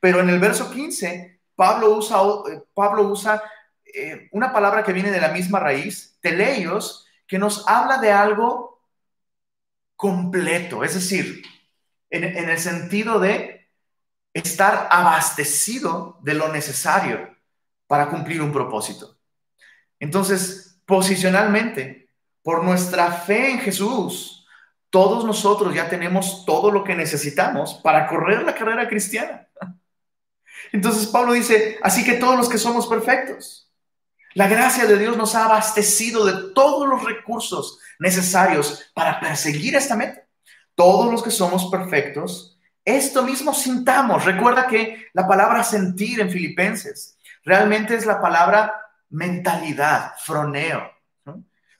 Pero 0.00 0.20
en 0.20 0.30
el 0.30 0.38
verso 0.38 0.70
15, 0.70 1.42
Pablo 1.54 1.90
usa, 1.90 2.16
eh, 2.50 2.62
Pablo 2.72 3.02
usa 3.02 3.42
eh, 3.84 4.30
una 4.32 4.50
palabra 4.54 4.82
que 4.82 4.94
viene 4.94 5.10
de 5.10 5.20
la 5.20 5.28
misma 5.28 5.60
raíz, 5.60 6.16
teleios, 6.22 7.04
que 7.28 7.38
nos 7.38 7.68
habla 7.68 7.98
de 7.98 8.10
algo 8.10 8.82
completo, 9.94 10.82
es 10.82 10.94
decir, 10.94 11.42
en, 12.10 12.48
el 12.48 12.58
sentido 12.58 13.20
de 13.20 13.68
estar 14.32 14.88
abastecido 14.90 16.18
de 16.22 16.34
lo 16.34 16.48
necesario 16.48 17.36
para 17.86 18.08
cumplir 18.08 18.40
un 18.40 18.52
propósito. 18.52 19.18
Entonces, 20.00 20.80
posicionalmente, 20.86 22.10
por 22.42 22.64
nuestra 22.64 23.12
fe 23.12 23.50
en 23.50 23.60
Jesús, 23.60 24.46
todos 24.88 25.24
nosotros 25.24 25.74
ya 25.74 25.88
tenemos 25.88 26.46
todo 26.46 26.70
lo 26.70 26.82
que 26.82 26.94
necesitamos 26.94 27.74
para 27.82 28.06
correr 28.06 28.42
la 28.42 28.54
carrera 28.54 28.88
cristiana. 28.88 29.48
Entonces 30.72 31.06
Pablo 31.08 31.34
dice, 31.34 31.78
así 31.82 32.04
que 32.04 32.14
todos 32.14 32.36
los 32.36 32.48
que 32.48 32.58
somos 32.58 32.86
perfectos, 32.86 33.67
la 34.38 34.46
gracia 34.46 34.86
de 34.86 34.96
Dios 34.96 35.16
nos 35.16 35.34
ha 35.34 35.46
abastecido 35.46 36.24
de 36.24 36.54
todos 36.54 36.88
los 36.88 37.02
recursos 37.02 37.80
necesarios 37.98 38.88
para 38.94 39.18
perseguir 39.18 39.74
esta 39.74 39.96
meta. 39.96 40.22
Todos 40.76 41.10
los 41.10 41.24
que 41.24 41.32
somos 41.32 41.68
perfectos, 41.72 42.56
esto 42.84 43.24
mismo 43.24 43.52
sintamos. 43.52 44.24
Recuerda 44.24 44.68
que 44.68 45.08
la 45.12 45.26
palabra 45.26 45.64
sentir 45.64 46.20
en 46.20 46.30
Filipenses 46.30 47.18
realmente 47.44 47.96
es 47.96 48.06
la 48.06 48.20
palabra 48.20 48.72
mentalidad, 49.10 50.12
froneo. 50.24 50.88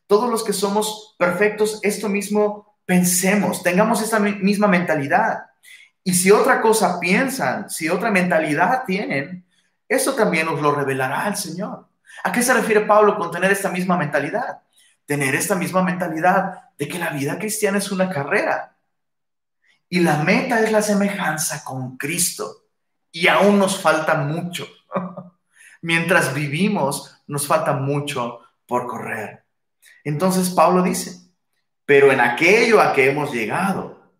Todos 0.08 0.28
los 0.28 0.42
que 0.42 0.52
somos 0.52 1.14
perfectos, 1.16 1.78
esto 1.84 2.08
mismo 2.08 2.76
pensemos, 2.84 3.62
tengamos 3.62 4.02
esta 4.02 4.18
misma 4.18 4.66
mentalidad. 4.66 5.44
Y 6.02 6.12
si 6.12 6.32
otra 6.32 6.60
cosa 6.60 6.98
piensan, 6.98 7.70
si 7.70 7.88
otra 7.88 8.10
mentalidad 8.10 8.82
tienen, 8.84 9.46
eso 9.88 10.16
también 10.16 10.46
nos 10.46 10.60
lo 10.60 10.74
revelará 10.74 11.28
el 11.28 11.36
Señor. 11.36 11.87
¿A 12.24 12.32
qué 12.32 12.42
se 12.42 12.54
refiere 12.54 12.82
Pablo 12.82 13.16
con 13.16 13.30
tener 13.30 13.50
esta 13.50 13.70
misma 13.70 13.96
mentalidad? 13.96 14.62
Tener 15.06 15.34
esta 15.34 15.54
misma 15.54 15.82
mentalidad 15.82 16.70
de 16.76 16.88
que 16.88 16.98
la 16.98 17.10
vida 17.10 17.38
cristiana 17.38 17.78
es 17.78 17.90
una 17.90 18.10
carrera 18.10 18.76
y 19.88 20.00
la 20.00 20.22
meta 20.22 20.60
es 20.60 20.70
la 20.70 20.82
semejanza 20.82 21.64
con 21.64 21.96
Cristo. 21.96 22.66
Y 23.10 23.28
aún 23.28 23.58
nos 23.58 23.80
falta 23.80 24.14
mucho. 24.16 24.68
Mientras 25.82 26.34
vivimos, 26.34 27.16
nos 27.26 27.46
falta 27.46 27.72
mucho 27.72 28.40
por 28.66 28.86
correr. 28.86 29.44
Entonces 30.04 30.50
Pablo 30.50 30.82
dice, 30.82 31.18
pero 31.86 32.12
en 32.12 32.20
aquello 32.20 32.80
a 32.80 32.92
que 32.92 33.08
hemos 33.08 33.32
llegado, 33.32 34.12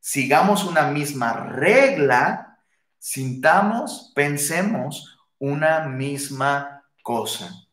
sigamos 0.00 0.64
una 0.64 0.88
misma 0.88 1.34
regla, 1.34 2.60
sintamos, 2.98 4.12
pensemos 4.14 5.18
una 5.38 5.80
misma 5.80 6.83
cosa. 7.04 7.68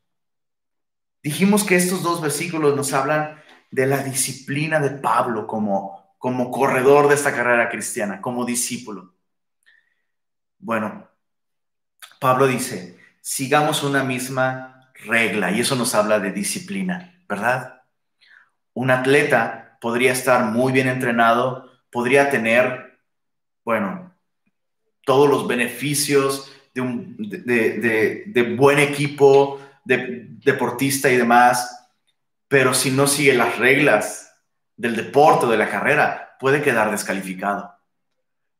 Dijimos 1.24 1.64
que 1.64 1.78
estos 1.78 2.04
dos 2.04 2.22
versículos 2.22 2.76
nos 2.76 2.94
hablan 2.94 3.42
de 3.72 3.88
la 3.88 4.04
disciplina 4.04 4.80
de 4.80 4.92
Pablo 4.92 5.48
como, 5.48 6.16
como 6.20 6.52
corredor 6.52 7.08
de 7.08 7.16
esta 7.16 7.34
carrera 7.34 7.70
cristiana, 7.70 8.22
como 8.22 8.46
discípulo. 8.46 9.16
Bueno, 10.60 11.08
Pablo 12.20 12.46
dice, 12.46 13.00
sigamos 13.22 13.84
una 13.84 14.04
misma 14.04 14.92
regla 15.06 15.52
y 15.52 15.62
eso 15.62 15.76
nos 15.76 15.96
habla 15.96 16.20
de 16.20 16.34
disciplina, 16.34 17.24
¿verdad? 17.30 17.84
Un 18.74 18.92
atleta 18.92 19.78
podría 19.80 20.12
estar 20.12 20.44
muy 20.44 20.74
bien 20.74 20.90
entrenado, 20.90 21.72
podría 21.90 22.30
tener, 22.30 23.00
bueno, 23.64 24.14
todos 25.06 25.30
los 25.30 25.48
beneficios 25.48 26.51
de, 26.74 26.82
un, 26.82 27.16
de, 27.18 28.56
buen 28.58 28.80
equipo, 28.80 29.62
de 29.84 30.28
deportista 30.44 31.10
y 31.10 31.18
demás, 31.18 31.90
pero 32.48 32.74
si 32.74 32.92
no 32.92 33.08
sigue 33.08 33.34
las 33.34 33.58
reglas 33.58 34.34
del 34.76 34.96
deporte 34.96 35.46
o 35.46 35.50
de 35.50 35.58
la 35.58 35.70
carrera, 35.70 36.36
puede 36.40 36.62
quedar 36.62 36.92
descalificado. 36.92 37.76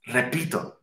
Repito, 0.04 0.82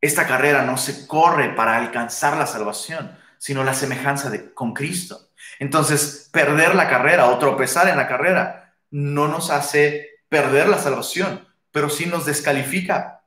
esta 0.00 0.26
carrera 0.26 0.62
no 0.62 0.76
se 0.76 1.06
corre 1.06 1.50
para 1.50 1.76
alcanzar 1.76 2.36
la 2.36 2.46
salvación, 2.46 3.16
sino 3.38 3.64
la 3.64 3.74
semejanza 3.74 4.30
de, 4.30 4.52
con 4.52 4.72
Cristo. 4.72 5.30
Entonces, 5.58 6.28
perder 6.32 6.74
la 6.74 6.88
carrera 6.88 7.26
o 7.26 7.38
tropezar 7.38 7.88
en 7.88 7.96
la 7.96 8.08
carrera 8.08 8.74
no 8.90 9.28
nos 9.28 9.50
hace 9.50 10.22
perder 10.28 10.68
la 10.68 10.78
salvación, 10.78 11.46
pero 11.70 11.90
sí 11.90 12.06
nos 12.06 12.26
descalifica 12.26 13.17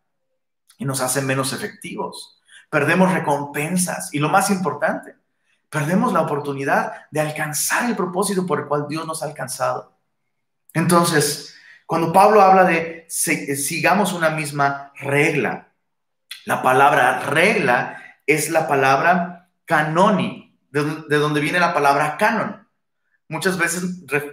y 0.82 0.86
nos 0.86 1.00
hacen 1.02 1.28
menos 1.28 1.54
efectivos. 1.54 2.42
Perdemos 2.72 3.14
recompensas 3.14 4.12
y 4.16 4.18
lo 4.18 4.30
más 4.30 4.50
importante, 4.50 5.14
perdemos 5.70 6.12
la 6.12 6.22
oportunidad 6.22 7.06
de 7.12 7.20
alcanzar 7.20 7.88
el 7.88 7.96
propósito 7.96 8.48
por 8.48 8.62
el 8.62 8.66
cual 8.66 8.88
Dios 8.90 9.06
nos 9.06 9.22
ha 9.22 9.28
alcanzado. 9.28 9.96
Entonces, 10.74 11.56
cuando 11.86 12.12
Pablo 12.12 12.42
habla 12.42 12.64
de 12.64 13.06
sigamos 13.08 14.12
una 14.14 14.32
misma 14.32 14.92
regla, 15.00 15.68
la 16.46 16.64
palabra 16.64 17.20
regla 17.20 18.02
es 18.26 18.50
la 18.50 18.68
palabra 18.68 19.52
canoni, 19.66 20.58
de, 20.72 20.82
donde 21.10 21.42
viene 21.42 21.60
la 21.60 21.76
palabra 21.76 22.18
canon. 22.18 22.68
Muchas 23.28 23.56
veces 23.56 23.84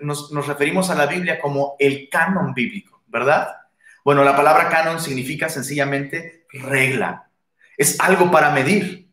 nos, 0.01 0.33
nos 0.33 0.47
referimos 0.47 0.89
a 0.89 0.95
la 0.95 1.05
Biblia 1.05 1.41
como 1.43 1.77
el 1.79 2.09
canon 2.11 2.55
bíblico, 2.55 3.03
¿verdad? 3.07 3.55
Bueno, 4.03 4.25
la 4.25 4.35
palabra 4.35 4.71
canon 4.71 4.99
significa 4.99 5.51
sencillamente 5.51 6.38
regla. 6.53 7.31
Es 7.77 8.01
algo 8.01 8.31
para 8.31 8.51
medir. 8.51 9.09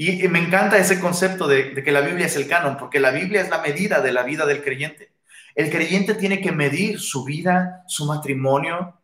Y 0.00 0.28
me 0.28 0.38
encanta 0.38 0.78
ese 0.78 1.00
concepto 1.00 1.48
de, 1.48 1.74
que 1.82 1.90
la 1.90 2.02
Biblia 2.02 2.26
es 2.26 2.36
el 2.36 2.46
canon, 2.46 2.76
porque 2.76 3.00
la 3.00 3.10
Biblia 3.10 3.40
es 3.40 3.48
la 3.48 3.60
medida 3.60 4.00
de 4.00 4.12
la 4.12 4.22
vida 4.22 4.46
del 4.46 4.62
creyente. 4.62 5.12
El 5.56 5.70
creyente 5.70 6.14
tiene 6.14 6.40
que 6.40 6.52
medir 6.52 7.00
su 7.00 7.24
vida, 7.24 7.82
su 7.88 8.06
matrimonio, 8.06 9.00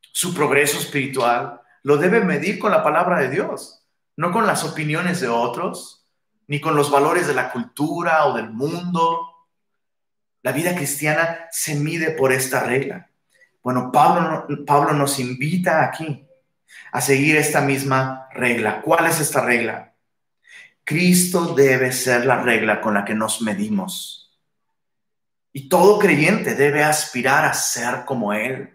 su 0.00 0.34
progreso 0.34 0.78
espiritual. 0.78 1.60
Lo 1.84 1.96
debe 1.96 2.20
medir 2.22 2.58
con 2.58 2.72
la 2.72 2.82
palabra 2.82 3.20
de 3.20 3.30
Dios, 3.30 3.86
no 4.16 4.32
con 4.32 4.48
las 4.48 4.64
opiniones 4.64 5.20
de 5.20 5.28
otros, 5.28 6.08
ni 6.48 6.60
con 6.60 6.74
los 6.74 6.90
valores 6.90 7.28
de 7.28 7.34
la 7.34 7.52
cultura 7.52 8.26
o 8.26 8.34
del 8.34 8.50
mundo. 8.50 9.28
La 10.42 10.50
vida 10.50 10.74
cristiana 10.74 11.46
se 11.52 11.76
mide 11.76 12.10
por 12.10 12.32
esta 12.32 12.64
regla. 12.64 13.10
Bueno, 13.62 13.92
Pablo, 13.92 14.48
Pablo 14.66 14.92
nos 14.92 15.20
invita 15.20 15.84
aquí 15.84 16.23
a 16.92 17.00
seguir 17.00 17.36
esta 17.36 17.60
misma 17.60 18.28
regla. 18.32 18.80
¿Cuál 18.82 19.06
es 19.06 19.20
esta 19.20 19.44
regla? 19.44 19.94
Cristo 20.84 21.54
debe 21.54 21.92
ser 21.92 22.26
la 22.26 22.42
regla 22.42 22.80
con 22.80 22.94
la 22.94 23.04
que 23.04 23.14
nos 23.14 23.40
medimos. 23.40 24.38
Y 25.52 25.68
todo 25.68 25.98
creyente 25.98 26.54
debe 26.54 26.84
aspirar 26.84 27.44
a 27.44 27.54
ser 27.54 28.04
como 28.04 28.32
Él. 28.32 28.70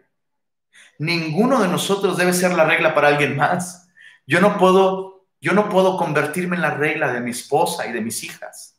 ninguno 0.97 1.61
de 1.61 1.67
nosotros 1.69 2.17
debe 2.17 2.33
ser 2.33 2.53
la 2.53 2.65
regla 2.65 2.93
para 2.93 3.07
alguien 3.07 3.37
más. 3.37 3.87
Yo 4.25 4.41
no 4.41 4.57
puedo, 4.57 5.27
yo 5.39 5.53
no 5.53 5.69
puedo 5.69 5.97
convertirme 5.97 6.55
en 6.55 6.61
la 6.61 6.71
regla 6.71 7.13
de 7.13 7.21
mi 7.21 7.31
esposa 7.31 7.87
y 7.87 7.93
de 7.93 8.01
mis 8.01 8.23
hijas. 8.23 8.77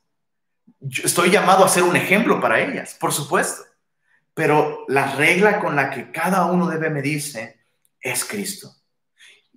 Estoy 1.02 1.30
llamado 1.30 1.64
a 1.64 1.68
ser 1.68 1.82
un 1.82 1.96
ejemplo 1.96 2.40
para 2.40 2.60
ellas, 2.60 2.96
por 2.98 3.12
supuesto. 3.12 3.64
Pero 4.34 4.84
la 4.88 5.14
regla 5.14 5.60
con 5.60 5.76
la 5.76 5.90
que 5.90 6.10
cada 6.10 6.46
uno 6.46 6.66
debe 6.66 6.90
medirse 6.90 7.60
es 8.00 8.24
Cristo. 8.24 8.79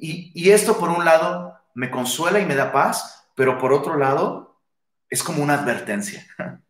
Y, 0.05 0.51
esto, 0.51 0.77
por 0.77 0.89
un 0.89 1.05
lado, 1.05 1.57
me 1.73 1.89
consuela 1.89 2.41
y 2.41 2.45
me 2.45 2.55
da 2.55 2.73
paz, 2.73 3.25
pero 3.35 3.57
por 3.57 3.71
otro 3.71 3.97
lado, 3.97 4.59
es 5.09 5.23
como 5.23 5.41
una 5.41 5.53
advertencia. 5.53 6.27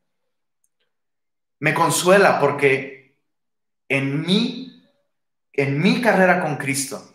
Me 1.60 1.74
consuela 1.74 2.40
porque 2.40 3.18
en 3.90 4.22
mí, 4.22 4.86
en 5.54 5.82
mi 5.82 6.00
carrera 6.00 6.42
con 6.42 6.58
Cristo, 6.58 7.12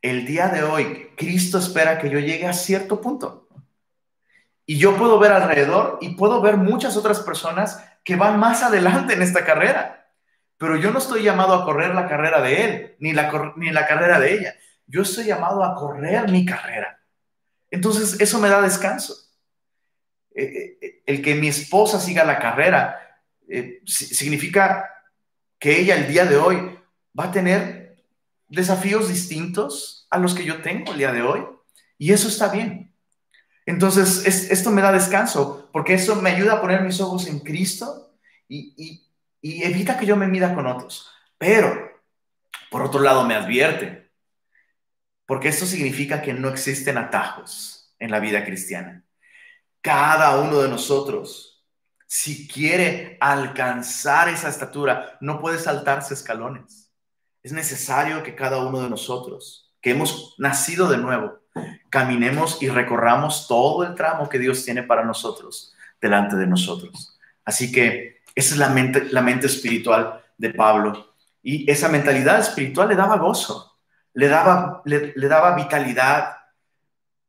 el 0.00 0.26
día 0.26 0.48
de 0.48 0.64
hoy, 0.64 1.12
Cristo 1.16 1.58
espera 1.58 1.98
que 1.98 2.10
yo 2.10 2.18
llegue 2.18 2.48
a 2.48 2.54
cierto 2.54 3.00
punto. 3.00 3.46
Y 4.66 4.78
yo 4.78 4.96
puedo 4.96 5.18
ver 5.20 5.30
alrededor 5.30 5.98
y 6.00 6.16
puedo 6.16 6.40
ver 6.40 6.56
muchas 6.56 6.96
otras 6.96 7.20
personas 7.20 7.84
que 8.02 8.16
van 8.16 8.40
más 8.40 8.64
adelante 8.64 9.12
en 9.12 9.22
esta 9.22 9.44
carrera. 9.44 10.10
Pero 10.56 10.76
yo 10.76 10.90
no 10.90 10.98
estoy 10.98 11.22
llamado 11.22 11.54
a 11.54 11.64
correr 11.64 11.94
la 11.94 12.08
carrera 12.08 12.40
de 12.40 12.64
él, 12.64 12.96
ni 12.98 13.12
la, 13.12 13.52
ni 13.56 13.70
la 13.70 13.86
carrera 13.86 14.18
de 14.18 14.34
ella. 14.34 14.54
Yo 14.92 15.00
estoy 15.00 15.24
llamado 15.24 15.64
a 15.64 15.74
correr 15.74 16.30
mi 16.30 16.44
carrera. 16.44 17.00
Entonces, 17.70 18.20
eso 18.20 18.38
me 18.38 18.50
da 18.50 18.60
descanso. 18.60 19.16
Eh, 20.34 20.44
eh, 20.44 20.78
eh, 20.82 21.02
el 21.06 21.22
que 21.22 21.34
mi 21.34 21.48
esposa 21.48 21.98
siga 21.98 22.24
la 22.24 22.38
carrera 22.38 22.98
significa 23.86 24.90
que 25.58 25.80
ella 25.80 25.96
el 25.96 26.08
día 26.08 26.26
de 26.26 26.36
hoy 26.36 26.78
va 27.18 27.24
a 27.24 27.32
tener 27.32 28.04
desafíos 28.48 29.08
distintos 29.08 30.06
a 30.10 30.18
los 30.18 30.34
que 30.34 30.44
yo 30.44 30.60
tengo 30.60 30.92
el 30.92 30.98
día 30.98 31.12
de 31.12 31.22
hoy. 31.22 31.42
Y 31.96 32.12
eso 32.12 32.28
está 32.28 32.48
bien. 32.48 32.94
Entonces, 33.64 34.26
esto 34.26 34.70
me 34.70 34.82
da 34.82 34.92
descanso, 34.92 35.70
porque 35.72 35.94
eso 35.94 36.16
me 36.16 36.30
ayuda 36.30 36.54
a 36.54 36.60
poner 36.60 36.82
mis 36.82 37.00
ojos 37.00 37.26
en 37.26 37.38
Cristo 37.38 38.14
y, 38.46 39.06
y 39.40 39.62
evita 39.62 39.98
que 39.98 40.04
yo 40.04 40.16
me 40.16 40.28
mida 40.28 40.54
con 40.54 40.66
otros. 40.66 41.10
Pero, 41.38 41.92
por 42.70 42.82
otro 42.82 43.00
lado, 43.00 43.24
me 43.24 43.34
advierte 43.34 44.01
porque 45.32 45.48
esto 45.48 45.64
significa 45.64 46.20
que 46.20 46.34
no 46.34 46.50
existen 46.50 46.98
atajos 46.98 47.94
en 47.98 48.10
la 48.10 48.20
vida 48.20 48.44
cristiana. 48.44 49.02
Cada 49.80 50.38
uno 50.38 50.58
de 50.58 50.68
nosotros, 50.68 51.64
si 52.06 52.46
quiere 52.46 53.16
alcanzar 53.18 54.28
esa 54.28 54.50
estatura, 54.50 55.16
no 55.22 55.40
puede 55.40 55.58
saltarse 55.58 56.12
escalones. 56.12 56.92
Es 57.42 57.50
necesario 57.52 58.22
que 58.22 58.34
cada 58.34 58.58
uno 58.58 58.82
de 58.82 58.90
nosotros, 58.90 59.72
que 59.80 59.92
hemos 59.92 60.34
nacido 60.36 60.86
de 60.90 60.98
nuevo, 60.98 61.40
caminemos 61.88 62.62
y 62.62 62.68
recorramos 62.68 63.48
todo 63.48 63.84
el 63.84 63.94
tramo 63.94 64.28
que 64.28 64.38
Dios 64.38 64.66
tiene 64.66 64.82
para 64.82 65.02
nosotros 65.02 65.74
delante 65.98 66.36
de 66.36 66.46
nosotros. 66.46 67.18
Así 67.42 67.72
que 67.72 68.20
esa 68.34 68.52
es 68.52 68.58
la 68.58 68.68
mente, 68.68 69.06
la 69.10 69.22
mente 69.22 69.46
espiritual 69.46 70.22
de 70.36 70.50
Pablo. 70.50 71.14
Y 71.42 71.70
esa 71.70 71.88
mentalidad 71.88 72.38
espiritual 72.38 72.90
le 72.90 72.96
daba 72.96 73.16
gozo 73.16 73.71
le 74.14 74.28
daba, 74.28 74.82
le, 74.84 75.12
daba 75.28 75.54
vitalidad, 75.54 76.36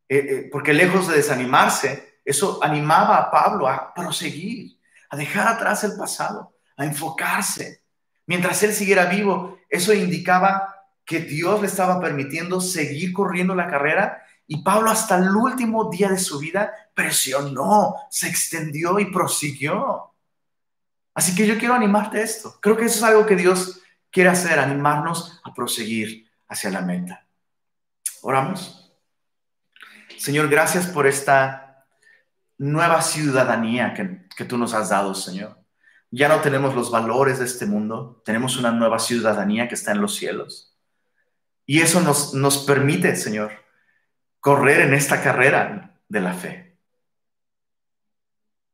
eh, 0.09 0.17
eh, 0.17 0.49
porque 0.51 0.73
lejos 0.73 1.07
de 1.07 1.17
desanimarse, 1.17 2.19
eso 2.25 2.59
animaba 2.61 3.17
a 3.17 3.31
Pablo 3.31 3.67
a 3.67 3.93
proseguir, 3.93 4.79
a 5.09 5.17
dejar 5.17 5.47
atrás 5.47 5.83
el 5.83 5.97
pasado, 5.97 6.55
a 6.77 6.85
enfocarse. 6.85 7.83
Mientras 8.25 8.63
él 8.63 8.73
siguiera 8.73 9.05
vivo, 9.05 9.59
eso 9.69 9.93
indicaba 9.93 10.73
que 11.05 11.19
Dios 11.19 11.61
le 11.61 11.67
estaba 11.67 11.99
permitiendo 11.99 12.61
seguir 12.61 13.11
corriendo 13.11 13.55
la 13.55 13.67
carrera 13.67 14.23
y 14.47 14.63
Pablo 14.63 14.89
hasta 14.89 15.17
el 15.17 15.29
último 15.35 15.89
día 15.89 16.09
de 16.09 16.17
su 16.17 16.39
vida 16.39 16.71
presionó, 16.93 17.95
se 18.09 18.27
extendió 18.27 18.99
y 18.99 19.11
prosiguió. 19.11 20.13
Así 21.13 21.35
que 21.35 21.45
yo 21.45 21.57
quiero 21.57 21.73
animarte 21.73 22.19
a 22.19 22.23
esto. 22.23 22.57
Creo 22.61 22.75
que 22.75 22.85
eso 22.85 22.97
es 22.97 23.03
algo 23.03 23.25
que 23.25 23.35
Dios 23.35 23.81
quiere 24.11 24.29
hacer, 24.29 24.59
animarnos 24.59 25.41
a 25.43 25.53
proseguir 25.53 26.29
hacia 26.53 26.69
la 26.69 26.81
meta. 26.81 27.27
Oramos. 28.21 28.93
Señor, 30.17 30.47
gracias 30.47 30.87
por 30.87 31.07
esta 31.07 31.85
nueva 32.57 33.01
ciudadanía 33.01 33.93
que, 33.93 34.27
que 34.35 34.45
tú 34.45 34.57
nos 34.57 34.73
has 34.73 34.89
dado, 34.89 35.13
Señor. 35.13 35.59
Ya 36.11 36.29
no 36.29 36.41
tenemos 36.41 36.75
los 36.75 36.91
valores 36.91 37.39
de 37.39 37.45
este 37.45 37.65
mundo, 37.65 38.21
tenemos 38.23 38.57
una 38.57 38.71
nueva 38.71 38.99
ciudadanía 38.99 39.67
que 39.67 39.75
está 39.75 39.91
en 39.91 40.01
los 40.01 40.15
cielos. 40.15 40.77
Y 41.65 41.81
eso 41.81 42.01
nos, 42.01 42.33
nos 42.33 42.59
permite, 42.59 43.15
Señor, 43.15 43.51
correr 44.39 44.81
en 44.81 44.93
esta 44.93 45.23
carrera 45.23 45.99
de 46.07 46.21
la 46.21 46.33
fe. 46.33 46.77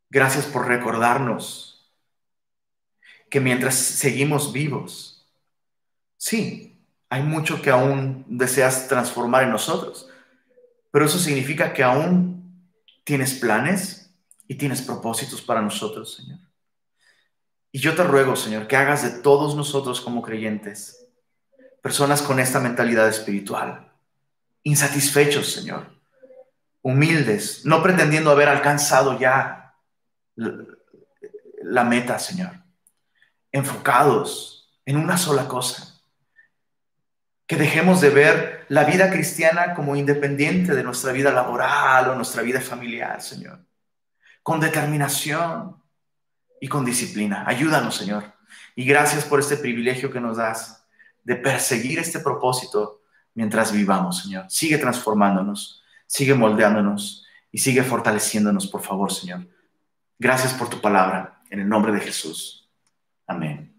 Gracias 0.10 0.46
por 0.46 0.68
recordarnos 0.68 1.94
que 3.30 3.40
mientras 3.40 3.76
seguimos 3.76 4.52
vivos, 4.52 5.32
sí, 6.18 6.69
hay 7.10 7.24
mucho 7.24 7.62
que 7.62 7.72
aún 7.72 8.24
deseas 8.28 8.88
transformar 8.88 9.44
en 9.44 9.50
nosotros, 9.50 10.08
pero 10.92 11.06
eso 11.06 11.18
significa 11.18 11.74
que 11.74 11.84
aún 11.84 12.70
tienes 13.04 13.34
planes 13.34 14.14
y 14.48 14.56
tienes 14.56 14.82
propósitos 14.82 15.42
para 15.42 15.62
nosotros, 15.62 16.16
Señor. 16.16 16.40
Y 17.72 17.80
yo 17.80 17.96
te 17.96 18.04
ruego, 18.04 18.36
Señor, 18.36 18.68
que 18.68 18.76
hagas 18.76 19.04
de 19.04 19.22
todos 19.22 19.56
nosotros 19.56 20.02
como 20.02 20.22
creyentes, 20.22 21.08
personas 21.82 22.22
con 22.22 22.40
esta 22.40 22.60
mentalidad 22.60 23.08
espiritual, 23.08 23.92
insatisfechos, 24.64 25.52
Señor, 25.52 25.88
humildes, 26.82 27.66
no 27.66 27.82
pretendiendo 27.82 28.32
haber 28.32 28.50
alcanzado 28.50 29.20
ya 29.20 29.76
la 30.36 31.84
meta, 31.84 32.20
Señor, 32.20 32.52
enfocados 33.52 34.80
en 34.86 34.98
una 34.98 35.18
sola 35.18 35.48
cosa 35.48 35.89
que 37.50 37.56
dejemos 37.56 38.00
de 38.00 38.12
ver 38.12 38.68
la 38.70 38.84
vida 38.84 39.10
cristiana 39.10 39.74
como 39.74 39.96
independiente 39.96 40.76
de 40.76 40.84
nuestra 40.84 41.12
vida 41.12 41.32
laboral 41.32 42.12
o 42.12 42.16
nuestra 42.16 42.44
vida 42.44 42.62
familiar, 42.62 43.24
Señor. 43.24 43.66
Con 44.44 44.60
determinación 44.60 45.82
y 46.62 46.68
con 46.68 46.86
disciplina. 46.86 47.46
Ayúdanos, 47.48 47.96
Señor. 47.96 48.36
Y 48.76 48.86
gracias 48.86 49.26
por 49.26 49.40
este 49.40 49.58
privilegio 49.58 50.12
que 50.12 50.22
nos 50.22 50.38
das 50.38 50.86
de 51.24 51.38
perseguir 51.38 51.98
este 51.98 52.20
propósito 52.20 53.02
mientras 53.34 53.72
vivamos, 53.72 54.22
Señor. 54.22 54.46
Sigue 54.48 54.78
transformándonos, 54.78 55.84
sigue 56.06 56.36
moldeándonos 56.36 57.26
y 57.52 57.58
sigue 57.58 57.82
fortaleciéndonos, 57.82 58.68
por 58.68 58.84
favor, 58.84 59.12
Señor. 59.12 59.48
Gracias 60.20 60.54
por 60.54 60.70
tu 60.70 60.80
palabra. 60.80 61.42
En 61.50 61.62
el 61.62 61.68
nombre 61.68 61.92
de 61.94 62.02
Jesús. 62.02 62.70
Amén. 63.26 63.79